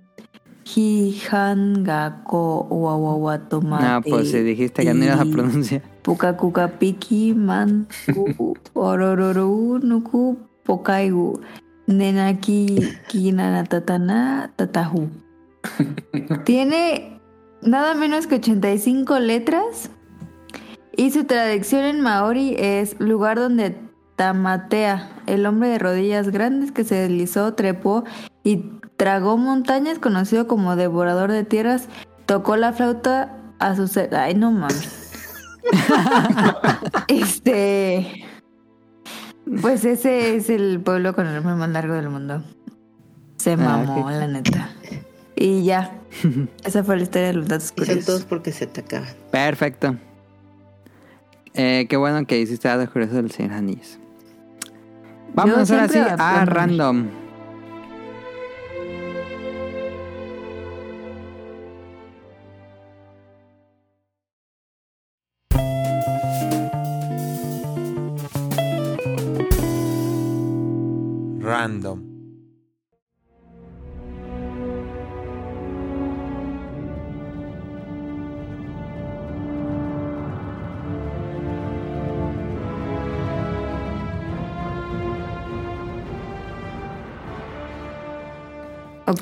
[0.75, 3.85] Hijangako Wawawatomate.
[3.85, 5.81] no, pues si dijiste que no ibas a pronunciar.
[6.01, 11.39] Pukakukapiki Manku Orororu Nuku Pokaigu
[11.87, 15.09] Nenaki Kinanatatana Tatahu.
[16.45, 17.19] Tiene
[17.61, 19.89] nada menos que 85 letras
[20.95, 23.75] y su traducción en maori es lugar donde
[24.15, 28.03] tamatea, el hombre de rodillas grandes que se deslizó, trepó
[28.43, 31.87] y tragó montañas, conocido como devorador de tierras,
[32.25, 34.15] tocó la flauta a su ser...
[34.15, 35.11] Ay, no mames.
[37.07, 38.23] este...
[39.61, 42.43] Pues ese es el pueblo con el nombre más largo del mundo.
[43.37, 44.69] Se Ah, mamó, la neta.
[45.35, 45.99] Y ya.
[46.63, 48.25] Esa fue la historia de los datos Y son todos curiosos.
[48.25, 49.09] porque se te acaban.
[49.31, 49.97] Perfecto.
[51.53, 53.99] Eh, qué bueno que hiciste datos curiosos del Señor Anillos.
[55.33, 56.45] Vamos ahora sí a.
[56.45, 57.24] Random.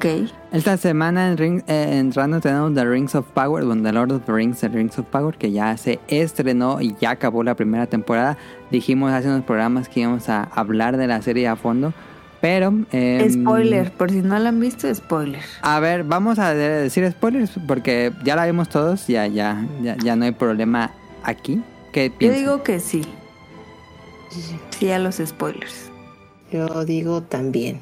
[0.04, 0.30] Ok.
[0.52, 4.12] Esta semana en, Ring, eh, en Random tenemos The Rings of Power, bueno, The Lord
[4.12, 7.56] of the Rings, The Rings of Power, que ya se estrenó y ya acabó la
[7.56, 8.38] primera temporada.
[8.70, 11.94] Dijimos hace unos programas que íbamos a hablar de la serie a fondo,
[12.42, 12.74] pero...
[12.92, 15.42] eh, Spoiler, por si no la han visto, spoiler.
[15.62, 19.96] A ver, vamos a de- decir spoilers porque ya la vimos todos, ya, ya, ya,
[20.04, 20.92] ya no hay problema
[21.24, 21.62] aquí.
[21.94, 23.04] ¿Qué Yo digo que sí.
[24.72, 25.90] Sí a los spoilers.
[26.52, 27.80] Yo digo también.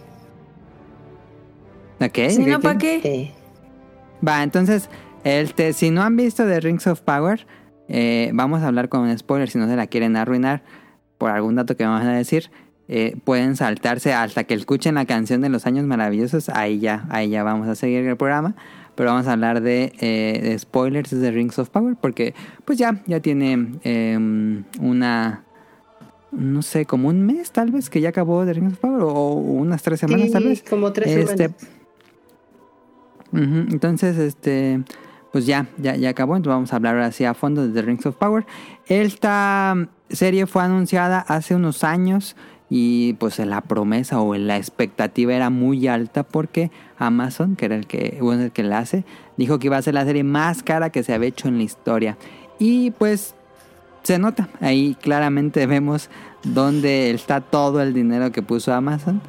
[2.01, 2.29] ¿Ok?
[2.29, 2.59] Si no.
[2.59, 2.99] ¿para qué?
[3.01, 3.31] Sí.
[4.27, 4.89] Va, entonces,
[5.23, 7.45] este, si no han visto The Rings of Power,
[7.87, 9.49] eh, vamos a hablar con un spoiler.
[9.49, 10.63] Si no se la quieren arruinar
[11.17, 12.49] por algún dato que vamos a decir,
[12.87, 16.49] eh, pueden saltarse hasta que escuchen la canción de los años maravillosos.
[16.49, 18.55] Ahí ya, ahí ya vamos a seguir el programa.
[18.95, 22.33] Pero vamos a hablar de, eh, de spoilers de Rings of Power porque,
[22.65, 24.17] pues ya, ya tiene eh,
[24.79, 25.43] una.
[26.31, 29.33] No sé, como un mes tal vez que ya acabó The Rings of Power o
[29.33, 30.63] unas tres semanas Sí, tal vez.
[30.69, 31.67] como tres Este, semanas.
[33.33, 34.81] Entonces, este,
[35.31, 36.35] pues ya, ya, ya acabó.
[36.35, 38.45] Entonces vamos a hablar ahora sí a fondo de The Rings of Power.
[38.87, 39.75] Esta
[40.09, 42.35] serie fue anunciada hace unos años
[42.69, 47.85] y pues la promesa o la expectativa era muy alta porque Amazon, que era el
[47.85, 49.03] que, bueno, el que la hace,
[49.37, 51.63] dijo que iba a ser la serie más cara que se había hecho en la
[51.63, 52.17] historia.
[52.59, 53.35] Y pues
[54.03, 56.09] se nota, ahí claramente vemos
[56.43, 59.21] dónde está todo el dinero que puso Amazon.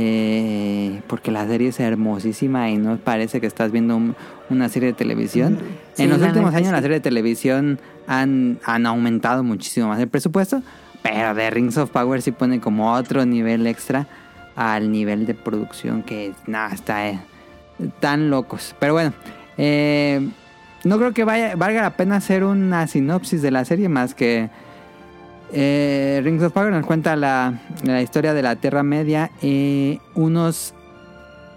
[0.00, 4.14] Eh, porque la serie es hermosísima y no parece que estás viendo un-
[4.48, 5.58] una serie de televisión.
[5.94, 6.72] Sí, en los últimos años sí.
[6.72, 10.62] las series de televisión han, han aumentado muchísimo más el presupuesto,
[11.02, 14.06] pero The Rings of Power sí pone como otro nivel extra
[14.54, 17.18] al nivel de producción que nada, está eh,
[17.98, 18.76] tan locos.
[18.78, 19.12] Pero bueno,
[19.56, 20.28] eh,
[20.84, 24.48] no creo que vaya, valga la pena hacer una sinopsis de la serie más que
[25.52, 30.74] eh, Rings of Power nos cuenta la, la historia de la Tierra Media eh, unos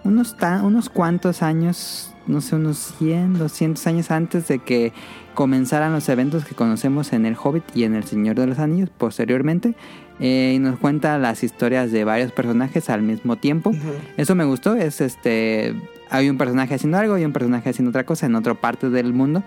[0.03, 4.93] unos ta- unos cuantos años, no sé, unos 100, 200 años antes de que
[5.35, 8.89] comenzaran los eventos que conocemos en El Hobbit y en El Señor de los Anillos
[8.97, 9.75] posteriormente.
[10.19, 13.71] Eh, y nos cuenta las historias de varios personajes al mismo tiempo.
[14.17, 15.75] Eso me gustó, es este
[16.09, 19.13] hay un personaje haciendo algo y un personaje haciendo otra cosa en otra parte del
[19.13, 19.43] mundo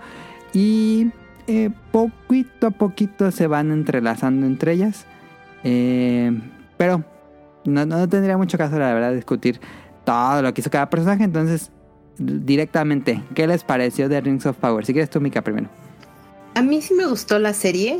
[0.53, 1.07] y
[1.47, 5.05] eh, poquito a poquito se van entrelazando entre ellas.
[5.63, 6.31] Eh,
[6.77, 7.03] pero
[7.65, 9.59] no, no tendría mucho caso la verdad discutir
[10.03, 11.71] todo lo que hizo cada personaje, entonces
[12.17, 14.85] directamente, ¿qué les pareció de Rings of Power?
[14.85, 15.69] Si quieres tú, Mika, primero.
[16.53, 17.99] A mí sí me gustó la serie.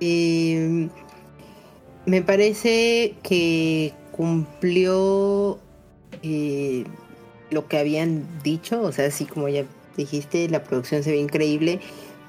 [0.00, 0.88] Eh,
[2.06, 5.58] me parece que cumplió
[6.22, 6.84] eh,
[7.50, 8.80] lo que habían dicho.
[8.80, 9.64] O sea, así como ya
[9.96, 11.80] dijiste, la producción se ve increíble.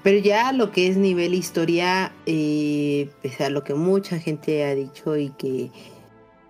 [0.08, 4.74] Pero ya lo que es nivel historia, eh, pese a lo que mucha gente ha
[4.74, 5.70] dicho y que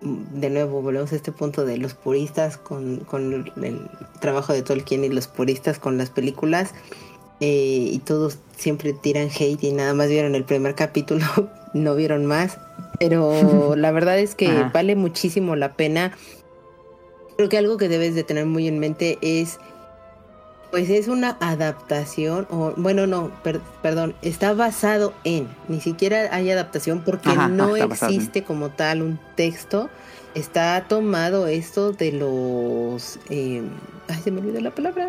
[0.00, 3.90] mm, de nuevo volvemos a este punto de los puristas con, con el
[4.20, 6.72] trabajo de Tolkien y los puristas con las películas
[7.40, 11.26] eh, y todos siempre tiran hate y nada más vieron el primer capítulo,
[11.74, 12.58] no vieron más,
[13.00, 14.70] pero la verdad es que Ajá.
[14.72, 16.16] vale muchísimo la pena.
[17.36, 19.58] Creo que algo que debes de tener muy en mente es,
[20.70, 26.50] pues es una adaptación, o bueno, no, per- perdón, está basado en, ni siquiera hay
[26.50, 29.88] adaptación porque Ajá, no existe como tal un texto.
[30.34, 33.18] Está tomado esto de los...
[33.30, 33.62] eh,
[34.08, 35.08] ay, se me olvidó la palabra.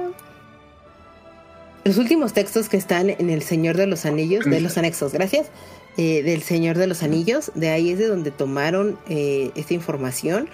[1.83, 5.47] Los últimos textos que están en El Señor de los Anillos, de los anexos, gracias,
[5.97, 10.49] eh, del Señor de los Anillos, de ahí es de donde tomaron eh, esta información.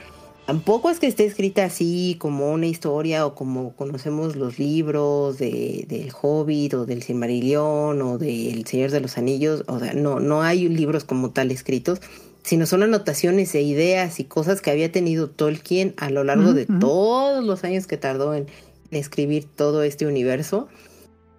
[0.46, 5.86] Tampoco es que esté escrita así como una historia o como conocemos los libros de,
[5.90, 9.64] del Hobbit o del Silmarillion o del Señor de los Anillos.
[9.68, 12.00] O sea, no, no hay libros como tal escritos,
[12.44, 16.68] sino son anotaciones e ideas y cosas que había tenido Tolkien a lo largo de
[16.68, 18.46] todos los años que tardó en,
[18.92, 20.68] en escribir todo este universo.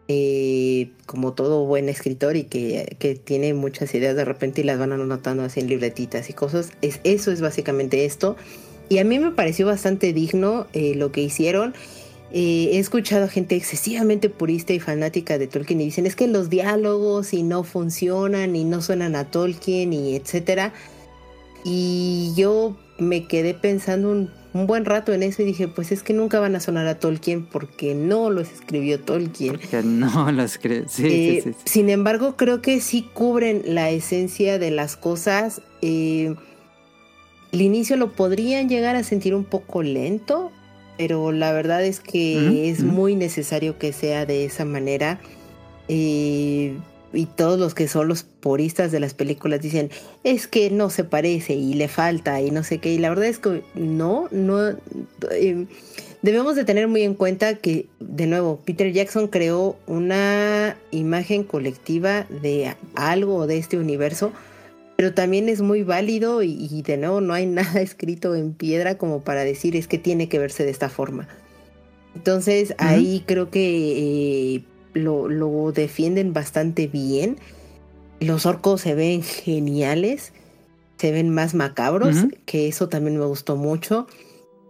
[0.09, 4.79] Eh, como todo buen escritor y que, que tiene muchas ideas de repente y las
[4.79, 6.71] van anotando así en libretitas y cosas.
[6.81, 8.37] Es, eso es básicamente esto.
[8.89, 11.75] Y a mí me pareció bastante digno eh, lo que hicieron.
[12.33, 16.27] Eh, he escuchado a gente excesivamente purista y fanática de Tolkien y dicen es que
[16.27, 20.73] los diálogos y no funcionan y no suenan a Tolkien y etcétera.
[21.65, 26.03] Y yo me quedé pensando un, un buen rato en eso y dije, pues es
[26.03, 29.59] que nunca van a sonar a Tolkien porque no los escribió Tolkien.
[29.59, 30.85] Que no los creo.
[30.89, 31.63] Sí, Eh, sí, sí, sí.
[31.65, 35.61] Sin embargo, creo que sí cubren la esencia de las cosas.
[35.83, 36.35] eh,
[37.53, 40.51] el inicio lo podrían llegar a sentir un poco lento,
[40.99, 45.21] pero la verdad es que es muy necesario que sea de esa manera.
[45.89, 46.77] Eh,
[47.13, 49.91] y todos los que son los puristas de las películas dicen,
[50.25, 52.93] es que no se parece y le falta y no sé qué.
[52.93, 54.69] Y la verdad es que no, no.
[55.31, 55.67] eh,
[56.23, 62.27] debemos de tener muy en cuenta que, de nuevo, Peter Jackson creó una imagen colectiva
[62.43, 64.33] de algo de este universo,
[64.97, 68.99] pero también es muy válido y, y de nuevo no hay nada escrito en piedra
[68.99, 71.29] como para decir es que tiene que verse de esta forma.
[72.15, 74.65] Entonces ahí creo que eh,
[74.95, 77.37] lo, lo defienden bastante bien.
[78.21, 80.33] Los orcos se ven geniales,
[80.97, 82.31] se ven más macabros, Ujú.
[82.47, 84.07] que eso también me gustó mucho,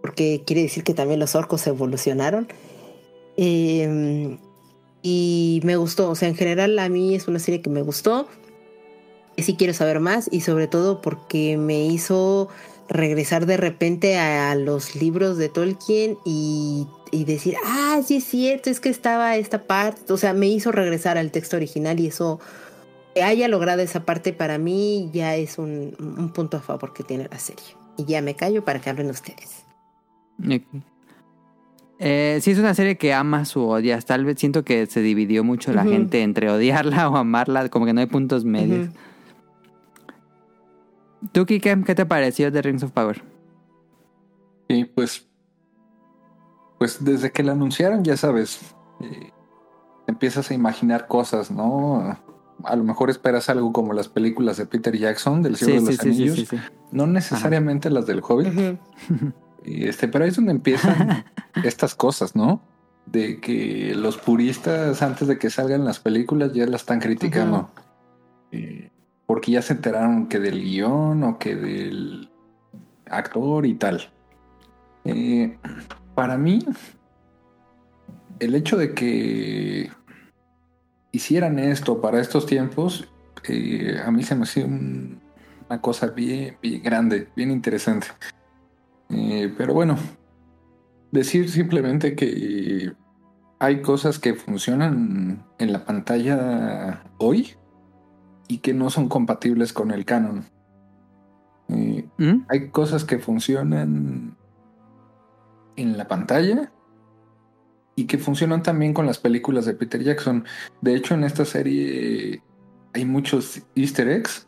[0.01, 2.49] porque quiere decir que también los orcos evolucionaron.
[3.37, 4.37] Eh,
[5.01, 8.27] y me gustó, o sea, en general a mí es una serie que me gustó.
[9.37, 12.49] Sí quiero saber más y sobre todo porque me hizo
[12.89, 18.69] regresar de repente a los libros de Tolkien y, y decir, ah, sí es cierto,
[18.69, 22.39] es que estaba esta parte, o sea, me hizo regresar al texto original y eso,
[23.13, 27.03] que haya logrado esa parte para mí ya es un, un punto a favor que
[27.03, 27.65] tiene la serie.
[27.97, 29.65] Y ya me callo para que hablen ustedes.
[30.39, 30.83] Ok.
[31.99, 34.05] Eh, sí, es una serie que amas o odias.
[34.05, 37.93] Tal vez siento que se dividió mucho la gente entre odiarla o amarla, como que
[37.93, 38.89] no hay puntos medios.
[41.31, 43.23] ¿Tú, Kike, qué te pareció de Rings of Power?
[44.67, 45.27] Y pues,
[46.77, 49.31] pues desde que la anunciaron, ya sabes, eh,
[50.07, 52.17] empiezas a imaginar cosas, ¿no?
[52.63, 55.99] A lo mejor esperas algo como las películas de Peter Jackson del Señor de los
[55.99, 56.45] Anillos,
[56.91, 58.79] no necesariamente las del Hobbit,
[59.63, 61.25] y este, pero ahí es donde empiezan
[61.63, 62.61] estas cosas, ¿no?
[63.05, 67.69] De que los puristas antes de que salgan las películas ya las están criticando.
[68.51, 68.91] Eh,
[69.27, 72.29] porque ya se enteraron que del guion o que del
[73.09, 74.09] actor y tal.
[75.05, 75.57] Eh,
[76.15, 76.59] para mí,
[78.39, 79.91] el hecho de que
[81.11, 83.07] hicieran esto para estos tiempos,
[83.47, 85.21] eh, a mí se me hacía un-
[85.69, 88.07] una cosa bien, grande, bien interesante.
[89.09, 89.97] Eh, pero bueno,
[91.11, 92.93] decir simplemente que
[93.59, 97.55] hay cosas que funcionan en la pantalla hoy
[98.47, 100.45] y que no son compatibles con el canon.
[101.69, 102.45] Eh, ¿Mm?
[102.47, 104.37] hay cosas que funcionan
[105.75, 106.71] en la pantalla
[107.95, 110.45] y que funcionan también con las películas de Peter Jackson.
[110.81, 112.41] De hecho, en esta serie
[112.93, 114.47] hay muchos easter eggs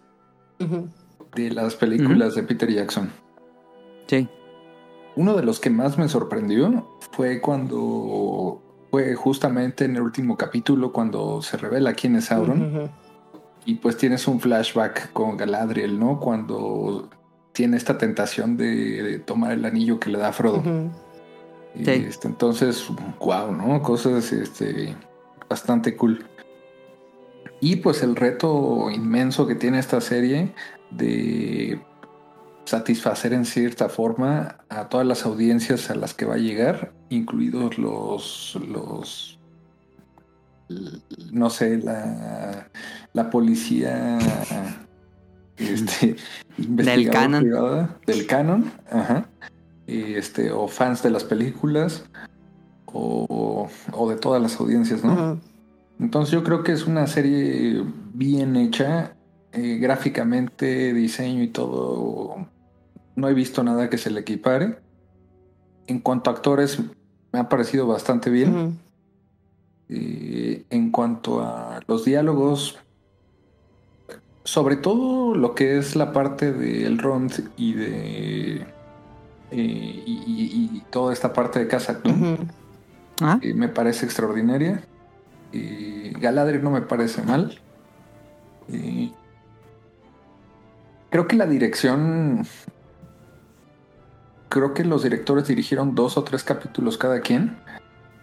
[1.35, 3.09] de las películas de Peter Jackson.
[4.07, 4.27] Sí.
[5.15, 8.61] Uno de los que más me sorprendió fue cuando
[8.91, 12.76] fue justamente en el último capítulo cuando se revela quién es Sauron.
[12.76, 12.89] Ujú.
[13.65, 16.19] Y pues tienes un flashback con Galadriel, ¿no?
[16.19, 17.10] Cuando
[17.52, 20.64] tiene esta tentación de, de tomar el anillo que le da Frodo.
[21.76, 21.91] Y, Sí.
[21.91, 22.88] este, entonces,
[23.19, 23.81] wow, ¿no?
[23.84, 24.95] Cosas este,
[25.48, 26.26] bastante cool.
[27.61, 30.53] Y pues el reto inmenso que tiene esta serie
[30.91, 31.80] de
[32.65, 37.77] satisfacer en cierta forma a todas las audiencias a las que va a llegar, incluidos
[37.77, 39.40] los, los
[41.31, 42.69] no sé, la,
[43.14, 44.18] la policía
[45.57, 46.15] este,
[46.57, 47.41] investigador canon.
[47.44, 49.27] privada, del canon, ajá,
[49.88, 52.06] y este, o fans de las películas,
[52.86, 55.40] o, o de todas las audiencias, ¿no?
[55.99, 57.84] Entonces yo creo que es una serie
[58.14, 59.15] bien hecha,
[59.52, 62.48] eh, gráficamente, diseño y todo.
[63.15, 64.80] No he visto nada que se le equipare.
[65.88, 66.80] En cuanto a actores,
[67.34, 68.80] me ha parecido bastante bien.
[69.90, 72.80] Eh, en cuanto a los diálogos,
[74.49, 78.55] sobre todo lo que es la parte del Rond y de.
[79.51, 82.38] eh, y, y- y toda esta parte de Casa Ujú.
[83.21, 84.81] Ah, me parece extraordinaria.
[85.51, 87.59] Y Galadriel no me parece mal.
[88.67, 89.13] Y
[91.11, 92.47] creo que la dirección.
[94.49, 97.57] Creo que los directores dirigieron dos o tres capítulos cada quien.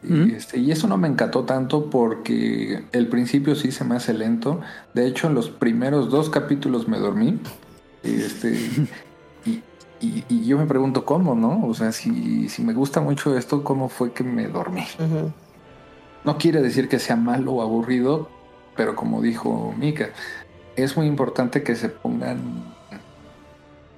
[0.03, 0.31] Y, Mm.
[0.37, 4.61] este, y eso no me encantó tanto porque el principio sí se me hace lento.
[4.95, 7.39] De hecho, en los primeros dos capítulos me dormí.
[8.05, 8.53] Y, este,
[9.47, 9.63] y,
[10.01, 11.67] y- y yo me pregunto cómo, ¿no?
[11.67, 14.85] O sea, si, si me gusta mucho esto, ¿cómo fue que me dormí?
[16.25, 18.29] No quiere decir que sea malo o aburrido,
[18.77, 20.11] pero como dijo Mika,
[20.77, 22.75] es muy importante que se pongan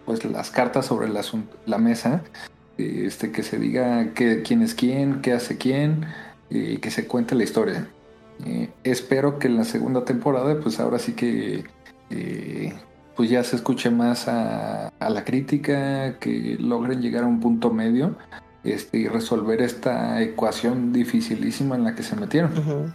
[0.06, 1.22] pues las cartas sobre la,
[1.78, 2.22] mesa,
[2.78, 6.06] este, que se diga que, quién es quién, qué hace quién,
[6.48, 7.88] y que se cuente la historia.
[8.46, 11.64] Eh, espero que en la segunda temporada, pues ahora sí que
[12.10, 12.72] eh,
[13.16, 17.70] pues ya se escuche más a, a la crítica, que logren llegar a un punto
[17.70, 18.16] medio
[18.62, 22.56] este, y resolver esta ecuación dificilísima en la que se metieron.
[22.56, 22.92] Ujú.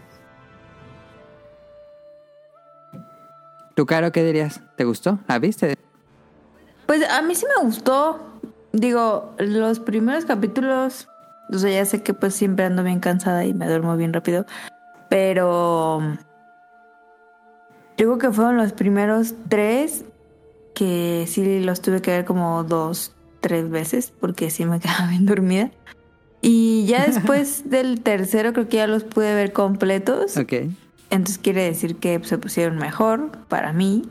[3.76, 4.61] ¿Tú, Caro, qué dirías?
[4.77, 5.19] ¿Te gustó?
[5.27, 5.76] ¿La viste?
[6.85, 8.32] Pues a mí sí me gustó.
[8.74, 11.08] Digo, los primeros capítulos,
[11.50, 14.45] o sea, ya sé que pues siempre ando bien cansada y me duermo bien rápido,
[15.10, 16.02] pero
[17.98, 20.06] yo creo que fueron los primeros tres
[20.74, 25.28] que sí los tuve que ver como dos, tres veces porque sí me quedaba bien
[25.28, 25.72] dormida.
[26.41, 30.36] Y ya después del tercero creo que ya los pude ver completos.
[30.38, 30.54] Ok.
[31.12, 34.10] Entonces quiere decir que se pusieron mejor para mí.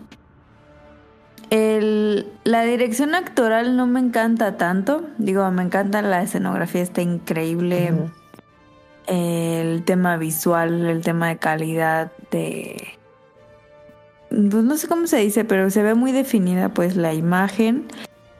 [1.54, 5.04] El- la dirección actoral no me encanta tanto.
[5.18, 7.92] Digo, me encanta la escenografía, está increíble.
[9.06, 12.94] El tema visual, el tema de calidad, de...
[14.30, 17.84] pues no sé cómo se dice, pero se ve muy definida pues la imagen.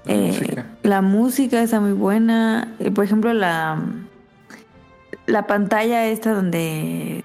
[0.06, 0.66] La Eh, música.
[0.82, 2.74] la música está muy buena.
[2.78, 3.78] Eh, Por ejemplo, la,
[5.26, 7.24] la pantalla esta donde,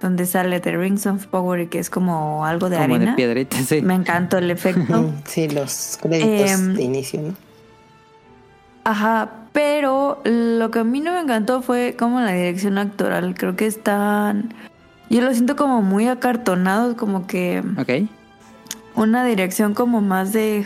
[0.00, 3.10] donde sale The Rings of Power y que es como algo de Como arena.
[3.12, 3.82] de piedrita, sí.
[3.82, 5.12] Me encantó el efecto.
[5.26, 7.34] Sí, los créditos Em, de inicio, ¿no?
[8.84, 13.34] Ajá, pero lo que a mí no me encantó fue como la dirección actoral.
[13.36, 14.54] Creo que están...
[15.10, 18.08] Yo lo siento como muy acartonados, como que Ok.
[18.94, 20.64] una dirección como más de...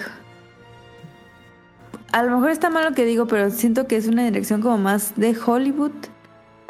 [2.12, 4.78] A lo mejor está mal lo que digo, pero siento que es una dirección como
[4.78, 5.90] más de Hollywood.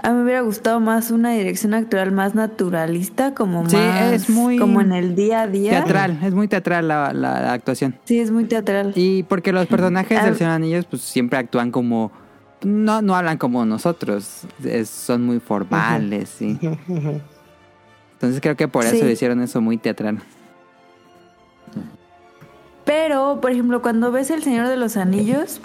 [0.05, 4.13] A mí me hubiera gustado más una dirección actoral más naturalista, como Sí, más...
[4.13, 5.71] es muy Como en el día a día.
[5.71, 7.97] Teatral, es muy teatral la, la- la actuación.
[8.05, 8.93] Sí, es muy teatral.
[8.97, 12.13] Y porque los personajes del Señor Anillos pues siempre actúan como...
[12.63, 16.59] No, no hablan como nosotros, es- son muy formales, sí.
[18.13, 19.11] Entonces creo que por eso Sí.
[19.11, 20.19] hicieron eso muy teatral.
[22.85, 25.61] Pero, por ejemplo, cuando ves El Señor de los Anillos,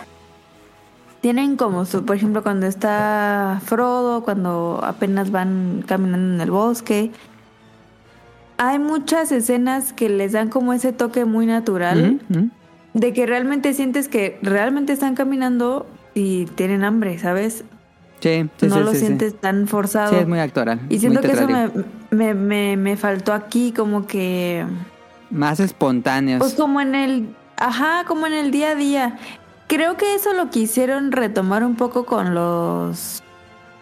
[1.21, 7.11] tienen como, su, por ejemplo, cuando está Frodo, cuando apenas van caminando en el bosque,
[8.57, 12.19] hay muchas escenas que les dan como ese toque muy natural,
[12.93, 17.63] de que realmente sientes que realmente están caminando y tienen hambre, ¿sabes?
[18.19, 20.09] Sí, sí, no sí, lo sí, sientes tan forzado.
[20.09, 20.81] Sí, es muy actoral.
[20.89, 21.69] y siento que eso me,
[22.11, 24.65] me, me, me faltó aquí, como que...
[25.29, 26.39] Más espontáneos.
[26.39, 29.17] Pues como en el, ajá, como en el día a día.
[29.69, 33.23] Creo que eso lo quisieron retomar un poco con los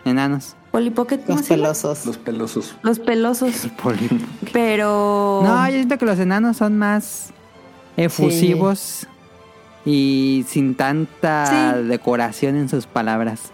[0.05, 0.55] Enanos.
[0.71, 2.05] Polly Pocket, ¿cómo Los pelosos.
[2.05, 2.75] Los pelosos.
[2.83, 3.67] Los pelosos.
[3.81, 4.23] Poli-
[4.53, 7.31] Pero No, yo siento que los enanos son más
[7.95, 9.07] efusivos
[9.85, 11.45] y sin tanta
[11.79, 11.83] Sí.
[11.87, 13.51] decoración en sus palabras.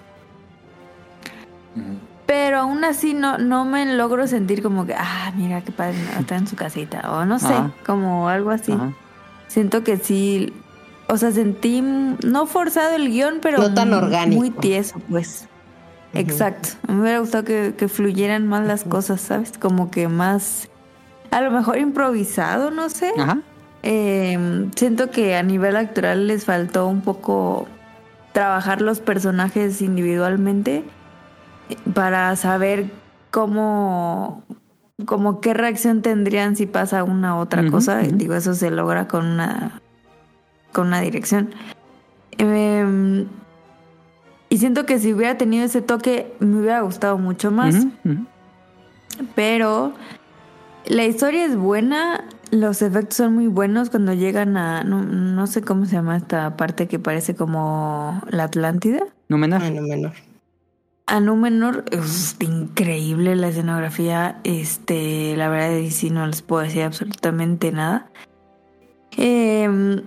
[2.25, 6.35] Pero aún así no, no me logro sentir como que, ah, mira qué padre, está
[6.35, 7.11] en su casita.
[7.13, 7.71] O no sé, Ajá.
[7.85, 8.71] como algo así.
[8.71, 8.91] Ajá.
[9.47, 10.51] Siento que sí.
[11.07, 14.39] O sea, sentí mm, no forzado el guion, pero No tan muy- orgánico.
[14.41, 15.47] muy tieso, pues.
[16.13, 16.69] Exacto.
[16.87, 19.53] Me hubiera gustado que, que fluyeran más las cosas, ¿sabes?
[19.57, 20.69] Como que más,
[21.31, 23.11] a lo mejor improvisado, no sé.
[23.17, 23.39] Ajá.
[23.81, 27.67] Eh, siento que a nivel actoral les faltó un poco
[28.31, 30.85] trabajar los personajes individualmente
[31.93, 32.91] para saber
[33.31, 34.43] cómo,
[35.05, 37.97] como qué reacción tendrían si pasa una u otra cosa.
[37.99, 39.81] Digo, eso se logra con una,
[40.73, 41.53] con una dirección.
[42.37, 43.25] Eh,
[44.53, 47.87] y siento que si hubiera tenido ese toque, me hubiera gustado mucho más.
[49.33, 49.93] Pero
[50.85, 55.63] la historia es buena, los efectos son muy buenos cuando llegan a, no, no sé
[55.63, 58.99] cómo se llama esta parte que parece como la Atlántida.
[59.27, 59.61] Númenor.
[59.63, 60.13] Ah, no menor.
[61.07, 67.71] A Númenor, es increíble la escenografía, este, la verdad sí no les puedo decir absolutamente
[67.71, 68.07] nada.
[69.17, 70.03] Eh,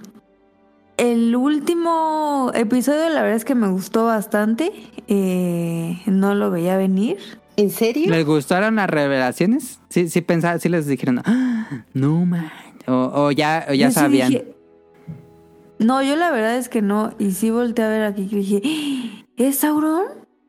[0.96, 4.72] el último episodio la verdad es que me gustó bastante,
[5.08, 7.18] eh, no lo veía venir.
[7.56, 8.10] ¿En serio?
[8.10, 9.80] ¿Les gustaron las revelaciones?
[9.88, 12.50] Sí, sí pensaban, sí les dijeron, "Ah, no man.
[12.86, 14.28] O, o ya, o ya Yo sí sabían.
[14.30, 14.52] dije-
[15.78, 17.12] no, yo la verdad es que no.
[17.18, 19.24] Y sí volteé a ver aquí y dije, "¡Ah!
[19.36, 20.04] ¿es Sauron?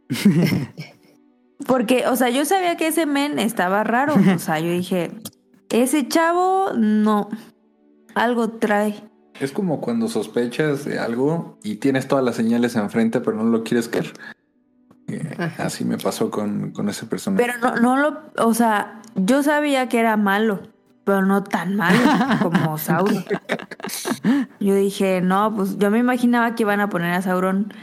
[1.68, 4.14] Porque, o sea, yo sabía que ese men estaba raro.
[4.36, 5.12] O sea, yo dije,
[5.70, 7.30] ese chavo, no.
[8.16, 8.96] Algo trae.
[9.40, 13.64] Es como cuando sospechas de algo y tienes todas las señales enfrente, pero no lo
[13.64, 14.14] quieres creer.
[15.08, 17.44] Eh, así me pasó con, con ese personaje.
[17.46, 20.62] Pero no, no lo, o sea, yo sabía que era malo,
[21.04, 22.00] pero no tan malo
[22.42, 23.24] como Sauron.
[24.60, 27.74] Yo dije, no, pues yo me imaginaba que iban a poner a Sauron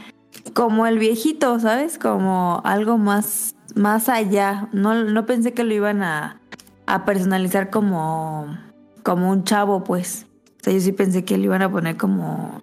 [0.53, 1.97] como el viejito, ¿sabes?
[1.97, 4.69] Como algo más, más allá.
[4.71, 6.39] No, no pensé que lo iban a,
[6.85, 8.55] a personalizar como,
[9.03, 10.27] como un chavo, pues.
[10.65, 12.61] Sea, yo sí pensé que le iban a poner como.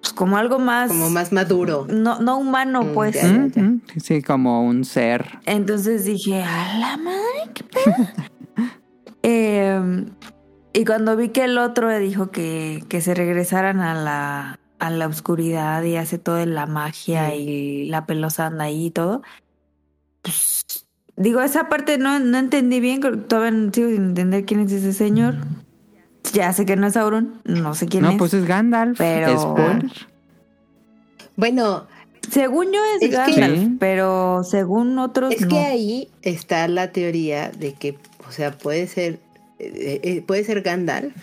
[0.00, 0.88] Pues como algo más.
[0.88, 1.86] Como más maduro.
[1.88, 3.14] No, no humano, Mm, pues.
[3.14, 3.26] ya.
[3.26, 5.38] Mm, mm, Sí, como un ser.
[5.46, 7.94] Entonces dije, a la madre, qué pedo.
[9.26, 10.04] Eh,
[10.74, 15.06] y cuando vi que el otro dijo que, que se regresaran a la, a la
[15.06, 19.22] oscuridad y hace toda la magia y la pelosa anda ahí y todo,
[20.20, 20.86] pues,
[21.16, 24.92] digo, esa parte no, no entendí bien, todavía no sigo sin entender quién es ese
[24.92, 25.36] señor.
[26.34, 28.16] Ya sé que no es Sauron, no sé quién No, es.
[28.18, 28.98] pues es Gandalf.
[28.98, 29.90] Pero- Spoiler.
[31.36, 31.86] Bueno,
[32.30, 35.48] según yo es, Gandalf, pero según otros es no.
[35.48, 37.96] que ahí está la teoría de que,
[38.28, 39.18] o sea, puede ser,
[39.58, 41.14] eh, eh, puede ser Gandalf,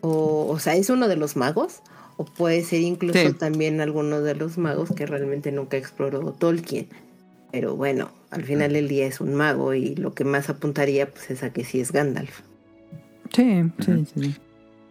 [0.00, 1.80] o, o sea, es uno de los magos,
[2.16, 3.32] o puede ser incluso Sí.
[3.32, 6.88] también alguno de los magos que realmente nunca exploró Tolkien.
[7.52, 11.30] Pero bueno, al final del día es un mago y lo que más apuntaría pues
[11.30, 12.40] es a que sí es Gandalf.
[13.32, 14.36] Sí, sí, sí.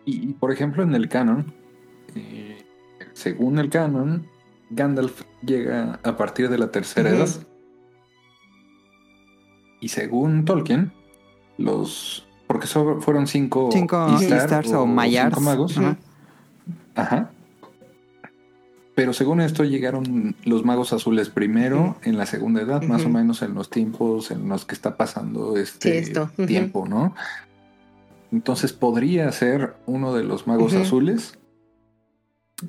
[0.05, 1.53] Y, y, por ejemplo, en el canon,
[2.15, 2.57] eh,
[3.13, 4.25] según el canon,
[4.69, 7.29] Gandalf llega a partir de la tercera edad.
[9.79, 10.91] Y según Tolkien,
[11.57, 12.25] los.
[12.47, 13.69] Porque so- fueron cinco.
[13.71, 15.35] Cinco Istar Istars o Mayars.
[15.35, 15.77] cinco magos.
[15.77, 15.97] Ajá.
[16.95, 17.31] Ajá.
[18.95, 23.43] Pero según esto llegaron los magos azules primero en la segunda edad, más o menos
[23.43, 26.31] en los tiempos en los que está pasando este Sí, esto.
[26.35, 26.47] Ujú.
[26.47, 27.13] tiempo, ¿no?
[28.31, 31.37] Entonces podría ser uno de los magos azules,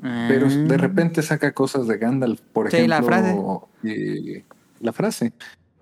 [0.01, 0.51] pero Ah.
[0.55, 2.97] de repente saca cosas de Gandalf, por Sí, ejemplo.
[2.97, 3.37] la frase.
[3.85, 4.45] eh,
[4.81, 5.33] la frase.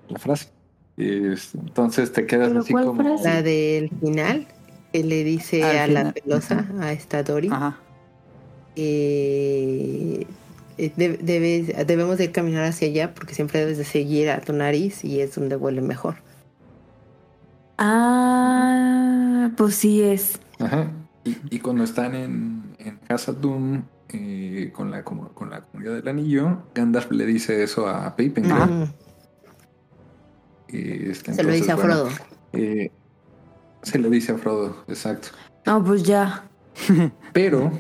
[0.09, 0.49] La frase.
[0.97, 3.03] Es- entonces te quedas ¿Pero así cuál como.
[3.03, 3.25] frase?
[3.29, 4.47] La del final,
[4.93, 7.79] que le dice Al a la pelosa, a esta Dory, Ajá.
[8.77, 10.27] eh,
[10.79, 14.53] eh, de- debes- debemos de caminar hacia allá porque siempre debes de seguir a tu
[14.53, 16.17] nariz y es donde huele mejor.
[17.79, 20.39] Ah, pues sí es.
[20.59, 20.91] Ajá.
[21.25, 25.95] Y, y cuando están en, en Hazard Dûm, eh, con, la, como- con la comunidad
[25.97, 28.45] del anillo, Gandalf le dice eso a Pippin.
[30.69, 32.09] este, Se lo dice a bueno, Frodo.
[32.53, 32.91] eh,
[33.83, 35.29] se lo dice a Frodo, exacto.
[35.65, 36.45] No, pues ya.
[37.33, 37.73] Pero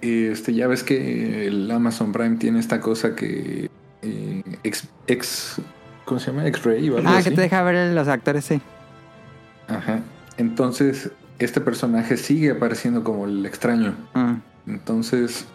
[0.00, 3.70] este, ya ves que el Amazon Prime tiene esta cosa que
[4.02, 5.60] eh, ex, ex-
[6.04, 6.46] ¿cómo se llama?
[6.48, 7.30] X-ray Ah, así.
[7.30, 8.60] que te deja ver los actores, sí.
[9.68, 10.00] Ajá.
[10.36, 13.94] Entonces, este personaje sigue apareciendo como el extraño.
[14.14, 14.36] Ah.
[14.66, 15.46] Entonces,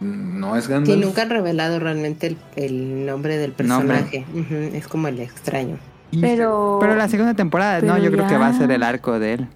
[0.00, 0.98] no es Gandalf.
[0.98, 4.24] Sí, nunca han revelado realmente el, el nombre del personaje.
[4.32, 5.78] Ujú, es como el extraño.
[6.20, 6.78] Pero.
[6.80, 9.48] Pero la segunda temporada, no, yo creo que va a ser el arco de él.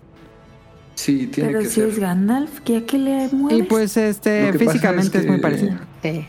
[0.94, 1.88] Sí, tiene Pero que si ser.
[1.88, 3.58] es Gandalf, ¿qué a qué le mueves?
[3.58, 5.74] Y pues este, físicamente es, que muy parecido.
[6.02, 6.24] Sí.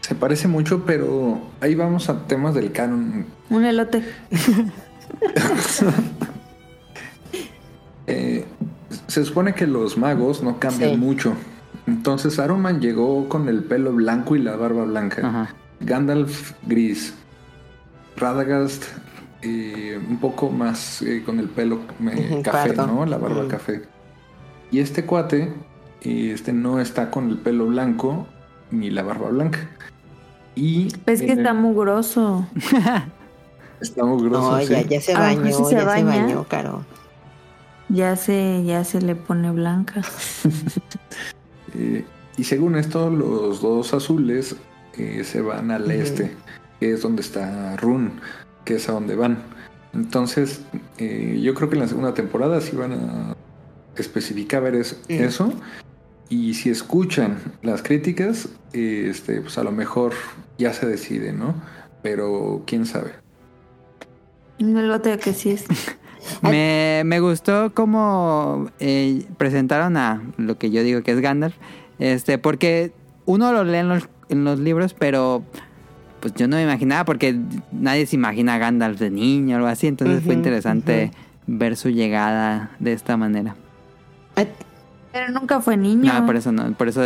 [0.00, 3.26] Se parece mucho, pero ahí vamos a temas del canon.
[3.50, 4.02] Un elote.
[8.06, 8.44] Eh,
[9.08, 10.96] se supone que los magos no cambian Sí.
[10.96, 11.34] mucho.
[11.86, 15.26] Entonces Saruman llegó con el pelo blanco y la barba blanca.
[15.26, 15.54] Ajá.
[15.80, 17.14] Gandalf gris.
[18.16, 18.84] Radagast
[19.42, 21.80] eh, un poco más eh, con el pelo
[22.10, 22.74] eh, café.
[22.74, 23.04] ¿no?
[23.06, 23.82] La barba café.
[24.70, 25.52] Y este cuate,
[26.02, 28.26] eh, este no está con el pelo blanco
[28.70, 29.58] ni la barba blanca.
[30.54, 32.46] Y Es que en está el- mugroso.
[33.80, 34.68] está muy grosso, No, sí.
[34.68, 36.22] ya, ya se bañó, sí se ya se baña.
[36.22, 36.84] bañó, Caro.
[37.88, 40.02] Ya se, ya se le pone blanca.
[41.78, 42.04] Eh,
[42.38, 44.56] y según esto, los dos azules
[44.96, 46.30] eh, se van al este,
[46.80, 48.12] que es donde está Run,
[48.64, 49.42] que es a donde van.
[49.92, 50.60] Entonces,
[50.96, 53.36] eh, yo creo que en la segunda temporada sí van a
[53.96, 55.12] especificar es- Mm.
[55.12, 55.52] eso.
[56.30, 60.12] Y si escuchan las críticas, eh, este, pues a lo mejor
[60.56, 61.54] ya se decide, ¿no?
[62.02, 63.12] Pero quién sabe.
[64.58, 65.64] Elote que sí es.
[66.42, 71.56] Me, me gustó cómo eh, presentaron a lo que yo digo que es Gandalf.
[71.98, 72.92] Este, porque
[73.24, 75.42] uno lo lee en los, en los libros, pero
[76.20, 77.38] pues yo no me imaginaba, porque
[77.72, 79.86] nadie se imagina a Gandalf de niño o algo así.
[79.86, 81.10] Entonces fue interesante
[81.46, 83.56] ver su llegada de esta manera.
[85.12, 86.12] Pero nunca fue niño.
[86.12, 87.02] No, por eso no, por eso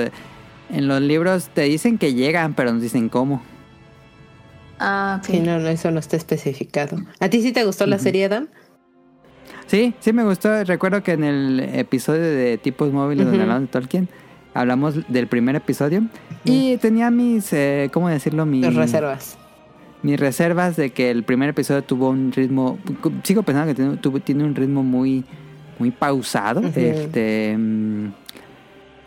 [0.70, 3.42] en los libros te dicen que llegan, pero no dicen cómo.
[4.78, 5.20] Ah.
[5.22, 6.98] Sí, no, no, eso no está especificado.
[7.20, 8.48] ¿A ti sí te gustó la serie, Adam?
[9.70, 10.64] Sí, sí me gustó.
[10.64, 14.09] Recuerdo que en el episodio de tipos móviles donde hablamos de Tolkien,
[14.52, 16.02] hablamos del primer episodio
[16.44, 18.44] y tenía mis, eh, ¿cómo decirlo?
[18.47, 19.38] Mis, Las reservas.
[20.02, 22.78] mis reservas de que el primer episodio tuvo un ritmo,
[23.22, 25.24] sigo pensando que tiene, tuvo- tiene un ritmo muy,
[25.78, 26.62] muy pausado.
[26.74, 28.06] Este, mm,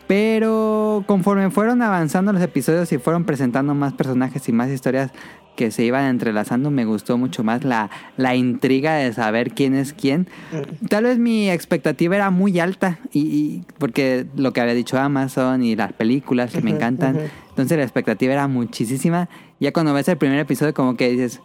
[0.06, 5.10] Pero conforme fueron avanzando los episodios y fueron presentando más personajes y más historias
[5.56, 9.92] que se iban entrelazando, me gustó mucho más la, la intriga de saber quién es
[9.92, 10.26] quién.
[10.88, 15.62] Tal vez mi expectativa era muy alta, y, y- porque lo que había dicho Amazon
[15.62, 17.16] y las películas que me encantan,
[17.50, 19.28] entonces la expectativa era muchísima.
[19.60, 21.40] Ya cuando ves el primer episodio como que dices,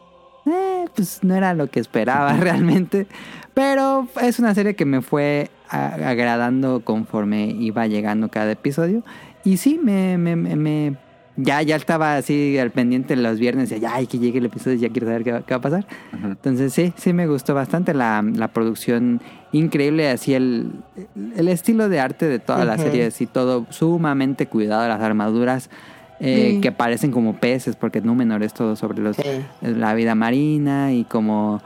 [0.48, 3.06] eh, pues no era lo que esperaba realmente.
[3.54, 9.04] Pero es una serie que me fue agradando conforme iba llegando cada episodio.
[9.44, 10.96] Y sí, me, me, me- me-
[11.42, 13.70] ya, ya estaba así al pendiente los viernes.
[13.70, 15.86] Ya, ay, que llegue el episodio, ya quiero saber qué, va- qué va a pasar.
[16.24, 19.22] Entonces sí, sí me gustó bastante la, la producción
[19.54, 20.72] increíble, así el,
[21.38, 22.84] el estilo de arte de toda la Ujú.
[22.84, 25.70] serie, así todo sumamente cuidado, las armaduras
[26.20, 26.62] eh, Sí.
[26.62, 29.24] que parecen como peces, porque Númenor es todo sobre los, Sí.
[29.62, 31.62] la vida marina y como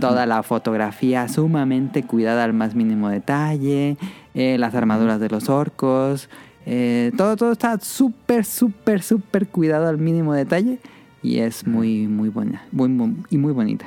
[0.00, 3.96] toda la fotografía sumamente cuidada al más mínimo detalle,
[4.34, 6.28] eh, las armaduras de los orcos,
[6.66, 10.78] eh, todo, todo está súper, súper, súper cuidado al mínimo detalle
[11.22, 13.86] y es muy, muy buena muy, muy- y muy bonita.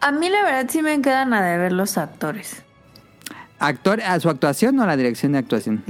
[0.00, 2.62] A mí la verdad sí me quedan a deber los actores.
[3.58, 5.82] Actor, ¿A su actuación o a la dirección de actuación?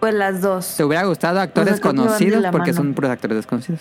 [0.00, 0.76] Pues las dos.
[0.78, 2.44] ¿Te hubiera gustado actores van de conocidos?
[2.50, 2.82] Porque mano.
[2.82, 3.80] son puros actores desconocidos.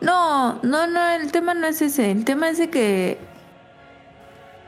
[0.00, 2.10] No, no, no, el tema no es ese.
[2.10, 3.18] El tema es de que,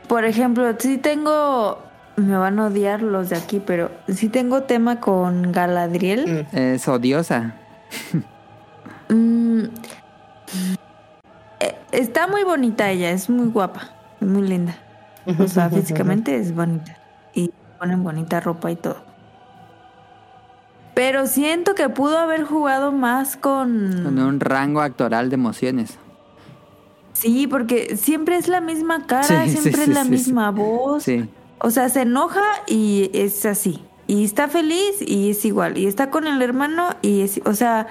[0.09, 1.79] por ejemplo, sí tengo,
[2.17, 6.47] me van a odiar los de aquí, pero sí tengo tema con Galadriel.
[6.53, 6.57] Mm.
[6.57, 7.55] Es odiosa.
[9.11, 9.65] Mm,
[11.61, 13.91] eh, está muy bonita ella, es muy guapa,
[14.21, 14.77] es muy linda.
[15.39, 16.97] O sea, físicamente es bonita.
[17.35, 19.08] Y ponen bonita ropa y todo.
[20.99, 24.03] Pero siento que pudo haber jugado más con...
[24.03, 25.97] Con un rango actoral de emociones.
[27.13, 31.05] Sí, porque siempre es la misma cara, Sí, siempre sí, es la misma voz.
[31.05, 31.29] Sí.
[31.61, 33.79] O sea, se enoja y es así.
[34.09, 35.79] Y está feliz y es igual.
[35.79, 37.41] Y está con el hermano y es...
[37.45, 37.87] O sea,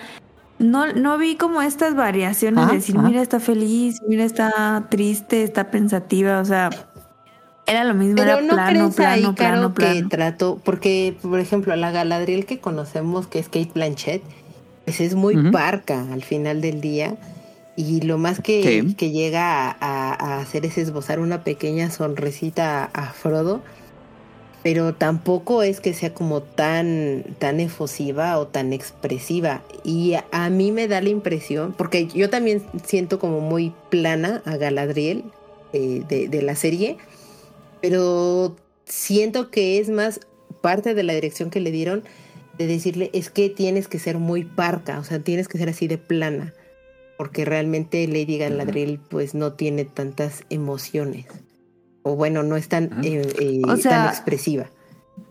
[0.60, 3.08] no, no vi como estas variaciones Ajá, de decir, ajá.
[3.08, 6.42] mira, está feliz, mira, está triste, está pensativa.
[6.42, 6.72] O sea,
[7.68, 11.16] era lo mismo, Pero era no plano, crees plano, ahí, plano, Caro, que trató, porque,
[11.22, 14.24] por ejemplo, la Galadriel que conocemos, que es Kate Blanchett,
[14.86, 15.52] pues es muy Ujú.
[15.52, 17.16] parca al final del día.
[17.76, 18.96] Y lo más que, Sí.
[18.96, 23.62] que llega a, a- a hacer es esbozar una pequeña sonrisita a, a Frodo.
[24.64, 29.62] Pero tampoco es que sea como tan, tan efusiva o tan expresiva.
[29.84, 34.42] Y a, a mí me da la impresión, porque yo también siento como muy plana
[34.46, 35.24] a Galadriel
[35.74, 36.98] eh, de, de la serie
[37.82, 38.56] pero
[38.86, 40.20] siento que es más
[40.62, 42.04] parte de la dirección que le dieron
[42.58, 45.88] de decirle es que tienes que ser muy parca, o sea, tienes que ser así
[45.88, 46.54] de plana,
[47.18, 51.26] porque realmente Lady Galadriel pues no tiene tantas emociones,
[52.04, 54.72] o bueno, no es tan, eh, eh, O sea- tan expresiva.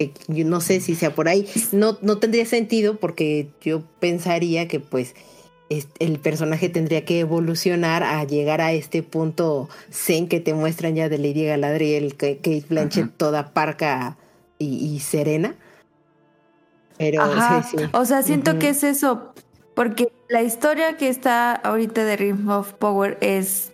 [0.00, 4.66] Eh, Yo no sé si sea por ahí, no, no tendría sentido porque yo pensaría
[4.68, 5.35] que pues es-
[5.68, 11.08] el personaje tendría que evolucionar a llegar a este punto zen que te muestran ya
[11.08, 14.16] de Lady Galadriel, que Kate Blanchett toda parca
[14.58, 15.54] y, y serena.
[16.98, 17.62] Pero Ajá.
[17.62, 17.84] sí, sí.
[17.92, 19.32] O sea, siento que es eso.
[19.74, 23.72] Porque la historia que está ahorita de Ring of Power es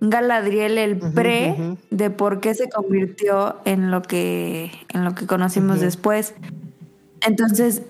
[0.00, 5.80] Galadriel el pre de por qué se convirtió en lo que en lo que conocimos
[5.80, 6.34] después.
[7.22, 7.82] Entonces,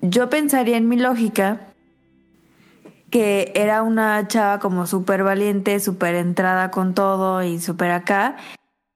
[0.00, 1.73] yo pensaría en mi lógica
[3.14, 8.34] que era una chava como súper valiente, súper entrada con todo y súper acá.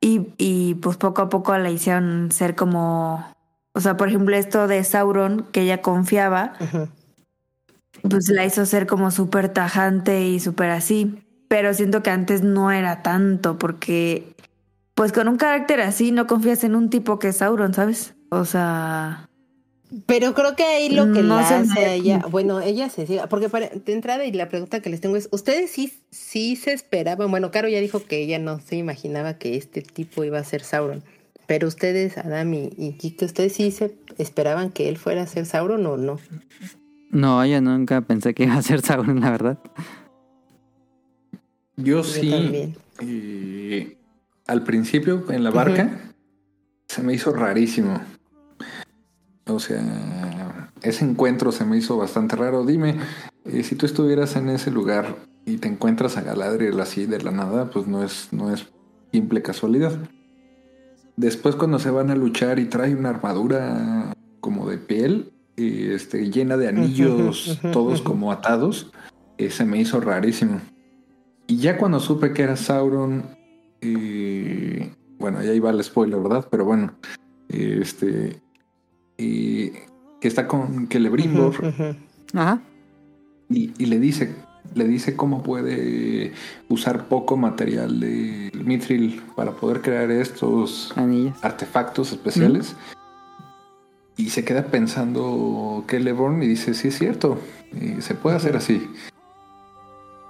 [0.01, 3.24] Y, y pues poco a poco la hicieron ser como,
[3.74, 6.55] o sea, por ejemplo, esto de Sauron, que ella confiaba,
[8.03, 11.23] pues la hizo ser como súper tajante y súper así.
[11.47, 14.35] Pero siento que antes no era tanto, porque
[14.97, 18.16] pues con un carácter así no confías en un tipo que es Sauron, ¿sabes?
[18.31, 19.28] O sea,
[20.06, 23.27] Pero creo que ahí lo que No la hace a ella, bueno, ella se ciega,
[23.28, 26.74] porque para, de entrada y la pregunta que les tengo es, ¿ustedes sí, sí se
[26.74, 27.31] esperaban?
[27.31, 30.62] Bueno, Caro ya dijo que ella no se imaginaba que este tipo iba a ser
[30.62, 31.02] Sauron,
[31.47, 35.47] pero ustedes, Adam y, y Kike, ¿ustedes sí se esperaban que él fuera a ser
[35.47, 36.20] Sauron o no?
[37.10, 39.59] No, yo nunca pensé que iba a ser Sauron, la verdad.
[41.77, 42.28] Yo Yo sí.
[42.28, 42.77] también.
[43.01, 43.97] eh,
[44.47, 46.12] al principio, en la barca,
[46.89, 48.01] se me hizo rarísimo.
[49.49, 49.83] O sea,
[50.83, 52.65] ese encuentro se me hizo bastante raro.
[52.65, 52.97] Dime,
[53.45, 55.16] eh, si tú estuvieras en ese lugar
[55.47, 58.66] y te encuentras a Galadriel así de la nada, pues no es, no es
[59.12, 59.99] simple casualidad.
[61.16, 66.31] Después cuando se van a luchar y trae una armadura como de piel, eh, este,
[66.31, 68.93] llena de anillos, todos como atados,
[69.39, 70.61] eh, se me hizo rarísimo.
[71.49, 73.25] Y ya cuando supe que era Sauron,
[73.81, 76.47] eh, bueno, ya iba el spoiler, ¿verdad?
[76.51, 76.93] Pero bueno,
[77.49, 78.41] Este.
[79.19, 79.70] Y
[80.20, 81.95] que está con Celebrimbor ujú.
[82.39, 82.61] Ajá.
[83.51, 84.35] y, y le dice.
[84.74, 86.32] Le dice cómo puede
[86.69, 91.43] usar poco material de Mithril para poder crear estos Anillos.
[91.43, 92.77] artefactos especiales.
[94.19, 97.39] Y se queda pensando Celeborn y dice, sí es cierto,
[97.81, 98.86] eh, se puede hacer así.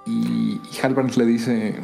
[0.05, 1.75] Y, y Halbrand le dice,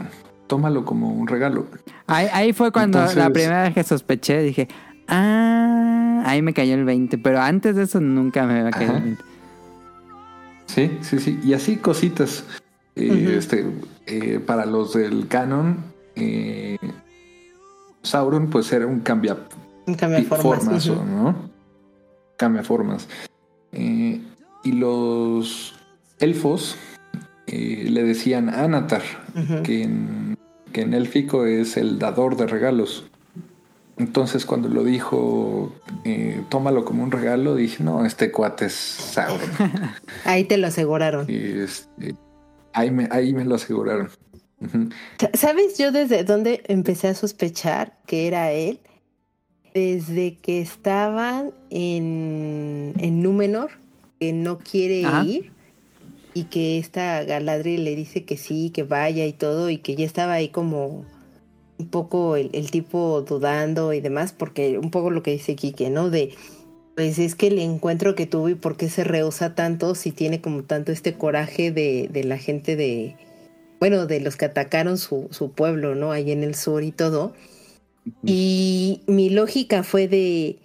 [0.48, 1.68] tómalo como un regalo.
[2.08, 4.70] Ahí, ahí fue cuando la primera vez que sospeché, dije,
[5.08, 8.98] ah, ahí me cayó el 20, pero antes de eso nunca me había caído Ajá.
[9.00, 9.24] el 20.
[10.68, 11.40] Sí, sí, sí.
[11.44, 12.44] Y así cositas.
[12.96, 13.66] Eh, este,
[14.08, 15.78] eh, para los del canon,
[16.16, 16.78] eh,
[18.04, 19.38] Sauron pues era un cambia
[19.88, 19.96] Un
[20.26, 20.88] formas.
[20.88, 21.04] ujú.
[21.04, 21.36] ¿no?
[22.38, 23.08] Cambia formas.
[23.72, 24.22] Eh,
[24.64, 25.76] y los
[26.20, 26.78] elfos
[27.48, 29.02] eh, le decían Anatar,
[29.64, 30.38] que en,
[30.72, 33.06] que en élfico es el dador de regalos.
[33.98, 35.74] Entonces cuando lo dijo,
[36.04, 39.50] eh, tómalo como un regalo, dije, no, este cuate es Sauron.
[40.26, 41.26] Ahí te lo aseguraron.
[41.30, 42.16] Y, este,
[42.74, 44.10] ahí, me, ahí me lo aseguraron.
[45.34, 48.80] ¿Sabes yo desde dónde empecé a sospechar que era él?
[49.74, 53.72] Desde que estaban en, en Númenor,
[54.20, 55.24] que no quiere Ajá.
[55.24, 55.52] ir,
[56.34, 60.06] y que esta Galadriel le dice que sí, que vaya y todo, y que ya
[60.06, 61.06] estaba ahí como
[61.78, 65.90] un poco el, el tipo dudando y demás, porque un poco lo que dice Quique,
[65.90, 66.10] ¿no?
[66.10, 66.34] De,
[66.96, 70.42] pues es que el encuentro que tuvo y por qué se rehúsa tanto si tiene
[70.42, 73.18] como tanto este coraje de, de la gente de,
[73.80, 76.12] bueno, de los que atacaron su, su pueblo, ¿no?
[76.12, 77.34] Ahí en el sur y todo.
[78.24, 80.60] Y mi lógica fue de,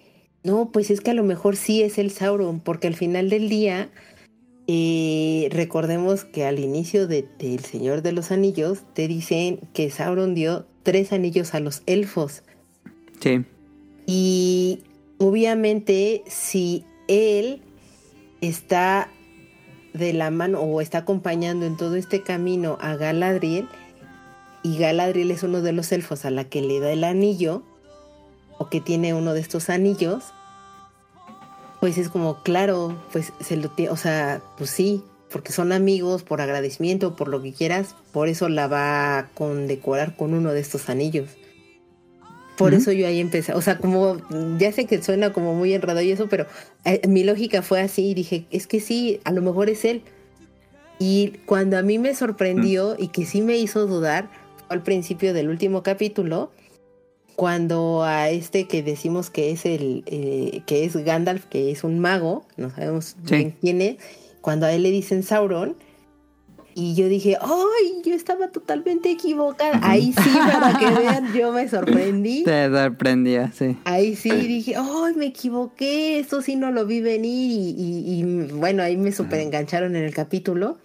[0.44, 3.48] no, pues es que a lo mejor sí es el Sauron, porque al final del
[3.48, 3.90] día,
[4.66, 10.34] eh, recordemos que al inicio de, del Señor de los Anillos, te dicen que Sauron
[10.34, 12.42] dio tres anillos a los elfos.
[13.20, 13.44] Sí.
[14.06, 14.80] Y
[15.18, 17.62] obviamente si él
[18.40, 19.08] está
[19.92, 23.68] de la mano o está acompañando en todo este camino a Galadriel,
[24.62, 27.62] y Galadriel es uno de los elfos a la que le da el anillo,
[28.58, 30.24] o que tiene uno de estos anillos,
[31.80, 36.22] pues es como, claro, pues se lo tiene, o sea, pues sí, porque son amigos,
[36.22, 40.60] por agradecimiento, por lo que quieras, por eso la va a condecorar con uno de
[40.60, 41.28] estos anillos.
[42.56, 44.18] Por eso yo ahí empecé, o sea, como,
[44.58, 46.44] ya sé que suena como muy enredado y eso, pero
[46.84, 50.02] eh, mi lógica fue así y dije, es que sí, a lo mejor es él.
[50.98, 54.28] Y cuando a mí me sorprendió y que sí me hizo dudar,
[54.66, 56.50] fue al principio del último capítulo,
[57.34, 61.98] cuando a este que decimos que es el, eh, que es Gandalf, que es un
[61.98, 63.36] mago, no sabemos Sí.
[63.36, 63.96] bien quién es,
[64.50, 65.76] cuando a él le dicen Sauron,
[66.74, 68.02] y yo dije, ¡ay!
[68.04, 69.78] Yo estaba totalmente equivocada.
[69.80, 72.42] Ahí sí, para que vean, yo me sorprendí.
[72.42, 73.76] Te sorprendió, sí.
[73.84, 75.14] Ahí sí dije, ¡ay!
[75.14, 77.52] Me equivoqué, esto sí no lo vi venir.
[77.52, 78.22] Y, y- y,
[78.54, 80.78] bueno, ahí me super engancharon en el capítulo.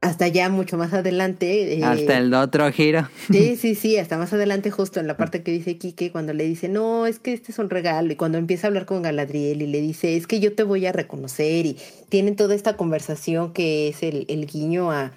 [0.00, 1.78] Hasta ya mucho más adelante.
[1.78, 3.08] eh, Hasta el otro giro.
[3.30, 6.44] Sí, sí, sí, hasta más adelante, justo en la parte que dice Quique, cuando le
[6.44, 9.60] dice, no, es que este es un regalo, y cuando empieza a hablar con Galadriel
[9.60, 11.76] y le dice, es que yo te voy a reconocer, y
[12.08, 15.12] tienen toda esta conversación que es el, el guiño a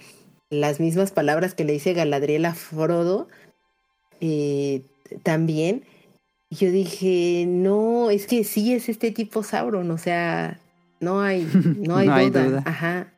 [0.50, 3.28] las mismas palabras que le dice Galadriel a Frodo,
[4.20, 4.82] eh,
[5.24, 5.84] también.
[6.50, 10.60] Yo dije, no, es que sí es este tipo Sauron, o sea,
[11.00, 11.48] no hay,
[11.78, 12.64] no hay, No hay duda.
[12.66, 13.14] Ajá.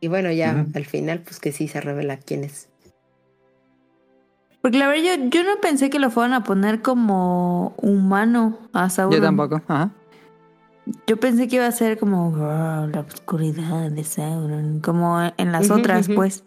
[0.00, 2.68] Y bueno, ya al final, pues que sí se revela quién es.
[4.60, 8.90] Porque la verdad, yo, yo no pensé que lo fueran a poner como humano a
[8.90, 9.16] Sauron.
[9.18, 9.62] Yo tampoco.
[9.68, 9.90] Ajá.
[11.06, 15.70] Yo pensé que iba a ser como "Wow, la oscuridad de Sauron, como en las
[15.70, 16.44] otras, pues,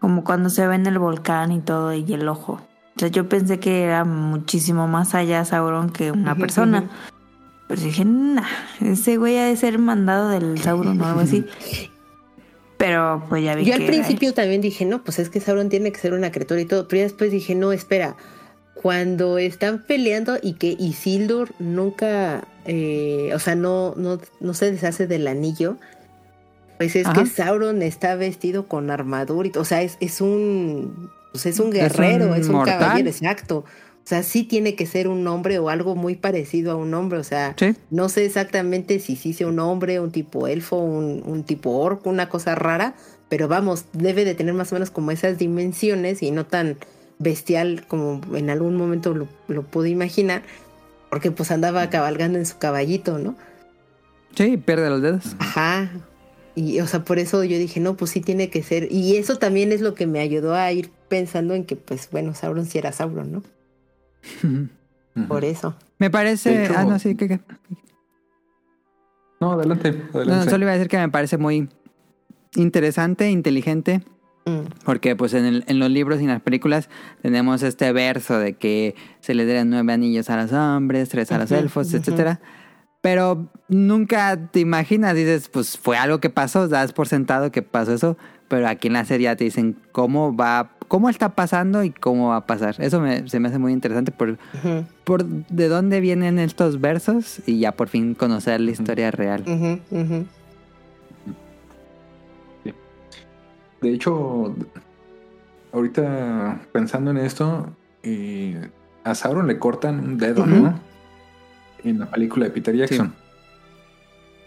[0.00, 2.60] como cuando se ve en el volcán y todo y el ojo.
[2.96, 6.90] O sea, yo pensé que era muchísimo más allá Sauron que una persona.
[7.68, 8.42] Pero dije, nah,
[8.80, 11.46] ese güey ha de ser mandado del Sauron o algo así.
[12.82, 15.38] Pero pues ya vi Yo que al era principio también dije, no, pues es que
[15.38, 18.16] Sauron tiene que ser una criatura y todo, pero ya después dije, no, espera,
[18.74, 25.06] cuando están peleando y que Isildur nunca, eh, o sea, no, no, no se deshace
[25.06, 25.76] del anillo,
[26.76, 27.22] pues es Ajá.
[27.22, 31.60] que Sauron está vestido con armadura, y, todo, o sea, es, es un, pues es
[31.60, 33.64] un Es guerrero, un es un, caballero, exacto.
[34.04, 37.18] O sea, sí tiene que ser un hombre o algo muy parecido a un hombre,
[37.18, 37.74] o sea, Sí.
[37.90, 42.10] no sé exactamente si sí sea un hombre, un tipo elfo, un, un tipo orco,
[42.10, 42.94] una cosa rara,
[43.28, 46.76] pero vamos, debe de tener más o menos como esas dimensiones y no tan
[47.20, 50.42] bestial como en algún momento lo, lo pude imaginar,
[51.08, 53.36] porque pues andaba cabalgando en su caballito, ¿no?
[54.34, 55.36] Sí, pierde los dedos.
[55.38, 55.90] Ajá.
[56.54, 58.90] Y o sea, por eso yo dije, no, pues sí tiene que ser.
[58.90, 62.34] Y eso también es lo que me ayudó a ir pensando en que, pues bueno,
[62.34, 63.42] Sauron sí era Sauron, ¿no?
[65.28, 65.74] Por eso.
[65.98, 66.64] Me parece...
[66.64, 67.28] Hecho- ah, no, sí, que...
[67.28, 67.40] que-
[69.40, 71.68] No, adelante, No, solo iba a decir que me parece muy
[72.56, 74.02] interesante, inteligente,
[74.44, 76.88] Mm, porque pues en, el- en los libros y en las películas
[77.22, 81.38] tenemos este verso de que se le dieran nueve anillos a los hombres, tres a
[81.38, 81.98] los elfos, ujú.
[81.98, 82.40] etcétera.
[83.00, 87.92] Pero nunca te imaginas, dices, pues fue algo que pasó, das por sentado que pasó
[87.94, 88.16] eso,
[88.52, 92.28] pero aquí en la serie ya te dicen cómo va, cómo está pasando y cómo
[92.28, 92.74] va a pasar.
[92.80, 94.36] Eso me- se me hace muy interesante por,
[95.24, 99.42] de dónde vienen estos versos y ya por fin conocer la historia real.
[103.80, 104.54] De hecho,
[105.72, 108.68] ahorita pensando en esto, eh,
[109.02, 110.44] a Sauron le cortan un dedo.
[110.46, 110.78] ¿no?
[111.84, 113.14] En la película de Peter Jackson.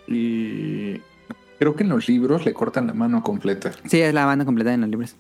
[0.08, 1.02] Y
[1.60, 3.72] creo que en los libros le cortan la mano completa.
[3.86, 5.16] Sí, es la banda completa en los libros.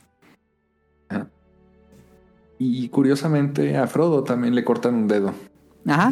[2.57, 5.33] Y curiosamente a Frodo también le cortan un dedo.
[5.87, 6.11] Ajá,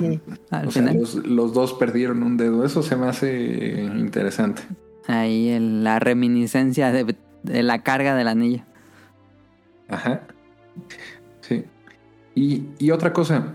[0.51, 2.65] al O sea, los, los dos perdieron un dedo.
[2.65, 4.61] Eso se me hace interesante.
[5.07, 8.61] Ahí el- la reminiscencia de, de la carga del anillo.
[9.87, 10.21] Ajá.
[11.41, 11.63] Sí.
[12.35, 13.53] Y, y otra cosa.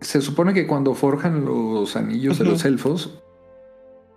[0.00, 3.22] Se supone que cuando forjan los anillos de los elfos,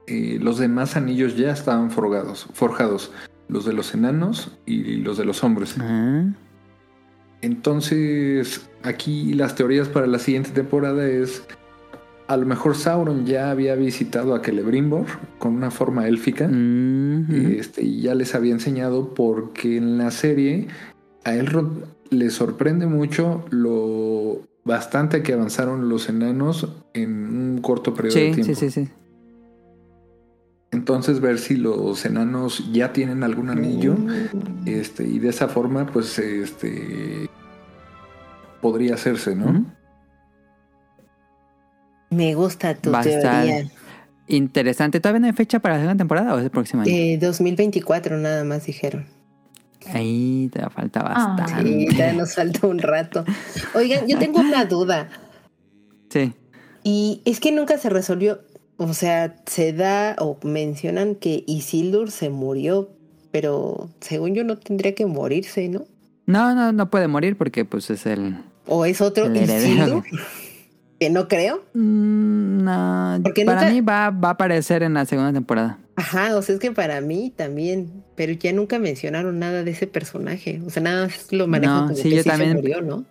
[0.07, 3.11] eh, los demás anillos ya estaban forgados, forjados.
[3.49, 5.75] Los de los enanos y los de los hombres.
[5.79, 6.25] Ah,
[7.41, 11.43] Entonces, aquí las teorías para la siguiente temporada es.
[12.27, 15.05] A lo mejor Sauron ya había visitado a Celebrimbor
[15.39, 16.45] con una forma élfica.
[16.49, 17.47] mm, ujú.
[17.57, 20.67] Este, y ya les había enseñado porque en la serie
[21.23, 28.15] a Elrond le sorprende mucho lo bastante que avanzaron los enanos en un corto periodo
[28.17, 28.43] de tiempo.
[28.43, 28.89] sí, sí, sí.
[30.71, 34.67] Entonces ver si los enanos ya tienen algún anillo Mm.
[34.67, 37.29] este, y de esa forma pues este
[38.61, 39.65] podría hacerse, ¿no?
[42.09, 43.69] Me gusta tu Va teoría.
[44.27, 44.99] Interesante.
[44.99, 46.91] ¿Todavía no hay fecha para la segunda temporada o es el próximo año?
[46.93, 49.05] Eh, 2024 nada más dijeron.
[49.93, 51.35] Ahí te falta Ah.
[51.37, 51.63] bastante.
[51.63, 53.23] Sí, ya nos falta un rato.
[53.73, 55.07] Oigan, yo tengo una duda.
[56.09, 56.33] Sí.
[56.83, 58.39] Y es que nunca se resolvió.
[58.77, 62.89] O sea, se da o mencionan que Isildur se murió,
[63.31, 65.85] pero según yo no tendría que morirse, ¿no?
[66.27, 68.35] No, no, no puede morir porque pues es el...
[68.67, 69.33] ¿O es otro.
[69.33, 70.03] Isildur?
[70.99, 71.63] Que no creo.
[71.73, 75.77] Mm, no, Porque para nunca- mí va, va a aparecer en la segunda temporada.
[75.95, 79.87] Ajá, o sea, es que para mí también, pero ya nunca mencionaron nada de ese
[79.87, 80.61] personaje.
[80.65, 82.81] O sea, nada más lo manejan No, como sí, que yo sí también- se murió,
[82.81, 83.05] ¿no?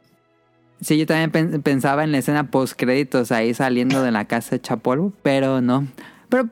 [0.80, 4.56] Sí, yo también pen- pensaba en la escena post créditos ahí saliendo de la casa
[4.56, 5.86] hecha polvo, pero no.
[6.28, 6.48] Pero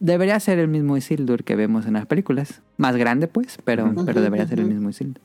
[0.00, 2.62] debería ser el mismo Isildur que vemos en las películas.
[2.78, 5.22] Más grande, pues, pero, pero debería ser el mismo Isildur.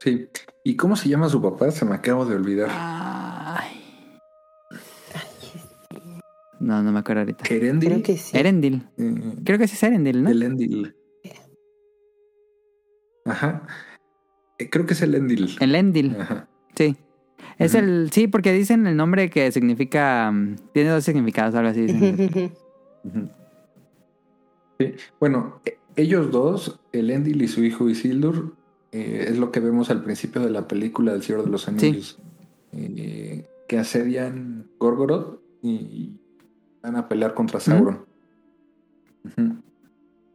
[0.00, 0.28] Sí.
[0.64, 1.70] ¿Y cómo se llama su papá?
[1.70, 2.68] Se me acabo de olvidar.
[2.70, 3.80] Ay.
[6.60, 7.44] No, no me acuerdo ahorita.
[7.48, 7.90] Erendil.
[7.90, 8.36] Creo que sí.
[8.36, 8.88] Erendil.
[8.98, 9.14] Eh,
[9.44, 10.30] Creo que sí es Erendil, ¿no?
[10.30, 10.96] Elendil.
[13.26, 13.66] Ajá.
[14.64, 15.56] Eh, creo que es Elendil.
[15.60, 16.48] Elendil, Ajá.
[16.74, 16.96] sí.
[17.58, 21.82] Es el, sí, porque dicen el nombre que significa, mm, tiene dos significados, algo así.
[21.82, 22.52] dicen.
[24.80, 24.92] Sí.
[25.20, 28.56] Bueno, e- ellos dos, Elendil y su hijo Isildur,
[28.90, 32.18] eh, es lo que vemos al principio de la película del Señor de los Anillos.
[32.72, 36.16] Eh, que asedian Gorgoroth y
[36.82, 38.04] van a pelear contra Sauron.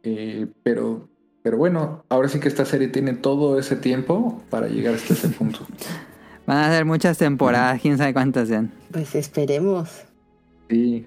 [0.02, 1.08] Eh, pero,
[1.42, 5.28] pero bueno, ahora sí que esta serie tiene todo ese tiempo para llegar hasta ese
[5.28, 5.66] punto.
[6.46, 8.72] Van a ser muchas temporadas, quién sabe cuántas sean.
[8.90, 9.88] Pues esperemos.
[10.68, 11.06] Sí,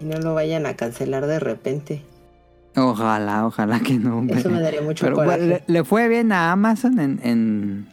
[0.00, 2.02] Y no lo vayan a cancelar de repente.
[2.76, 4.24] Ojalá, ojalá que no.
[4.28, 5.38] Eso me daría mucho Pero coraje.
[5.38, 7.88] bueno, le, le fue bien a Amazon en, en-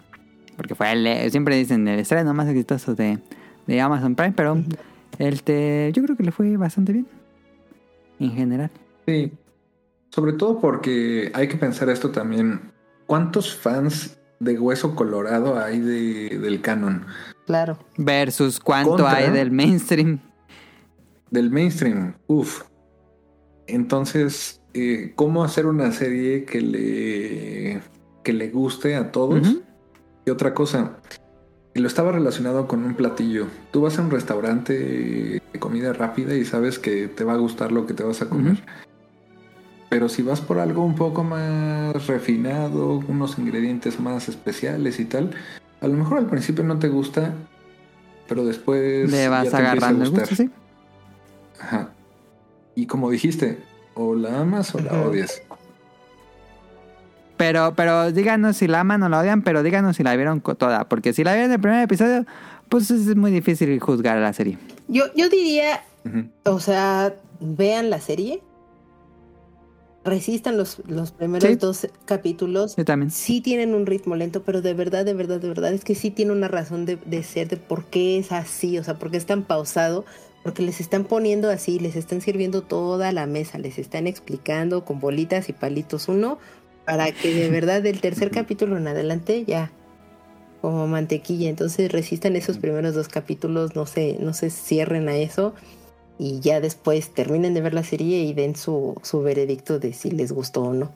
[0.57, 3.19] porque fue el, siempre dicen el estreno más exitoso de,
[3.67, 4.57] de Amazon Prime, pero
[5.19, 7.07] este, yo creo que le fue bastante bien
[8.19, 8.71] en general.
[9.05, 9.31] sí.
[10.15, 12.71] Sobre todo porque hay que pensar esto también.
[13.05, 17.05] ¿Cuántos fans de Hueso Colorado hay de, del canon?
[17.45, 17.77] Claro.
[17.97, 19.13] Versus cuánto Contra.
[19.13, 20.21] hay del mainstream.
[21.29, 22.13] Del mainstream.
[22.27, 22.63] Uf.
[23.67, 27.81] Entonces, eh, ¿cómo hacer una serie que le,
[28.23, 29.57] que le guste a todos?
[30.25, 30.95] Y otra cosa,
[31.73, 33.47] lo estaba relacionado con un platillo.
[33.71, 37.73] Tú vas a un restaurante de comida rápida y sabes que te va a gustar
[37.73, 38.63] lo que te vas a comer.
[39.95, 45.31] Pero si vas por algo un poco más refinado, unos ingredientes más especiales y tal,
[45.79, 47.33] a lo mejor al principio no te gusta,
[48.27, 50.49] pero después Le ya vas te empieza a agarrando el gusto, sí.
[51.61, 51.91] Ajá.
[52.75, 53.59] Y como dijiste,
[53.93, 55.41] o la amas o la odias.
[57.37, 60.89] Pero, pero díganos si la aman o la odian, pero díganos si la vieron toda.
[60.89, 62.25] Porque si la vieron el primer episodio,
[62.67, 64.57] pues es muy difícil juzgar a la serie.
[64.89, 65.85] Yo, yo diría,
[66.43, 68.41] o sea, vean la serie.
[70.05, 71.55] Resistan los, los primeros Sí.
[71.55, 72.75] dos capítulos.
[72.75, 73.09] Yo también.
[73.09, 76.11] Sí tienen un ritmo lento, pero de verdad, de verdad, de verdad, es que sí
[76.11, 79.17] tiene una razón de, de ser, de por qué es así, o sea, por qué
[79.17, 80.05] es tan pausado,
[80.43, 84.99] porque les están poniendo así, les están sirviendo toda la mesa, les están explicando con
[84.99, 86.37] bolitas y palitos uno,
[86.85, 89.71] para que de verdad del tercer capítulo en adelante ya
[90.61, 95.53] como mantequilla, entonces resistan esos primeros dos capítulos, no se, no se cierren a eso
[96.17, 100.11] y ya después terminen de ver la serie y den su, su veredicto de si
[100.11, 100.91] les gustó o no.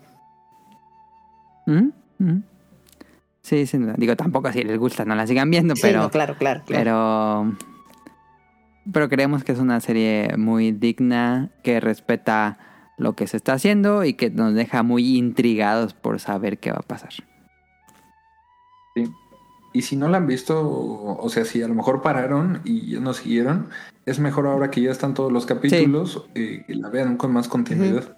[1.65, 1.89] ¿Mm?
[2.19, 2.43] ¿Mm?
[3.41, 3.95] Sí, duda.
[3.97, 6.03] Digo, tampoco si les gusta, no la sigan viendo, Sí, pero...
[6.03, 6.83] no, claro, claro, claro.
[6.83, 7.57] Pero.
[8.91, 12.57] Pero creemos que es una serie muy digna, que respeta
[12.97, 16.79] lo que se está haciendo y que nos deja muy intrigados por saber qué va
[16.79, 17.11] a pasar.
[19.71, 20.67] Y si no la han visto,
[21.19, 23.69] o sea, si a lo mejor pararon y ya no siguieron,
[24.05, 27.47] es mejor ahora que ya están todos los capítulos, eh, que la vean con más
[27.47, 28.17] continuidad.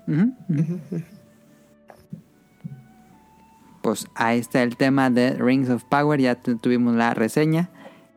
[3.81, 6.19] Pues ahí está el tema de Rings of Power.
[6.21, 7.69] Ya tu- tuvimos la reseña.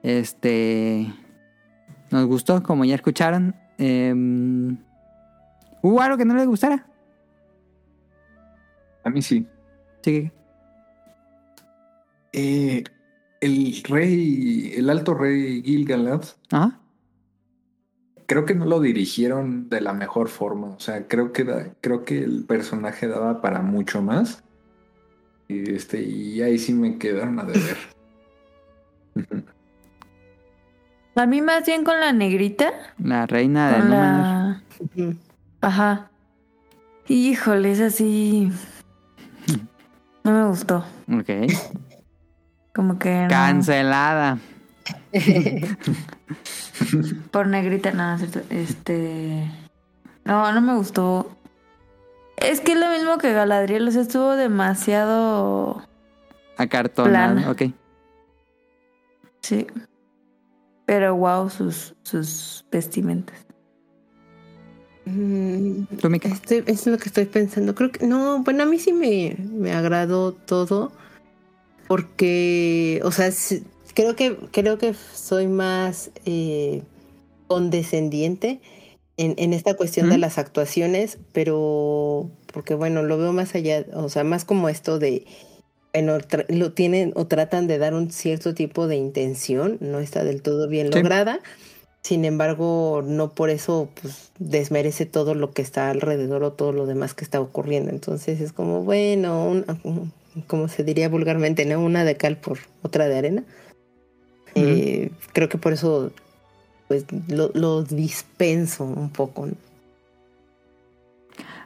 [0.02, 1.12] Este.
[2.10, 3.56] Nos gustó, como ya escucharon.
[3.78, 4.76] Em,
[5.82, 6.86] ¿Hubo algo que no les gustara?
[9.04, 9.46] A mí sí.
[10.02, 10.30] Sí.
[12.32, 12.84] Eh,
[13.44, 16.78] el rey, el alto rey Gilgalad, Ajá.
[18.26, 20.68] creo que no lo dirigieron de la mejor forma.
[20.68, 24.42] O sea, creo que da- creo que el personaje daba para mucho más.
[25.48, 27.76] Y este, y ahí sí me quedaron a deber.
[31.16, 32.72] A mí más bien con la negrita.
[32.98, 34.62] La reina de la...
[35.60, 36.10] Ajá.
[37.06, 38.50] Híjole, es así.
[40.24, 40.84] No me gustó.
[41.12, 41.30] Ok.
[42.74, 43.22] Como que.
[43.22, 43.28] no.
[43.28, 44.38] Cancelada.
[47.30, 48.40] Por negrita, no, es cierto.
[48.50, 49.48] Este.
[50.24, 51.30] No, no me gustó.
[52.36, 55.82] Es que es lo mismo que Galadriel, o sea, estuvo demasiado.
[56.56, 57.50] Acartonada.
[57.50, 57.62] Ok.
[59.40, 59.66] Sí.
[60.86, 63.36] Pero wow, sus, sus vestimentas.
[65.06, 65.84] Mm.
[66.22, 67.74] Estoy, es lo que estoy pensando.
[67.74, 70.92] Creo que no, bueno, a mí sí me, me agradó todo.
[71.88, 73.30] Porque, o sea,
[73.94, 76.82] creo que, creo que soy más eh,
[77.46, 78.60] condescendiente
[79.16, 84.08] en, en esta cuestión de las actuaciones, pero porque bueno, lo veo más allá, o
[84.08, 85.24] sea, más como esto de
[85.92, 90.42] bueno, lo tienen o tratan de dar un cierto tipo de intención, no está del
[90.42, 90.94] todo bien Sí.
[90.98, 91.38] lograda.
[92.02, 96.86] Sin embargo, no por eso pues, desmerece todo lo que está alrededor o todo lo
[96.86, 97.90] demás que está ocurriendo.
[97.90, 100.12] Entonces es como, bueno, un-
[100.46, 101.80] como se diría vulgarmente, ¿no?
[101.80, 103.42] Una de cal por otra de arena.
[104.54, 106.12] Eh, creo que por eso
[106.88, 109.46] pues lo, lo dispenso un poco.
[109.46, 109.54] ¿no?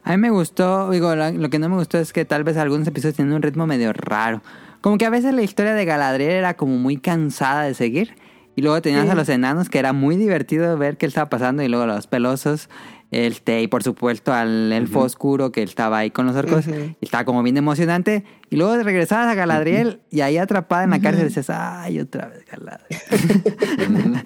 [0.04, 2.86] A mí me gustó, digo, lo que no me gustó es que tal vez algunos
[2.88, 4.42] episodios tienen un ritmo medio raro.
[4.80, 8.14] Como que a veces la historia de Galadriel era como muy cansada de seguir.
[8.56, 9.10] Y luego tenías Sí.
[9.10, 11.62] a los enanos que era muy divertido ver qué estaba pasando.
[11.62, 12.68] Y luego los pelosos.
[13.10, 15.06] Este, y por supuesto al elfo Ujú.
[15.06, 16.66] oscuro que estaba ahí con los orcos.
[16.68, 18.24] Y estaba como bien emocionante.
[18.50, 22.44] Y luego regresabas a Galadriel y ahí atrapada en la cárcel dices, ay, otra vez
[22.44, 24.22] Galadriel.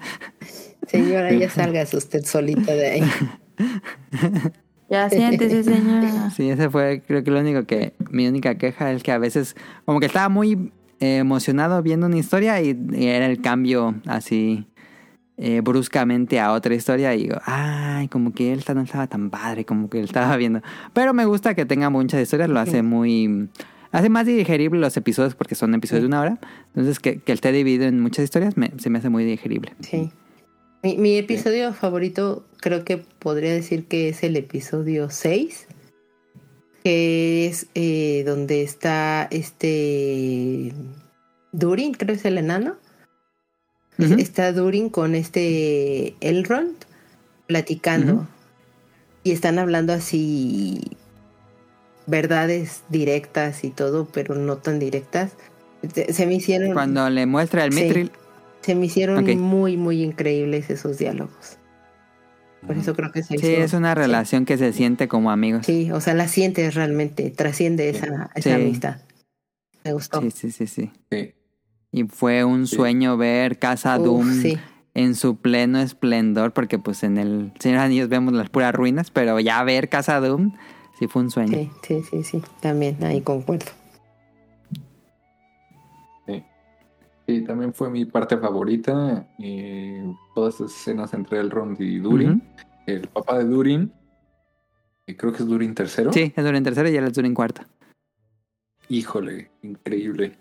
[0.87, 3.03] Señora, ya salgas usted solita de ahí.
[4.89, 6.29] Ya siéntese, señora.
[6.29, 9.55] Sí, ese fue creo que lo único que, mi única queja es que a veces
[9.85, 14.67] como que estaba muy eh, emocionado viendo una historia y, y era el cambio así
[15.37, 19.65] eh, bruscamente a otra historia y digo, ay, como que él no estaba tan padre
[19.65, 20.61] como que él estaba viendo.
[20.93, 23.49] Pero me gusta que tenga muchas historias, lo hace muy...
[23.91, 26.39] Hace más digerible los episodios porque son episodios de una hora.
[26.69, 29.73] Entonces que, que esté dividido en muchas historias me- se me hace muy digerible.
[29.81, 30.09] Sí.
[30.81, 35.67] Mi, mi episodio favorito creo que podría decir que es el episodio 6,
[36.83, 40.73] que es eh, donde está este
[41.51, 42.75] Durin, creo que es el enano.
[43.97, 46.73] Está Durin con este Elrond
[47.47, 48.27] platicando
[49.23, 50.81] y están hablando así
[52.05, 55.33] verdades directas y todo, pero no tan directas.
[56.09, 57.83] Se me hicieron Cuando le muestra el Sí.
[57.83, 58.11] mitril,
[58.61, 61.57] se me hicieron muy, muy increíbles esos diálogos.
[62.65, 65.65] Por eso creo que se sí, hizo- es una relación que se siente como amigos.
[65.65, 68.51] Sí, o sea, la sientes realmente, trasciende esa, esa Sí.
[68.51, 68.97] amistad.
[69.83, 70.21] Me gustó.
[70.21, 70.91] Sí, sí, sí, sí.
[71.11, 71.33] Sí
[71.93, 74.43] y fue un sueño ver Casa Doom
[74.95, 79.11] en su pleno esplendor, porque pues en el Señor de Anillos vemos las puras ruinas,
[79.11, 80.53] pero ya ver Casa Doom
[80.99, 81.53] sí fue un sueño.
[81.53, 83.67] Sí, sí, sí, sí, también ahí concuerdo.
[87.25, 90.03] Sí, también fue mi parte favorita, eh,
[90.35, 92.43] todas esas escenas entre Elrond y Durin,
[92.85, 93.93] el papá de Durin,
[95.07, 96.11] eh, creo que es Durin tercero.
[96.11, 97.61] Sí, es Durin tercero y él es Durin cuarto.
[98.89, 100.35] Híjole, increíble.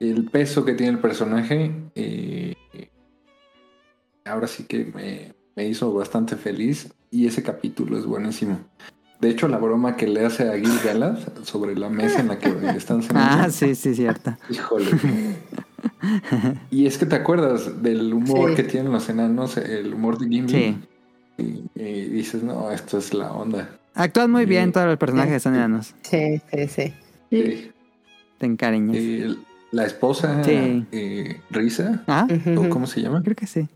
[0.00, 1.70] El peso que tiene el personaje.
[1.94, 2.54] eh,
[4.24, 6.92] ahora sí que me, me hizo bastante feliz.
[7.10, 8.58] Y ese capítulo es buenísimo.
[9.20, 12.38] De hecho, la broma que le hace a Gil Galad sobre la mesa en la
[12.38, 13.44] que están cenando.
[13.44, 14.34] Ah, sí, sí, cierto.
[14.48, 14.86] Híjole.
[16.70, 18.56] y es que te acuerdas del humor Sí.
[18.56, 20.48] que tienen los enanos, el humor de Gimli.
[20.52, 20.78] Sí.
[21.38, 23.76] Y, y dices, no, esto es la onda.
[23.94, 25.94] Actúan muy bien todos los personajes son enanos.
[26.02, 26.94] Sí, sí, sí.
[27.30, 27.70] Sí.
[28.38, 29.36] Te encariñas.
[29.72, 30.86] La esposa, Sí.
[30.92, 32.26] eh, Risa, Ah,
[32.56, 33.22] ¿o cómo se llama?
[33.22, 33.68] creo que sí.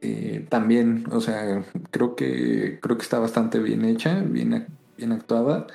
[0.00, 4.66] Eh, también, o sea, creo que creo que está bastante bien hecha, bien,
[4.98, 5.66] bien actuada.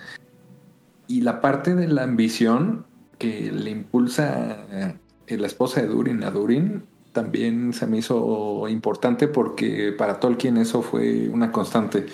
[1.07, 2.85] Y la parte de la ambición
[3.17, 4.95] que le impulsa
[5.27, 10.57] eh, la esposa de Durin a Durin también se me hizo importante porque para Tolkien
[10.57, 12.05] eso fue una constante.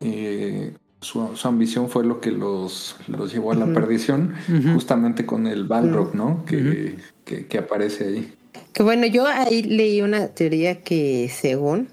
[0.00, 4.34] Eh, su, su ambición fue lo que los, los llevó a la perdición,
[4.72, 6.44] justamente con el Balrog, ¿no?
[6.44, 8.32] Que, que, que aparece ahí.
[8.72, 11.88] Que bueno, yo ahí leí una teoría que según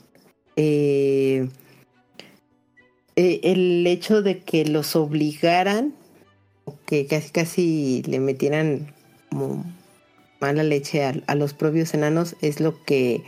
[0.56, 1.50] eh,
[3.16, 5.94] eh, el hecho de que los obligaran,
[6.66, 8.94] o que casi casi le metieran
[9.30, 9.66] como
[10.40, 13.24] mala leche a, a los propios enanos, es lo que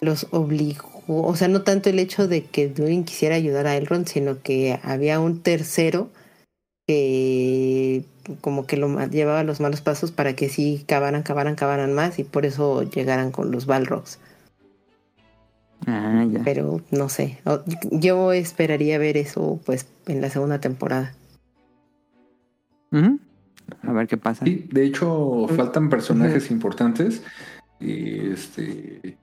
[0.00, 0.93] los obligó.
[1.06, 4.78] O sea, no tanto el hecho de que Durin quisiera ayudar a Elrond, sino que
[4.82, 6.08] había un tercero
[6.86, 8.04] que
[8.40, 12.24] como que lo llevaba los malos pasos para que sí cavaran, cavaran, cavaran más y
[12.24, 14.18] por eso llegaran con los Balrogs.
[15.86, 16.40] Ah, ya.
[16.44, 17.38] Pero no sé,
[17.90, 21.14] yo esperaría ver eso pues en la segunda temporada.
[23.82, 24.44] A ver qué pasa.
[24.44, 27.22] Sí, de hecho, faltan personajes importantes.
[27.80, 29.18] y, Este,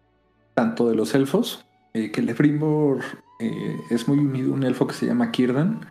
[0.54, 3.02] tanto de los elfos, eh, que Lefrimor
[3.40, 5.82] eh, es muy unido a un elfo que se llama Kirdan.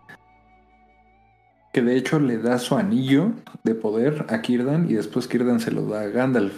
[1.73, 3.33] Que de hecho le da su anillo
[3.63, 6.55] de poder a Kirdan y después Kirdan se lo da a Gandalf.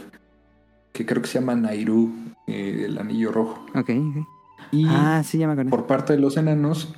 [0.93, 2.13] Que creo que se llama Nairu,
[2.47, 3.65] eh, el anillo rojo.
[3.75, 4.27] Ok, ok.
[4.73, 6.95] Y Ah, sí, ya me por parte de los enanos,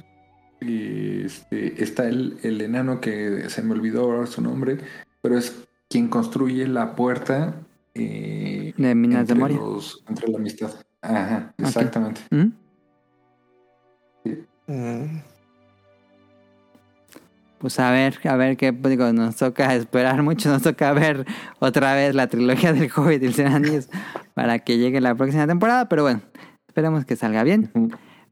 [0.61, 4.79] este, está el, el enano que se me olvidó ahora su nombre,
[5.23, 7.55] pero es quien construye la puerta
[7.95, 9.57] eh, De Minas de Moria.
[9.59, 10.71] los- entre la amistad.
[11.05, 12.23] Ajá, exactamente.
[12.31, 12.53] ¿Mm?
[14.67, 15.23] Mm.
[17.59, 21.27] Pues a ver, a ver qué, pues, digo, nos toca esperar mucho, nos toca ver
[21.61, 23.89] otra vez la trilogía del Hobbit y el Anillos
[24.35, 26.21] para que llegue la próxima temporada, pero bueno,
[26.69, 27.71] esperemos que salga bien.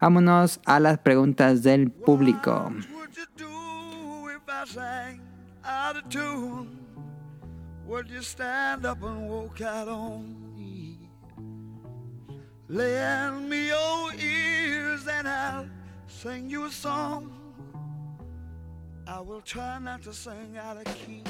[0.00, 2.72] Vámonos a las preguntas del público.
[7.92, 8.06] What
[12.72, 15.66] Lend me your ears and I'll
[16.08, 17.30] sing you a song.
[19.06, 21.22] I will try not to sing out of key.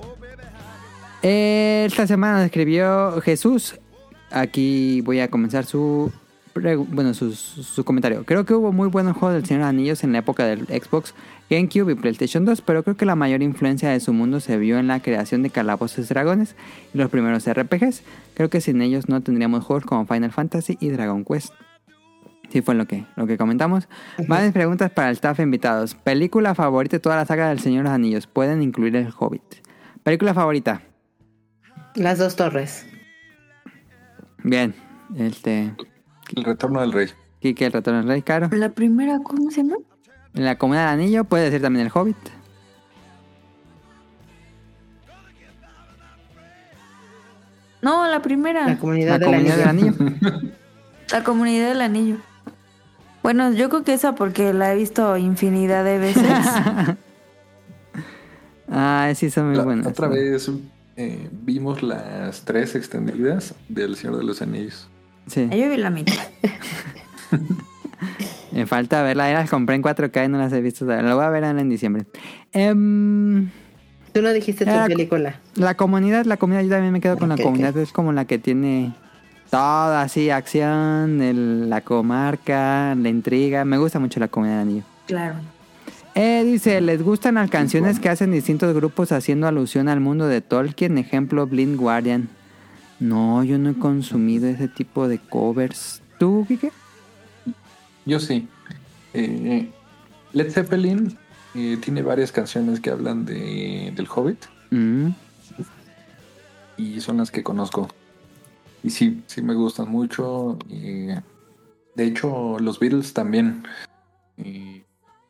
[0.00, 0.44] Oh, baby,
[1.20, 3.76] Esta semana escribió Jesús.
[4.30, 6.12] Aquí voy a comenzar su,
[6.88, 8.24] bueno, su, comentario.
[8.24, 10.66] Creo que hubo muy buenos juegos del Señor de los Anillos en la época del
[10.66, 11.14] Xbox,
[11.50, 14.78] GameCube y PlayStation 2, pero creo que la mayor influencia de su mundo se vio
[14.78, 16.56] en la creación de Calabozos y Dragones
[16.94, 18.02] y los primeros RPGs.
[18.34, 21.52] Creo que sin ellos no tendríamos juegos como Final Fantasy y Dragon Quest.
[22.50, 23.88] Sí, fue lo que, lo que comentamos.
[24.26, 25.94] Varias preguntas para el staff invitados.
[25.94, 28.26] Película favorita de toda la saga del Señor de los Anillos.
[28.26, 29.42] Pueden incluir el Hobbit.
[30.02, 30.82] Película favorita.
[31.94, 32.86] Las dos torres.
[34.42, 34.74] Bien,
[35.16, 35.74] este.
[36.36, 37.08] El retorno del rey.
[37.40, 38.48] Kike, el retorno del rey, caro.
[38.52, 39.76] La primera, ¿cómo se llama?
[40.34, 42.16] En la comunidad del anillo puede decir también el hobbit.
[47.80, 48.66] No, la primera.
[48.66, 49.94] La comunidad La del comunidad del anillo.
[50.00, 50.52] anillo.
[51.10, 52.16] La comunidad del anillo.
[53.22, 56.22] Bueno, yo creo que esa porque la he visto infinidad de veces.
[58.68, 59.86] ah, sí, son muy La- buenas.
[59.86, 60.50] otra vez
[60.96, 64.86] eh, vimos las tres extendidas del Señor de los Anillos.
[65.28, 65.48] Sí.
[65.50, 66.14] Yo vi la mitad.
[68.52, 69.30] Me falta verla.
[69.32, 70.84] Las compré en 4K y no las he visto.
[70.84, 71.06] todavía.
[71.08, 72.04] La voy a ver en diciembre.
[72.52, 73.50] Em,
[74.12, 75.38] Tú no dijiste tu película.
[75.54, 77.76] la comunidad, la comunidad, yo también me quedo con la comunidad.
[77.76, 78.92] Es como la que tiene
[79.50, 83.64] todo así, acción, el- la comarca, la intriga.
[83.64, 84.84] Me gusta mucho la comunidad del anillo.
[85.06, 85.34] Claro.
[86.14, 90.40] Eh, dice, ¿les gustan las canciones que hacen distintos grupos haciendo alusión al mundo de
[90.40, 90.98] Tolkien?
[90.98, 92.28] Ejemplo, Blind Guardian.
[93.00, 96.02] No, yo no he consumido ese tipo de covers.
[96.18, 96.72] ¿Tú, Kike?
[98.04, 98.48] Yo sí.
[99.14, 99.70] Eh,
[100.32, 101.16] Led Zeppelin
[101.54, 104.46] eh, tiene varias canciones que hablan de, del Hobbit.
[104.70, 105.10] Mm,
[106.76, 107.88] y son las que conozco.
[108.82, 110.58] Y sí, sí me gustan mucho.
[110.68, 111.08] y,
[111.94, 113.64] de hecho, los Beatles también.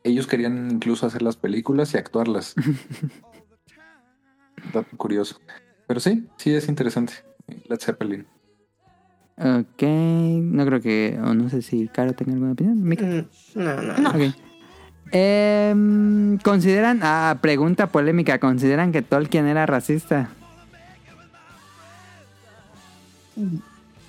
[0.03, 2.55] ellos querían incluso hacer las películas y actuarlas.
[4.73, 5.39] Dato curioso.
[5.87, 7.28] Pero sí, sí es interesante.
[7.67, 8.25] Led Zeppelin.
[9.37, 12.83] Ok, no creo que, o no sé si Caro tenga alguna opinión.
[12.83, 13.05] Mika.
[13.05, 14.09] Mm, No, no, No.
[14.09, 14.33] Ok.
[15.11, 20.29] Em, ¿Consideran, ah, pregunta polémica, ¿consideran que Tolkien era racista?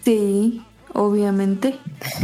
[0.05, 0.63] Sí,
[0.93, 1.79] obviamente.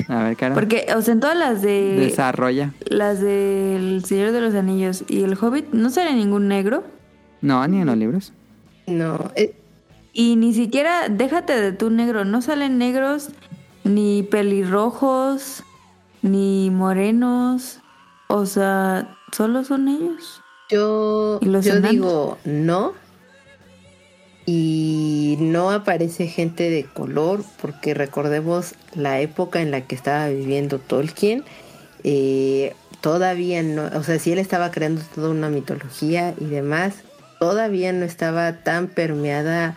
[0.09, 0.55] A ver, Caro.
[0.55, 1.97] Porque, o sea, en todas las de...
[2.01, 2.73] Desarrolla.
[2.87, 6.85] Las del Señor de los Anillos y el Hobbit no sale ningún negro.
[7.41, 8.33] No, ni en los libros.
[8.87, 9.55] No, eh,
[10.19, 13.29] Y ni siquiera, déjate de tu negro, no salen negros,
[13.85, 15.63] ni pelirrojos,
[16.23, 17.81] ni morenos.
[18.27, 20.41] O sea, solo son ellos.
[20.71, 22.95] yo, ¿Y los yo digo no.
[24.47, 30.79] Y no aparece gente de color porque recordemos la época en la que estaba viviendo
[30.79, 31.45] Tolkien.
[32.05, 36.95] eh, todavía no, o sea, si él estaba creando toda una mitología y demás,
[37.39, 39.75] todavía no estaba tan permeada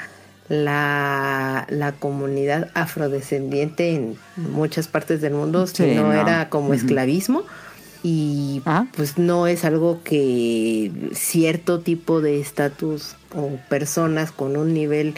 [0.50, 6.12] la, la comunidad afrodescendiente en muchas partes del mundo, Sí, no.
[6.12, 7.44] era como esclavismo.
[8.02, 8.88] Y Ajá.
[8.96, 15.16] pues no es algo que cierto tipo de estatus o personas con un nivel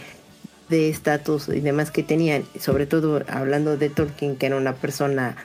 [0.68, 5.36] de estatus y demás que tenían, sobre todo hablando de Tolkien, que era una persona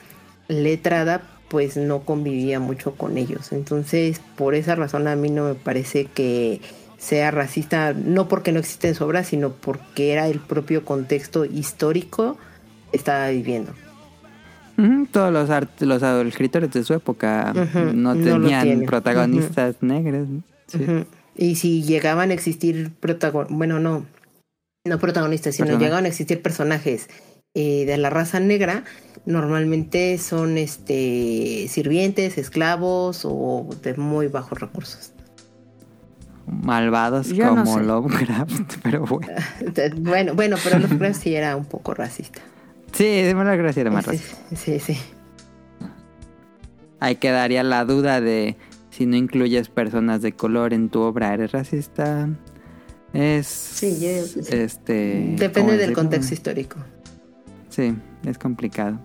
[0.48, 3.52] letrada, pues no convivía mucho con ellos.
[3.52, 6.60] Entonces, por esa razón a mí no me parece que
[6.98, 11.44] sea racista, no porque no existe en su obra, sino porque era el propio contexto
[11.44, 12.36] histórico
[12.90, 13.72] que estaba viviendo.
[15.10, 17.52] Todos los, art- los escritores de su época
[17.94, 20.28] no tenían protagonistas negros.
[21.36, 24.04] Y si llegaban a existir protagonistas, bueno, no,
[24.84, 27.08] no protagonistas, sino llegaban a existir personajes
[27.54, 28.84] eh, de la raza negra,
[29.26, 35.12] normalmente son este sirvientes, esclavos o de muy bajos recursos.
[36.50, 37.84] Malvados Yo no como sé.
[37.84, 39.32] Lovecraft, pero bueno.
[39.98, 42.40] Bueno, bueno, pero Lovecraft sí era un poco racista.
[42.92, 44.36] Sí, de mala gracia era más Sí, racista.
[44.56, 44.98] sí, sí.
[47.00, 48.56] Ahí quedaría la duda de
[48.90, 52.28] si no incluyes personas de color en tu obra, ¿eres racista?
[53.12, 53.46] Es.
[53.46, 54.40] Sí, sí.
[54.50, 55.22] Este.
[55.26, 56.78] ¿cómo Depende del contexto histórico.
[57.68, 57.94] Sí,
[58.24, 58.98] es complicado.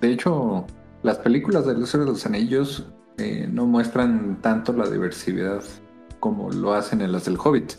[0.00, 0.66] De hecho,
[1.02, 5.62] las películas de Señor de los Anillos eh, no muestran tanto la diversidad
[6.24, 7.74] como lo hacen en las del Hobbit.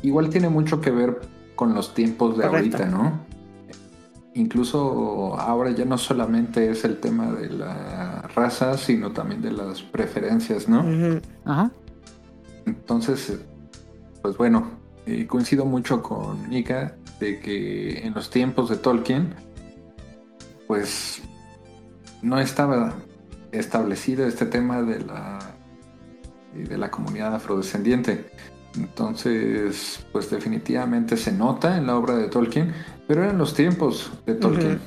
[0.00, 1.18] Igual tiene mucho que ver
[1.56, 2.76] con los tiempos de Correcto.
[2.76, 3.18] ahorita, ¿no?
[4.34, 9.82] Incluso ahora ya no solamente es el tema de la raza, sino también de las
[9.82, 10.84] preferencias, ¿no?
[11.44, 11.72] Ajá.
[12.64, 13.40] Entonces,
[14.22, 14.70] pues bueno,
[15.04, 19.34] eh, coincido mucho con Mika de que en los tiempos de Tolkien,
[20.68, 21.22] pues
[22.22, 22.94] no estaba
[23.50, 25.47] establecido este tema de la
[26.54, 28.26] de la comunidad afrodescendiente.
[28.76, 32.72] Entonces, pues definitivamente se nota en la obra de Tolkien,
[33.06, 34.78] pero eran los tiempos de Tolkien.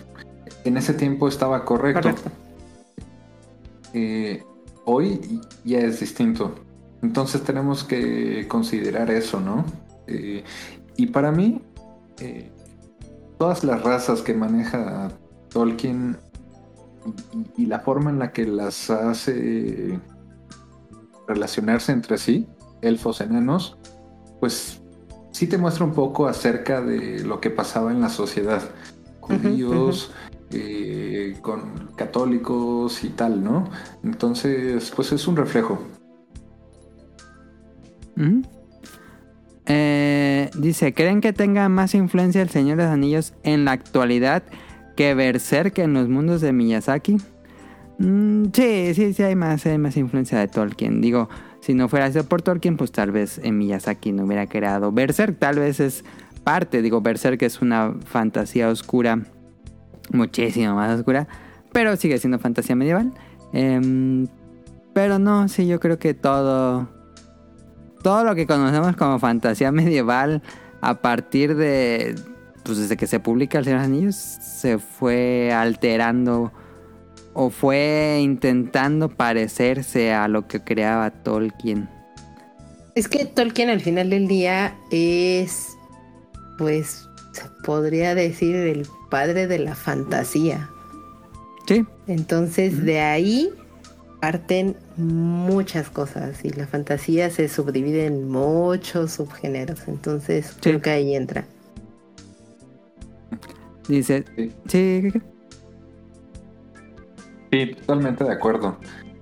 [0.63, 2.01] En ese tiempo estaba correcto.
[2.01, 2.31] Correcto.
[3.93, 4.43] Eh,
[4.85, 6.55] hoy ya es distinto.
[7.01, 9.65] Entonces tenemos que considerar eso, ¿no?
[10.07, 10.43] Eh,
[10.95, 11.61] y para mí,
[12.19, 12.51] eh,
[13.39, 15.09] todas las razas que maneja
[15.49, 16.17] Tolkien
[17.57, 19.99] y, y la forma en la que las hace
[21.33, 22.47] relacionarse entre sí,
[22.81, 23.77] elfos, enanos,
[24.39, 24.81] pues
[25.31, 28.61] sí te muestra un poco acerca de lo que pasaba en la sociedad.
[29.19, 30.11] Judíos,
[30.51, 33.69] eh, con católicos y tal, ¿no?
[34.03, 35.79] Entonces, pues es un reflejo.
[39.65, 44.43] Eh, dice, ¿creen que tenga más influencia el Señor de los Anillos en la actualidad
[44.97, 47.17] que Berserk en los mundos de Miyazaki?
[48.01, 51.01] Mm, sí, sí, sí hay más, hay más influencia de Tolkien.
[51.01, 51.29] Digo,
[51.59, 55.37] si no fuera sido por Tolkien, pues tal vez en Miyazaki no hubiera creado Berserk.
[55.37, 56.03] Tal vez es
[56.43, 59.19] parte, digo, Berserk es una fantasía oscura,
[60.11, 61.27] muchísimo más oscura,
[61.71, 63.13] pero sigue siendo fantasía medieval.
[63.53, 64.27] Em,
[64.93, 66.89] pero no, sí, yo creo que todo
[68.01, 70.41] todo lo que conocemos como fantasía medieval
[70.81, 72.15] a partir de
[72.63, 76.51] pues desde que se publica El Señor de los Anillos se fue alterando
[77.33, 81.89] o fue intentando parecerse a lo que creaba Tolkien.
[82.95, 85.67] Es que Tolkien al final del día es,
[86.57, 90.69] pues, se podría decir el padre de la fantasía.
[91.67, 93.49] Sí, Entonces, de ahí
[94.19, 99.87] parten muchas cosas y la fantasía se subdivide en muchos subgéneros.
[99.87, 101.45] Entonces creo que ahí entra.
[103.87, 104.25] Dice,
[104.67, 105.11] Sí.
[107.51, 107.75] Sí, ¿qué, qué?
[107.75, 108.77] Totalmente de acuerdo.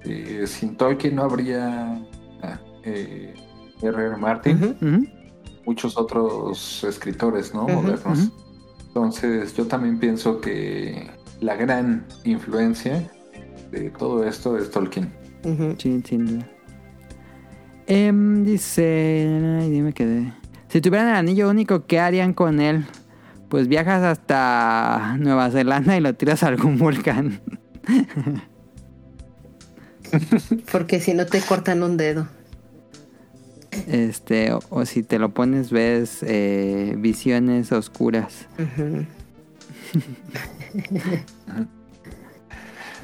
[0.06, 2.02] Eh, sin Tolkien no habría
[2.42, 3.34] ah, eh,
[3.82, 4.18] R.R.
[4.18, 5.12] Martin,
[5.66, 7.68] muchos otros escritores ¿no?
[7.68, 8.32] Modernos.
[8.88, 11.10] Entonces yo también pienso que
[11.42, 13.10] la gran influencia
[13.72, 15.14] de todo esto es Tolkien.
[15.78, 16.50] Sí, sin duda.
[17.88, 20.32] Em, dice, ay, dime que
[20.68, 22.86] si tuvieran el anillo único, ¿qué harían con él?
[23.50, 27.42] Pues viajas hasta Nueva Zelanda y lo tiras a algún volcán.
[30.72, 32.28] Porque si no te cortan un dedo.
[33.88, 38.48] Este, o, o si te lo pones, ves eh, visiones oscuras.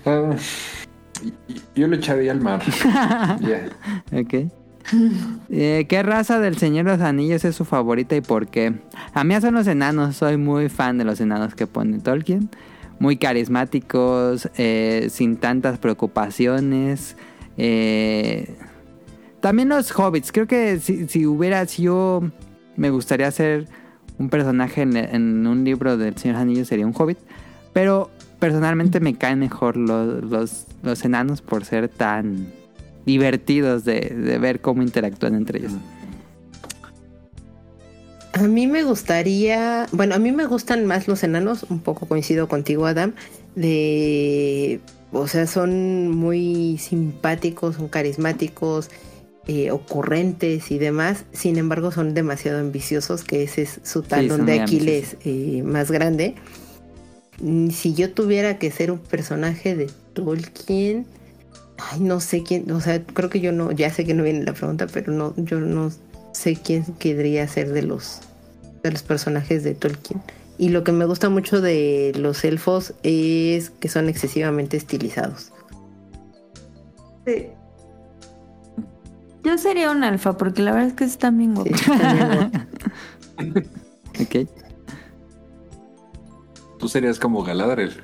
[0.07, 0.35] Ah,
[1.73, 2.61] yo lo echaría al mar.
[4.11, 4.51] Ok.
[5.49, 8.75] Eh, ¿Qué raza del Señor de los Anillos es su favorita y por qué?
[9.15, 12.49] A mí son los enanos, soy muy fan de los enanos que pone Tolkien.
[12.99, 17.17] Muy carismáticos, eh, sin tantas preocupaciones.
[17.57, 18.55] eh,
[19.41, 22.23] También los hobbits, creo que si, si hubiera, si yo
[22.77, 23.67] me gustaría ser
[24.17, 27.17] un personaje en, en un libro del Señor Anillos sería un hobbit.
[27.73, 28.09] Pero
[28.39, 32.47] personalmente me caen mejor los, los, los enanos por ser tan
[33.05, 35.73] divertidos de, de ver cómo interactúan entre ellos.
[38.35, 42.49] A mí me gustaría, bueno, a mí me gustan más los enanos, un poco coincido
[42.49, 43.13] contigo, Adam,
[43.55, 44.81] de,
[45.13, 48.89] o sea, son muy simpáticos, son carismáticos,
[49.47, 54.59] eh, ocurrentes y demás, sin embargo son demasiado ambiciosos, que ese es su talón de
[54.59, 56.35] Aquiles eh, más grande.
[57.39, 61.05] Mm, Si yo tuviera que ser un personaje de Tolkien,
[61.77, 64.43] ay, no sé quién, o sea, creo que yo no, ya sé que no viene
[64.43, 65.89] la pregunta, pero no, yo no
[66.35, 68.19] sé quién querría ser de los
[68.83, 70.21] de los personajes de Tolkien.
[70.57, 75.51] Y lo que me gusta mucho de los elfos es que son excesivamente estilizados.
[79.43, 81.81] Yo sería un alfa porque la verdad es que están bien Sí, guapos.
[83.37, 83.37] también,
[84.21, 84.49] Ok.
[86.79, 88.03] Tú serías como Galadriel.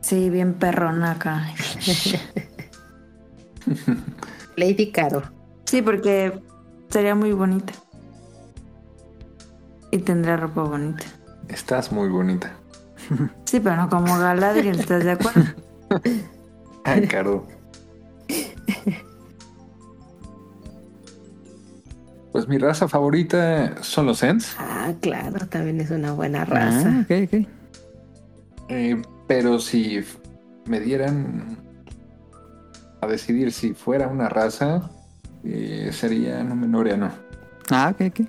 [0.00, 1.46] Sí, bien perrona acá.
[4.56, 5.22] Lady Caro.
[5.64, 6.42] Sí, porque
[6.92, 7.72] sería muy bonita.
[9.90, 11.04] Y tendría ropa bonita.
[11.48, 12.52] Estás muy bonita.
[13.44, 15.42] Sí, pero no como Galadriel, ¿estás de acuerdo?
[16.84, 17.46] Ah, Caro.
[22.32, 26.88] Pues mi raza favorita son los Ents, Ah, claro, también es una buena raza.
[26.88, 27.48] Ah, ok, ok.
[28.70, 30.02] eh, pero si
[30.66, 31.58] me dieran
[33.02, 34.90] a decidir si fuera una raza,
[35.44, 37.10] eh, sería Númenóreano.
[37.70, 38.26] Ah, ok, ok.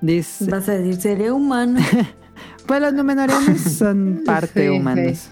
[0.00, 1.80] Dice, Vas a decir, sería humano.
[2.66, 5.30] pues los Númenóreanos son parte Sí, humanos.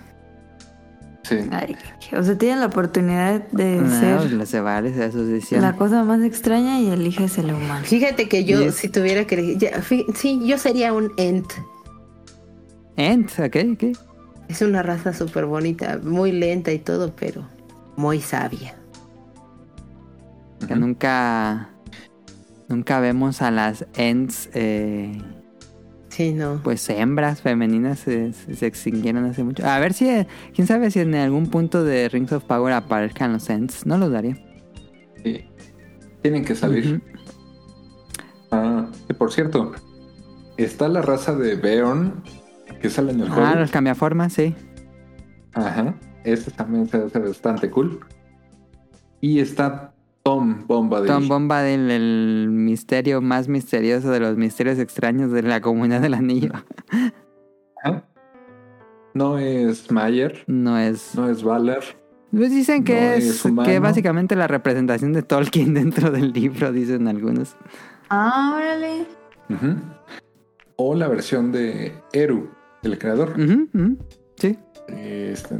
[1.23, 1.37] Sí.
[1.53, 1.75] Ay,
[2.16, 3.89] o sea, tienen la oportunidad de No,
[4.21, 5.62] ser los se vale asociación.
[5.62, 7.83] la cosa más extraña y eliges el humano.
[7.85, 11.51] Fíjate que yo, si tuviera que elegir, ya, fí- sí, yo sería un Ent.
[12.97, 13.99] Ent, ok, ok.
[14.49, 17.49] Es una raza súper bonita, muy lenta y todo, pero
[17.97, 18.75] muy sabia.
[20.66, 21.70] Que nunca,
[22.69, 25.12] nunca vemos a las Ents, eh,
[26.09, 26.61] Sí, no.
[26.62, 29.66] pues hembras femeninas se, se extinguieron hace mucho.
[29.66, 30.09] A ver si,
[30.55, 33.85] quién sabe si en algún punto de Rings of Power aparezcan los Ents.
[33.86, 34.36] No lo daría.
[35.23, 35.45] Sí.
[36.23, 37.03] Tienen que salir.
[38.51, 39.73] Ah, que por cierto,
[40.57, 42.23] está la raza de Beorn
[42.81, 43.47] que sale en el juego.
[43.47, 44.55] Ah, los cambiaformas, sí.
[45.55, 45.95] Ajá.
[46.24, 48.01] Este también se hace bastante cool.
[49.20, 49.94] Y está
[50.25, 51.07] Tom Bombadil.
[51.07, 56.51] Tom Bombadil, el misterio más misterioso de los misterios extraños de la comunidad del anillo.
[57.85, 58.05] Ajá.
[59.13, 61.15] No es Mayer, No es.
[61.15, 61.83] no es Valar.
[62.33, 66.73] Pues dicen que No es, es que básicamente la representación de Tolkien dentro del libro,
[66.73, 67.55] dicen algunos.
[68.09, 69.07] Ah, órale.
[70.77, 72.49] O la versión de Eru,
[72.83, 73.35] el creador.
[73.39, 73.99] Ujú,
[74.37, 74.59] Sí.
[74.89, 75.55] Este,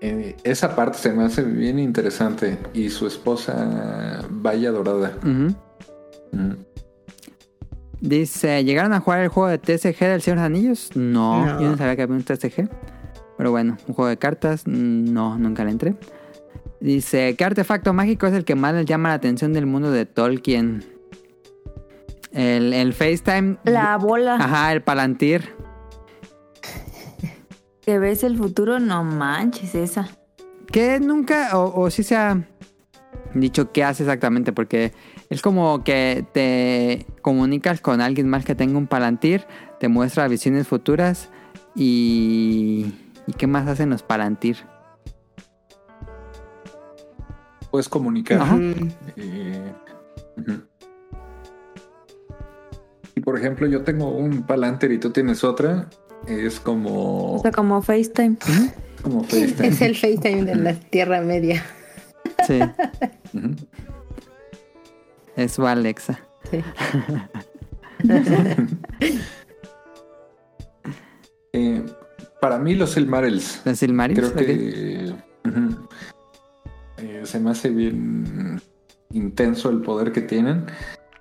[0.00, 2.58] eh, esa parte se me hace bien interesante.
[2.74, 5.16] Y su esposa, Vaya Dorada.
[5.22, 5.54] Ujú.
[8.00, 10.90] Dice, ¿llegaron a jugar el juego de TCG del Señor de los Anillos?
[10.94, 11.60] No, No.
[11.60, 12.68] yo no sabía que había un TCG.
[13.38, 15.94] Pero bueno, un juego de cartas, mm, no, nunca le entré.
[16.80, 20.04] Dice, ¿qué artefacto mágico es el que más les llama la atención del mundo de
[20.04, 20.84] Tolkien?
[22.32, 23.56] El, el FaceTime.
[23.64, 25.54] La bola Ajá, el Palantir.
[27.86, 30.08] Que ves el futuro, no manches esa.
[30.66, 32.46] Que nunca, o, o sí se ha
[33.32, 34.92] dicho qué hace exactamente, porque
[35.30, 39.46] es como que te comunicas con alguien más que tenga un palantir,
[39.78, 41.30] te muestra visiones futuras
[41.74, 42.92] y...
[43.28, 44.56] ¿Y qué más hacen los palantir?
[47.72, 48.40] Puedes comunicar.
[48.40, 48.56] Ajá.
[49.16, 49.72] Eh.
[53.16, 55.88] Y por ejemplo, yo tengo un Palantir y tú tienes otra.
[56.28, 58.36] Es como, O sea, como FaceTime.
[59.02, 59.68] como FaceTime.
[59.68, 61.62] Es el FaceTime de la Tierra Media.
[62.46, 62.58] Sí,
[63.32, 63.54] Ujú.
[65.36, 66.18] es su Alexa.
[66.50, 66.62] Sí.
[71.52, 71.82] Eh,
[72.40, 73.62] para mí los Silmarils.
[73.64, 74.18] ¿Los Silmarils?
[74.20, 75.14] Creo que
[76.98, 78.60] eh, se me hace bien
[79.10, 80.66] intenso el poder que tienen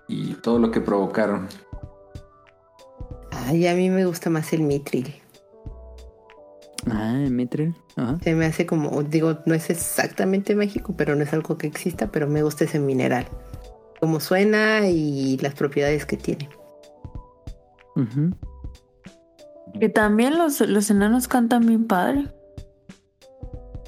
[0.07, 1.47] y todo lo que provocaron.
[3.45, 5.13] Ay, a mí me gusta más el Mitril.
[6.89, 7.75] Ah, el Mithril.
[7.95, 8.17] Ajá.
[8.23, 12.07] Se me hace como, digo, no es exactamente mágico, pero no es algo que exista,
[12.07, 13.27] pero me gusta ese mineral.
[13.99, 16.49] Como suena y las propiedades que tiene.
[17.95, 18.35] Ujú.
[19.79, 22.31] Que también los, los enanos cantan bien padre.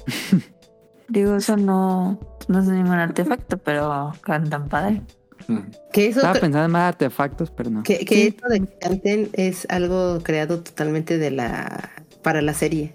[1.08, 5.02] Digo, eso no, no es ningún artefacto, pero cantan padre.
[5.92, 7.82] Que eso, Estaba pensando en más artefactos, pero no.
[7.82, 11.90] que, que esto de que canten es algo creado totalmente de la
[12.22, 12.94] para la serie.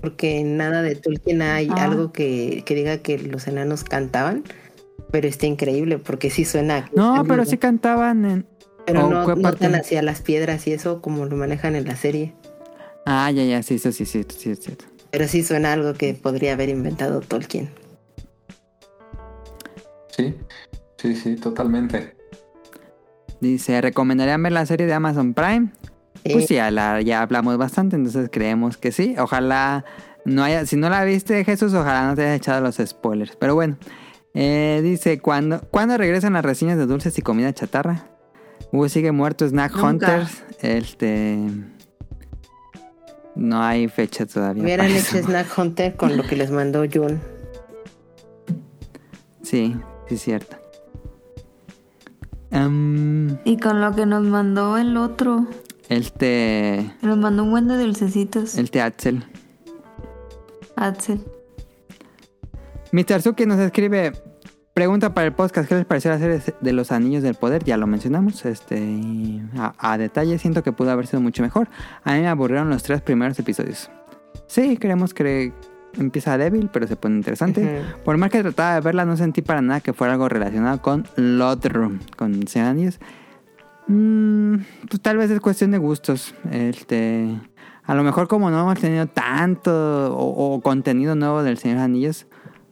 [0.00, 1.84] Porque en nada de Tolkien hay Ah.
[1.84, 4.44] algo que, que diga que los enanos cantaban,
[5.10, 6.88] pero está increíble porque sí suena.
[6.94, 8.46] No, pero sí cantaban en...
[8.86, 11.96] Pero ¿o no, no tan hacia las piedras y eso como lo manejan en la
[11.96, 12.34] serie.
[13.04, 14.84] Ah, ya, ya, sí, eso sí, sí, sí, es cierto.
[15.10, 17.68] Pero sí suena algo que podría haber inventado Tolkien.
[20.16, 20.34] Sí,
[20.96, 22.16] sí, sí, totalmente.
[23.40, 25.68] Dice, ¿recomendarían ver la serie de Amazon Prime?
[26.24, 29.14] Pues Eh, sí, ya, la, ya hablamos bastante, entonces creemos que sí.
[29.18, 29.84] Ojalá
[30.24, 33.36] no haya, si no la viste, Jesús, ojalá no te hayas echado los spoilers.
[33.36, 33.76] Pero bueno,
[34.34, 38.08] eh, dice, ¿cuándo, ¿cuándo regresan las reseñas de dulces y comida chatarra?
[38.72, 39.86] Hugo sigue muerto, Snack Nunca.
[39.88, 40.42] Hunters.
[40.62, 41.38] Este...
[43.34, 44.62] No hay fecha todavía.
[44.62, 45.18] hubieran hecho.
[45.18, 47.20] Snack Hunter con lo que les mandó Jun.
[49.42, 49.76] Sí,
[50.08, 50.56] sí es cierto.
[52.56, 55.46] Em, Y con lo que nos mandó el otro,
[55.88, 56.90] el te...
[57.02, 58.56] nos mandó un buen de dulcecitos.
[58.56, 59.24] El te Axel.
[60.76, 61.20] Axel.
[62.92, 63.20] Mr.
[63.22, 64.12] Suki nos escribe
[64.72, 67.64] pregunta para el podcast, ¿qué les pareció serie de los Anillos del Poder?
[67.64, 71.68] Ya lo mencionamos, este a, a detalle siento que pudo haber sido mucho mejor.
[72.04, 73.90] A mí me aburrieron los tres primeros episodios.
[74.46, 75.52] Sí, creemos que
[75.98, 77.82] empieza débil, pero se pone interesante.
[78.04, 81.04] Por más que trataba de verla, no sentí para nada que fuera algo relacionado con
[81.16, 82.98] Lotrum, con Anillos.
[83.88, 84.56] Mm,
[84.88, 86.34] pues tal vez es cuestión de gustos.
[86.50, 87.28] Este,
[87.84, 91.84] a lo mejor como no hemos tenido tanto o, o contenido nuevo del Señor de
[91.84, 92.26] Anillos,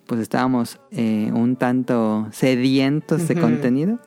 [0.06, 3.42] pues estábamos eh, un tanto sedientos de Ujú.
[3.42, 3.98] contenido.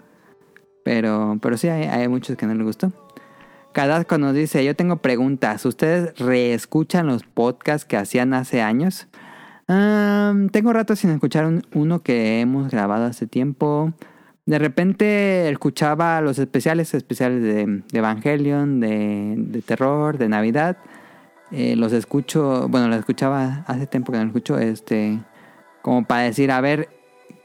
[0.83, 2.91] Pero, pero sí, hay, hay muchos que no les gustó.
[3.77, 5.64] Cadasco nos dice, yo tengo preguntas.
[5.64, 9.07] ¿Ustedes reescuchan los podcasts que hacían hace años?
[9.67, 13.93] Tengo rato sin escuchar un- uno que hemos grabado hace tiempo.
[14.47, 20.77] De repente escuchaba los especiales, especiales de, Evangelion, de, de terror, de Navidad.
[21.51, 25.19] Eh, los escucho, bueno, los escuchaba hace tiempo que no los escucho, este,
[25.83, 26.89] como para decir, a ver,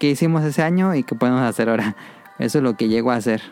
[0.00, 1.94] qué hicimos ese año y qué podemos hacer ahora.
[2.38, 3.42] Eso es lo que llego a hacer.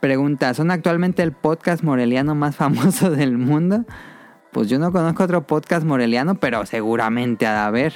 [0.00, 3.84] Pregunta, ¿son actualmente el podcast moreliano más famoso del mundo?
[4.52, 7.94] Pues yo no conozco otro podcast moreliano, pero seguramente ha de haber.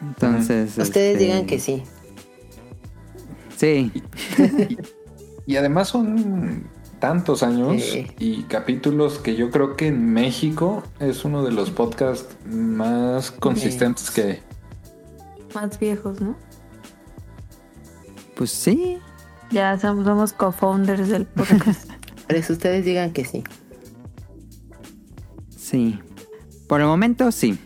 [0.00, 0.70] Entonces...
[0.78, 1.82] Ustedes este, digan que sí.
[3.56, 3.92] Sí,
[5.46, 8.06] Y además son tantos años Sí.
[8.18, 14.10] y capítulos que yo creo que en México es uno de los podcasts más consistentes
[14.10, 14.38] que hay.
[15.54, 16.36] Más viejos, ¿no?
[18.36, 18.98] pues sí.
[19.50, 21.90] Ya somos, somos co-founders del podcast.
[22.26, 23.44] Por eso ustedes digan que sí.
[25.56, 25.98] Sí.
[26.68, 27.58] Por el momento sí.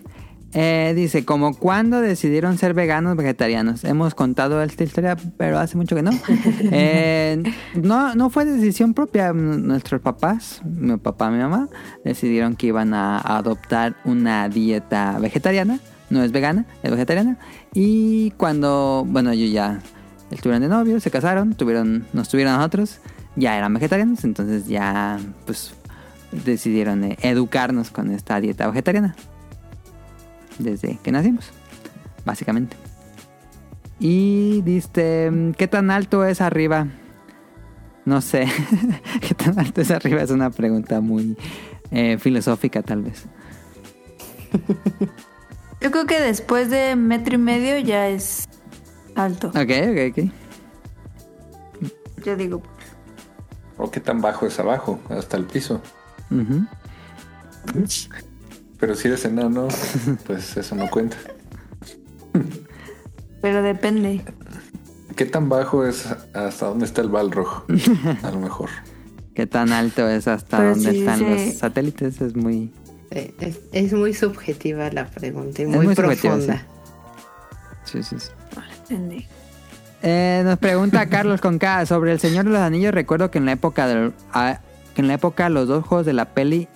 [0.55, 3.85] Eh, dice, como cuando decidieron ser veganos vegetarianos.
[3.85, 6.11] Hemos contado esta historia, pero hace mucho que no.
[6.71, 7.43] Eh,
[7.75, 9.33] no, no fue decisión propia.
[9.33, 11.69] Nuestros papás, mi papá y mi mamá,
[12.05, 15.81] decidieron que iban a adoptar una dieta vegetariana.
[16.11, 17.39] No es vegana, es vegetariana.
[17.75, 19.81] Y cuando, bueno, ellos ya
[20.31, 22.99] estuvieron de novio, se casaron, tuvieron, nos tuvieron a nosotros,
[23.37, 25.75] ya eran vegetarianos, entonces ya, pues,
[26.33, 29.15] decidieron eh, educarnos con esta dieta vegetariana.
[30.59, 31.51] Desde que nacimos,
[32.25, 32.77] básicamente.
[34.01, 36.89] Y dice, ¿qué tan alto es arriba?
[38.05, 38.47] No sé,
[39.21, 40.23] ¿qué tan alto es arriba?
[40.23, 41.37] Es una pregunta muy
[41.91, 43.27] eh, filosófica tal vez.
[45.81, 48.48] Yo creo que después de metro y medio ya es
[49.19, 49.49] alto.
[49.49, 49.57] Ok,
[49.91, 50.33] ok, ok.
[52.25, 52.63] Yo digo,
[53.77, 54.99] ¿O qué tan bajo es abajo?
[55.09, 55.81] Hasta el piso.
[58.81, 59.69] Pero si eres enano,
[60.27, 61.17] pues eso no cuenta.
[63.41, 64.25] pero depende.
[65.17, 67.65] ¿Qué tan bajo es hasta dónde está el balrog?
[68.23, 68.71] A lo mejor.
[69.35, 71.25] ¿Qué tan alto es hasta Pero donde sí, están sí.
[71.25, 72.21] los satélites?
[72.21, 72.73] Es muy...
[73.11, 76.67] Eh, Es, es muy subjetiva la pregunta y muy, muy profunda.
[77.85, 78.29] Sí, sí, sí.
[80.03, 82.93] Eh, nos pregunta Carlos con K sobre el Señor de los Anillos.
[82.93, 84.61] Recuerdo que en la época del, ah,
[84.97, 86.69] en la época los dos juegos de la peli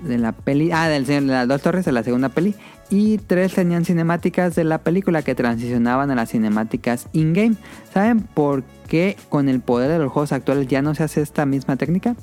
[0.00, 2.54] de la peli ah del Señor de las dos torres de la segunda peli
[2.88, 7.56] y tres tenían cinemáticas de la película que transicionaban a las cinemáticas in game.
[7.92, 11.44] ¿Saben por qué con el poder de los juegos actuales ya no se hace esta
[11.46, 12.14] misma técnica?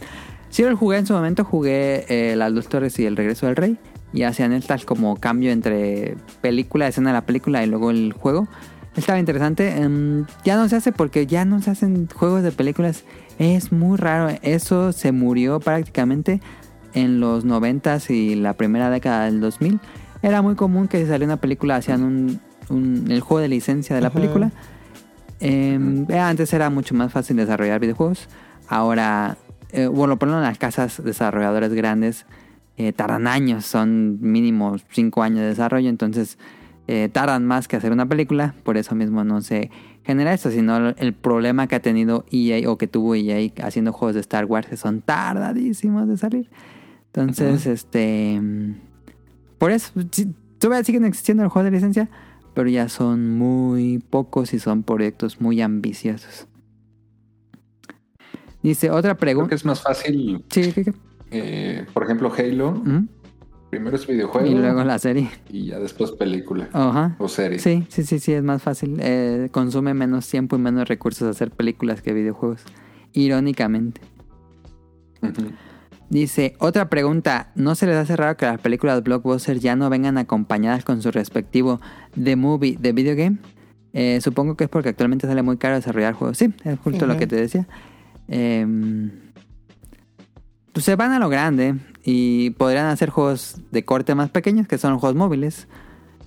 [0.49, 3.45] Si yo lo jugué en su momento, jugué eh, las dos torres y el regreso
[3.45, 3.77] del rey
[4.15, 8.47] y hacían estas como cambio entre película, escena de la película y luego el juego.
[8.95, 9.77] Estaba interesante.
[9.77, 13.03] Em, ya no se hace porque ya no se hacen juegos de películas.
[13.37, 14.33] Es muy raro.
[14.41, 16.39] Eso se murió prácticamente
[16.93, 19.79] en los 90 y la primera década del 2000.
[20.23, 23.95] Era muy común que si salía una película hacían un, un- el juego de licencia
[23.95, 24.15] de la Ajá.
[24.17, 24.51] película.
[25.41, 28.27] Em, eh, antes era mucho más fácil desarrollar videojuegos.
[28.69, 29.37] Ahora,
[29.71, 32.25] eh, bueno, por lo menos las casas desarrolladoras grandes
[32.77, 36.37] eh, tardan años, son mínimo 5 años de desarrollo, entonces
[36.87, 39.71] eh, tardan más que hacer una película, por eso mismo no se
[40.03, 44.15] genera eso, sino el problema que ha tenido EA o que tuvo EA haciendo juegos
[44.15, 46.49] de Star Wars que son tardadísimos de salir.
[47.13, 48.41] Entonces, este...
[49.57, 49.91] Por eso,
[50.59, 52.09] todavía siguen existiendo los juegos de licencia,
[52.53, 56.47] pero ya son muy pocos y son proyectos muy ambiciosos.
[58.61, 59.49] Dice, otra Creo pregunta.
[59.49, 60.93] que es más fácil, Sí, ¿qué, qué?
[61.31, 62.69] Eh, por ejemplo, Halo.
[62.71, 63.07] Ujú.
[63.71, 65.29] Primero es videojuego Y luego la serie.
[65.49, 67.15] y ya después película Ajá.
[67.19, 67.59] o serie.
[67.59, 68.97] Sí, sí, sí, sí, es más fácil.
[69.01, 72.61] Eh, consume menos tiempo y menos recursos hacer películas que videojuegos.
[73.11, 73.99] Irónicamente.
[76.09, 80.17] Dice, otra pregunta, ¿no se les hace raro que las películas blockbuster ya no vengan
[80.19, 81.81] acompañadas con su respectivo
[82.21, 83.37] The Movie de Video Game?
[83.93, 86.37] Eh, supongo que es porque actualmente sale muy caro desarrollar juegos.
[86.37, 87.67] Sí, es justo lo que te decía.
[88.27, 89.11] Em,
[90.75, 94.77] pues se van a lo grande y podrían hacer juegos de corte más pequeños, que
[94.77, 95.67] son juegos móviles,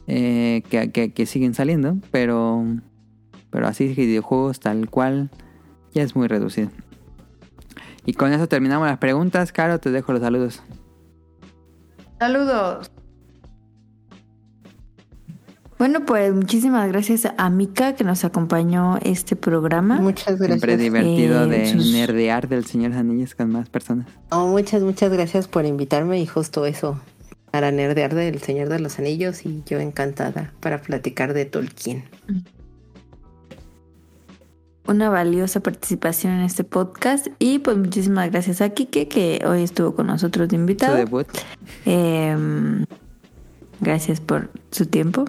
[0.07, 2.65] eh, que, que- que siguen saliendo, pero,
[3.51, 5.28] pero así videojuegos tal cual
[5.93, 6.70] ya es muy reducido.
[8.07, 9.52] Y con eso terminamos las preguntas.
[9.52, 10.62] Caro, te dejo los saludos.
[12.18, 12.91] Saludos.
[15.78, 19.97] Bueno, pues muchísimas gracias a Mika que nos acompañó este programa.
[20.00, 20.48] Muchas gracias.
[20.48, 24.08] Siempre divertido Eh, de sus- nerdear del Señor de los Anillos con más personas.
[24.32, 27.00] No, muchas, muchas gracias por invitarme y justo eso,
[27.52, 32.05] para nerdear del Señor de los Anillos y yo encantada para platicar de Tolkien.
[34.89, 37.28] Una valiosa participación en este podcast.
[37.39, 40.97] Y pues muchísimas gracias a Kike que hoy estuvo con nosotros de Su invitado.
[40.97, 41.28] debut.
[41.84, 42.84] Em,
[43.81, 45.26] gracias por su tiempo.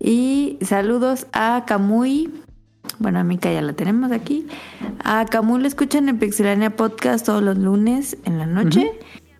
[0.00, 2.30] Y saludos a Kamui.
[2.98, 4.46] Bueno, a Mika ya la tenemos aquí.
[5.04, 8.90] A Kamui lo escuchan en Pixelania Podcast todos los lunes en la noche.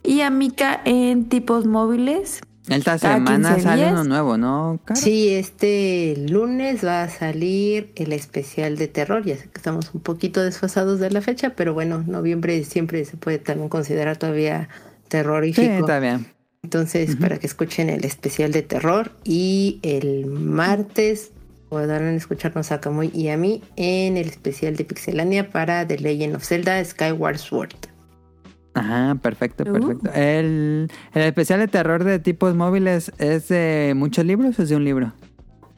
[0.02, 2.40] Y a Mika en tipos móviles.
[2.68, 3.92] Esta Cada semana 15 sale días.
[3.92, 5.00] uno nuevo, ¿no, Caro?
[5.00, 9.24] Sí, este lunes va a salir el especial de terror.
[9.24, 13.16] Ya sé que estamos un poquito desfasados de la fecha, pero bueno, noviembre siempre se
[13.16, 15.72] puede también considerar todavía Sí, terrorífico.
[15.72, 16.26] está bien.
[16.62, 21.32] Entonces, para que escuchen el especial de terror y el martes
[21.68, 26.36] podrán escucharnos a Kamui y a mí en el especial de Pixelania para The Legend
[26.36, 27.74] of Zelda Skyward Sword.
[28.74, 29.72] Ajá, perfecto, Uh.
[29.72, 30.10] perfecto.
[30.12, 34.76] El, el especial de terror de tipos móviles es de muchos libros o es de
[34.76, 35.12] un libro?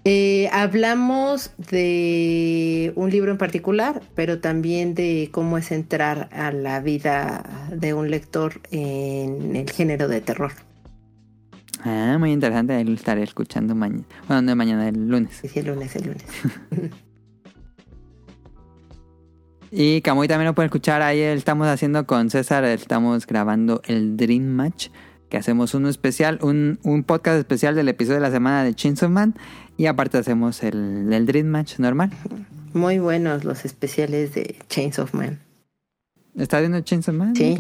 [0.05, 6.81] Eh, hablamos de un libro en particular, pero también de cómo es entrar a la
[6.81, 10.53] vida de un lector en el género de terror.
[11.85, 12.73] Ah, muy interesante.
[12.75, 14.05] Ahí lo estaré escuchando mañana.
[14.29, 15.41] Bueno, no mañana, el lunes.
[15.43, 16.25] Sí, el lunes, el lunes.
[19.75, 21.01] Y Camuy también lo pueden escuchar.
[21.01, 24.89] Ahí estamos haciendo con César, estamos grabando el Dream Match.
[25.31, 29.09] Que hacemos uno especial, un, un podcast especial del episodio de la semana de Chainsaw
[29.09, 29.35] Man.
[29.79, 32.11] Y aparte hacemos el, el Dream Match normal.
[32.75, 35.39] Muy buenos los especiales de Chains of Man.
[36.37, 37.35] ¿Estás viendo Chainsaw Man?
[37.35, 37.57] Sí.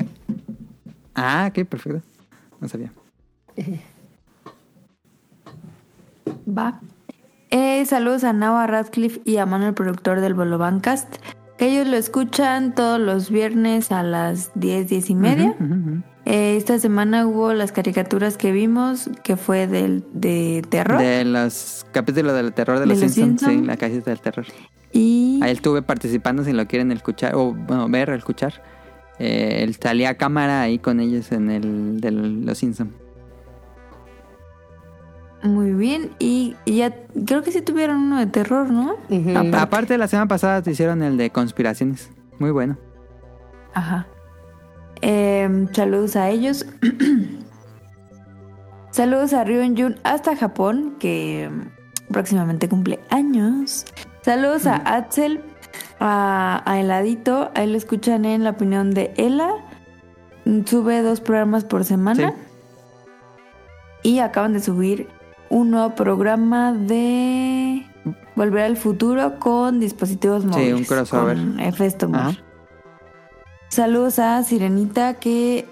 [1.14, 2.02] Ah, ok, perfecto.
[2.60, 2.92] No sabía.
[6.46, 6.80] Va.
[7.50, 11.16] Eh, saludos a Nava Radcliffe y a Manuel, productor del Bolobancast.
[11.58, 15.56] Que ellos lo escuchan todos los viernes a las 10, 10 y media.
[16.24, 20.98] Eh, esta semana hubo las caricaturas que vimos, que fue del, de terror.
[20.98, 24.46] De los capítulos del terror de los, ¿De los Simpsons, sí, la casita del terror.
[24.92, 28.62] Y Ahí estuve participando si lo quieren escuchar, o bueno, ver escuchar.
[29.18, 32.90] Eh, él salía a cámara ahí con ellos en el de los Simpsons.
[35.42, 36.10] Muy bien.
[36.18, 36.94] Y, y ya
[37.26, 38.92] creo que sí tuvieron uno de terror, ¿no?
[38.92, 39.56] Aparte.
[39.56, 42.10] Aparte, la semana pasada te hicieron el de conspiraciones.
[42.38, 42.78] Muy bueno.
[43.74, 44.06] Ajá.
[45.00, 46.66] Em, saludos a ellos.
[48.90, 51.50] saludos a Ryun Jun hasta Japón, que
[52.10, 53.84] próximamente cumple años.
[54.22, 55.42] Saludos a Axel,
[55.98, 57.50] a, a Heladito.
[57.54, 59.50] Ahí lo escuchan en la opinión de Ela.
[60.66, 62.34] Sube dos programas por semana.
[64.02, 64.14] Sí.
[64.14, 65.08] Y acaban de subir
[65.52, 67.84] un nuevo programa de
[68.36, 70.74] Volver al Futuro con dispositivos móviles.
[70.74, 71.36] un crossover.
[71.36, 72.14] Con.
[72.14, 72.32] Ajá.
[73.68, 75.66] Saludos a Sirenita que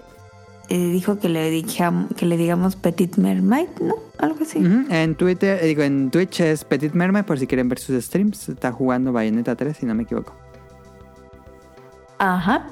[0.68, 3.94] eh, dijo que le, dijam- que le digamos Petit Mermaid, ¿no?
[4.18, 4.58] Algo así.
[4.90, 8.48] En Twitter, eh, digo, en Twitch es Petit Mermaid por si quieren ver sus streams.
[8.48, 10.34] Está jugando Bayonetta 3, si no me equivoco.
[12.18, 12.66] Ajá.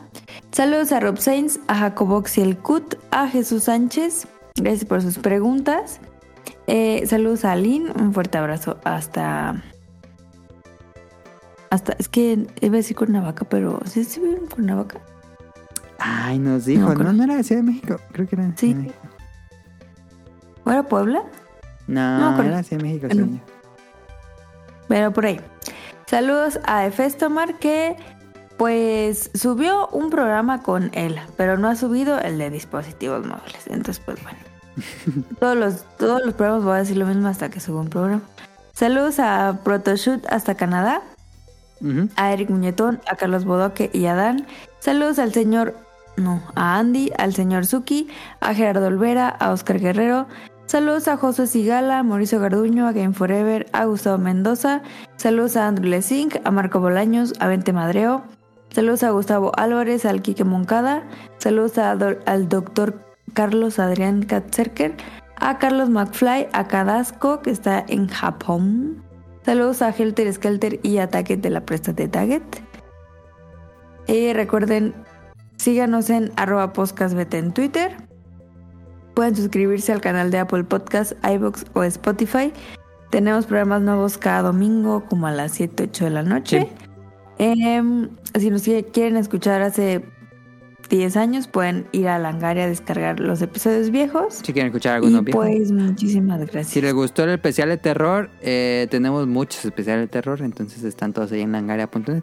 [0.53, 4.29] Saludos a Rob Sainz, a Jacobox y el Cut, a Jesús Sánchez.
[4.57, 6.01] Gracias por sus preguntas.
[6.71, 7.91] Eh, saludos a Aline.
[7.99, 9.63] Un fuerte abrazo hasta.
[11.71, 11.95] Hasta.
[11.99, 15.01] Es que iba a decir Cuernavaca, pero ¿sí se vive en Cuernavaca?
[15.99, 17.97] Ay, nos dijo, No, no, era de Ciudad de México.
[18.13, 18.75] Creo que era de Sí.
[18.75, 18.99] México.
[20.65, 21.23] ¿O era Puebla?
[21.87, 23.09] No, No, era de Ciudad de México.
[23.09, 23.25] Yo.
[24.89, 25.41] Pero por ahí.
[26.07, 27.97] Saludos a Efestomar que
[28.59, 33.67] pues subió un programa con él, pero no ha subido el de dispositivos móviles.
[33.69, 34.39] Entonces, pues bueno.
[35.41, 38.23] Todos los, todos los programas voy a decir lo mismo hasta que suba un programa.
[38.73, 41.03] Saludos a Protoshoot hasta Canadá,
[42.17, 44.47] a Eric Muñetón, a Carlos Bodoque y a Dan.
[44.79, 45.75] Saludos al señor,
[46.17, 48.09] no, a Andy, al señor Suki,
[48.41, 50.29] a Gerardo Olvera, a Oscar Guerrero.
[50.67, 54.83] Saludos a Josué Sigala, a Mauricio Garduño, a Game Forever, a Gustavo Mendoza.
[55.17, 58.23] Saludos a Andrew Lesink, a Marco Bolaños, a Vente Madreo.
[58.71, 61.03] Saludos a Gustavo Álvarez, al Quique Moncada.
[61.39, 64.95] Saludos a al doctor Carlos Adrián Katzerker,
[65.37, 69.03] a Carlos McFly, a Cadasco, que está en Japón.
[69.45, 72.63] Saludos a Helter Skelter y a de la Presta de Taget.
[74.07, 74.95] Y recuerden,
[75.57, 77.97] síganos en arroba podcastbt en Twitter.
[79.15, 82.53] Pueden suscribirse al canal de Apple Podcast, iVoox o Spotify.
[83.11, 86.69] Tenemos programas nuevos cada domingo, como a las 7, 8 de la noche.
[87.39, 90.05] Em, si nos qui- quieren escuchar hace
[90.89, 94.35] 10 años, pueden ir a Langaria a descargar los episodios viejos.
[94.43, 95.45] Si quieren escuchar alguno viejos.
[95.45, 96.69] pues muchísimas gracias.
[96.69, 101.13] Si les gustó el especial de terror, eh, tenemos muchos especiales de terror, entonces están
[101.13, 102.23] todos ahí en langaria.net.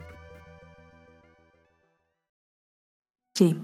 [3.34, 3.56] Sí.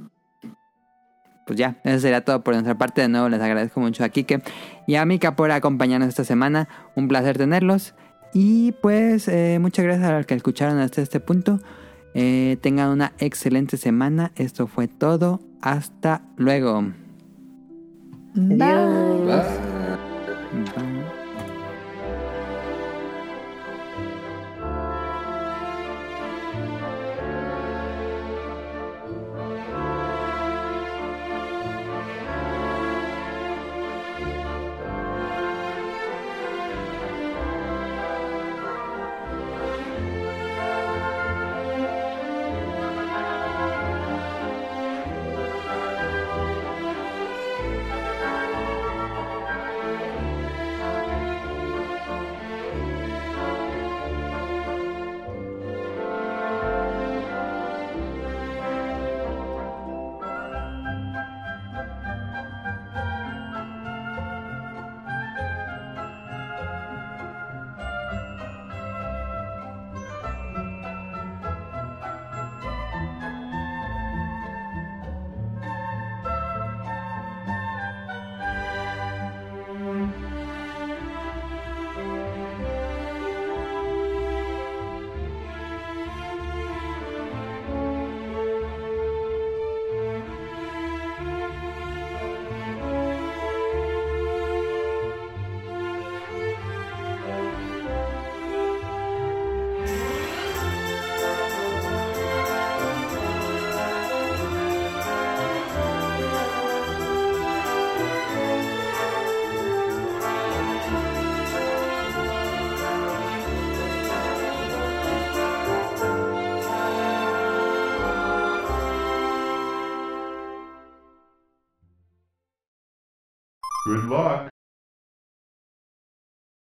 [1.46, 3.00] Pues ya, eso sería todo por nuestra parte.
[3.00, 4.42] De nuevo, les agradezco mucho a Kike
[4.86, 6.68] y a Mika por acompañarnos esta semana.
[6.94, 7.94] Un placer tenerlos.
[8.32, 11.58] Y pues, eh, muchas gracias a los que escucharon hasta este punto.
[12.14, 14.32] Eh, tengan una excelente semana.
[14.36, 15.40] Esto fue todo.
[15.60, 16.82] Hasta luego.
[18.34, 18.56] Bye.
[19.26, 20.81] Bye.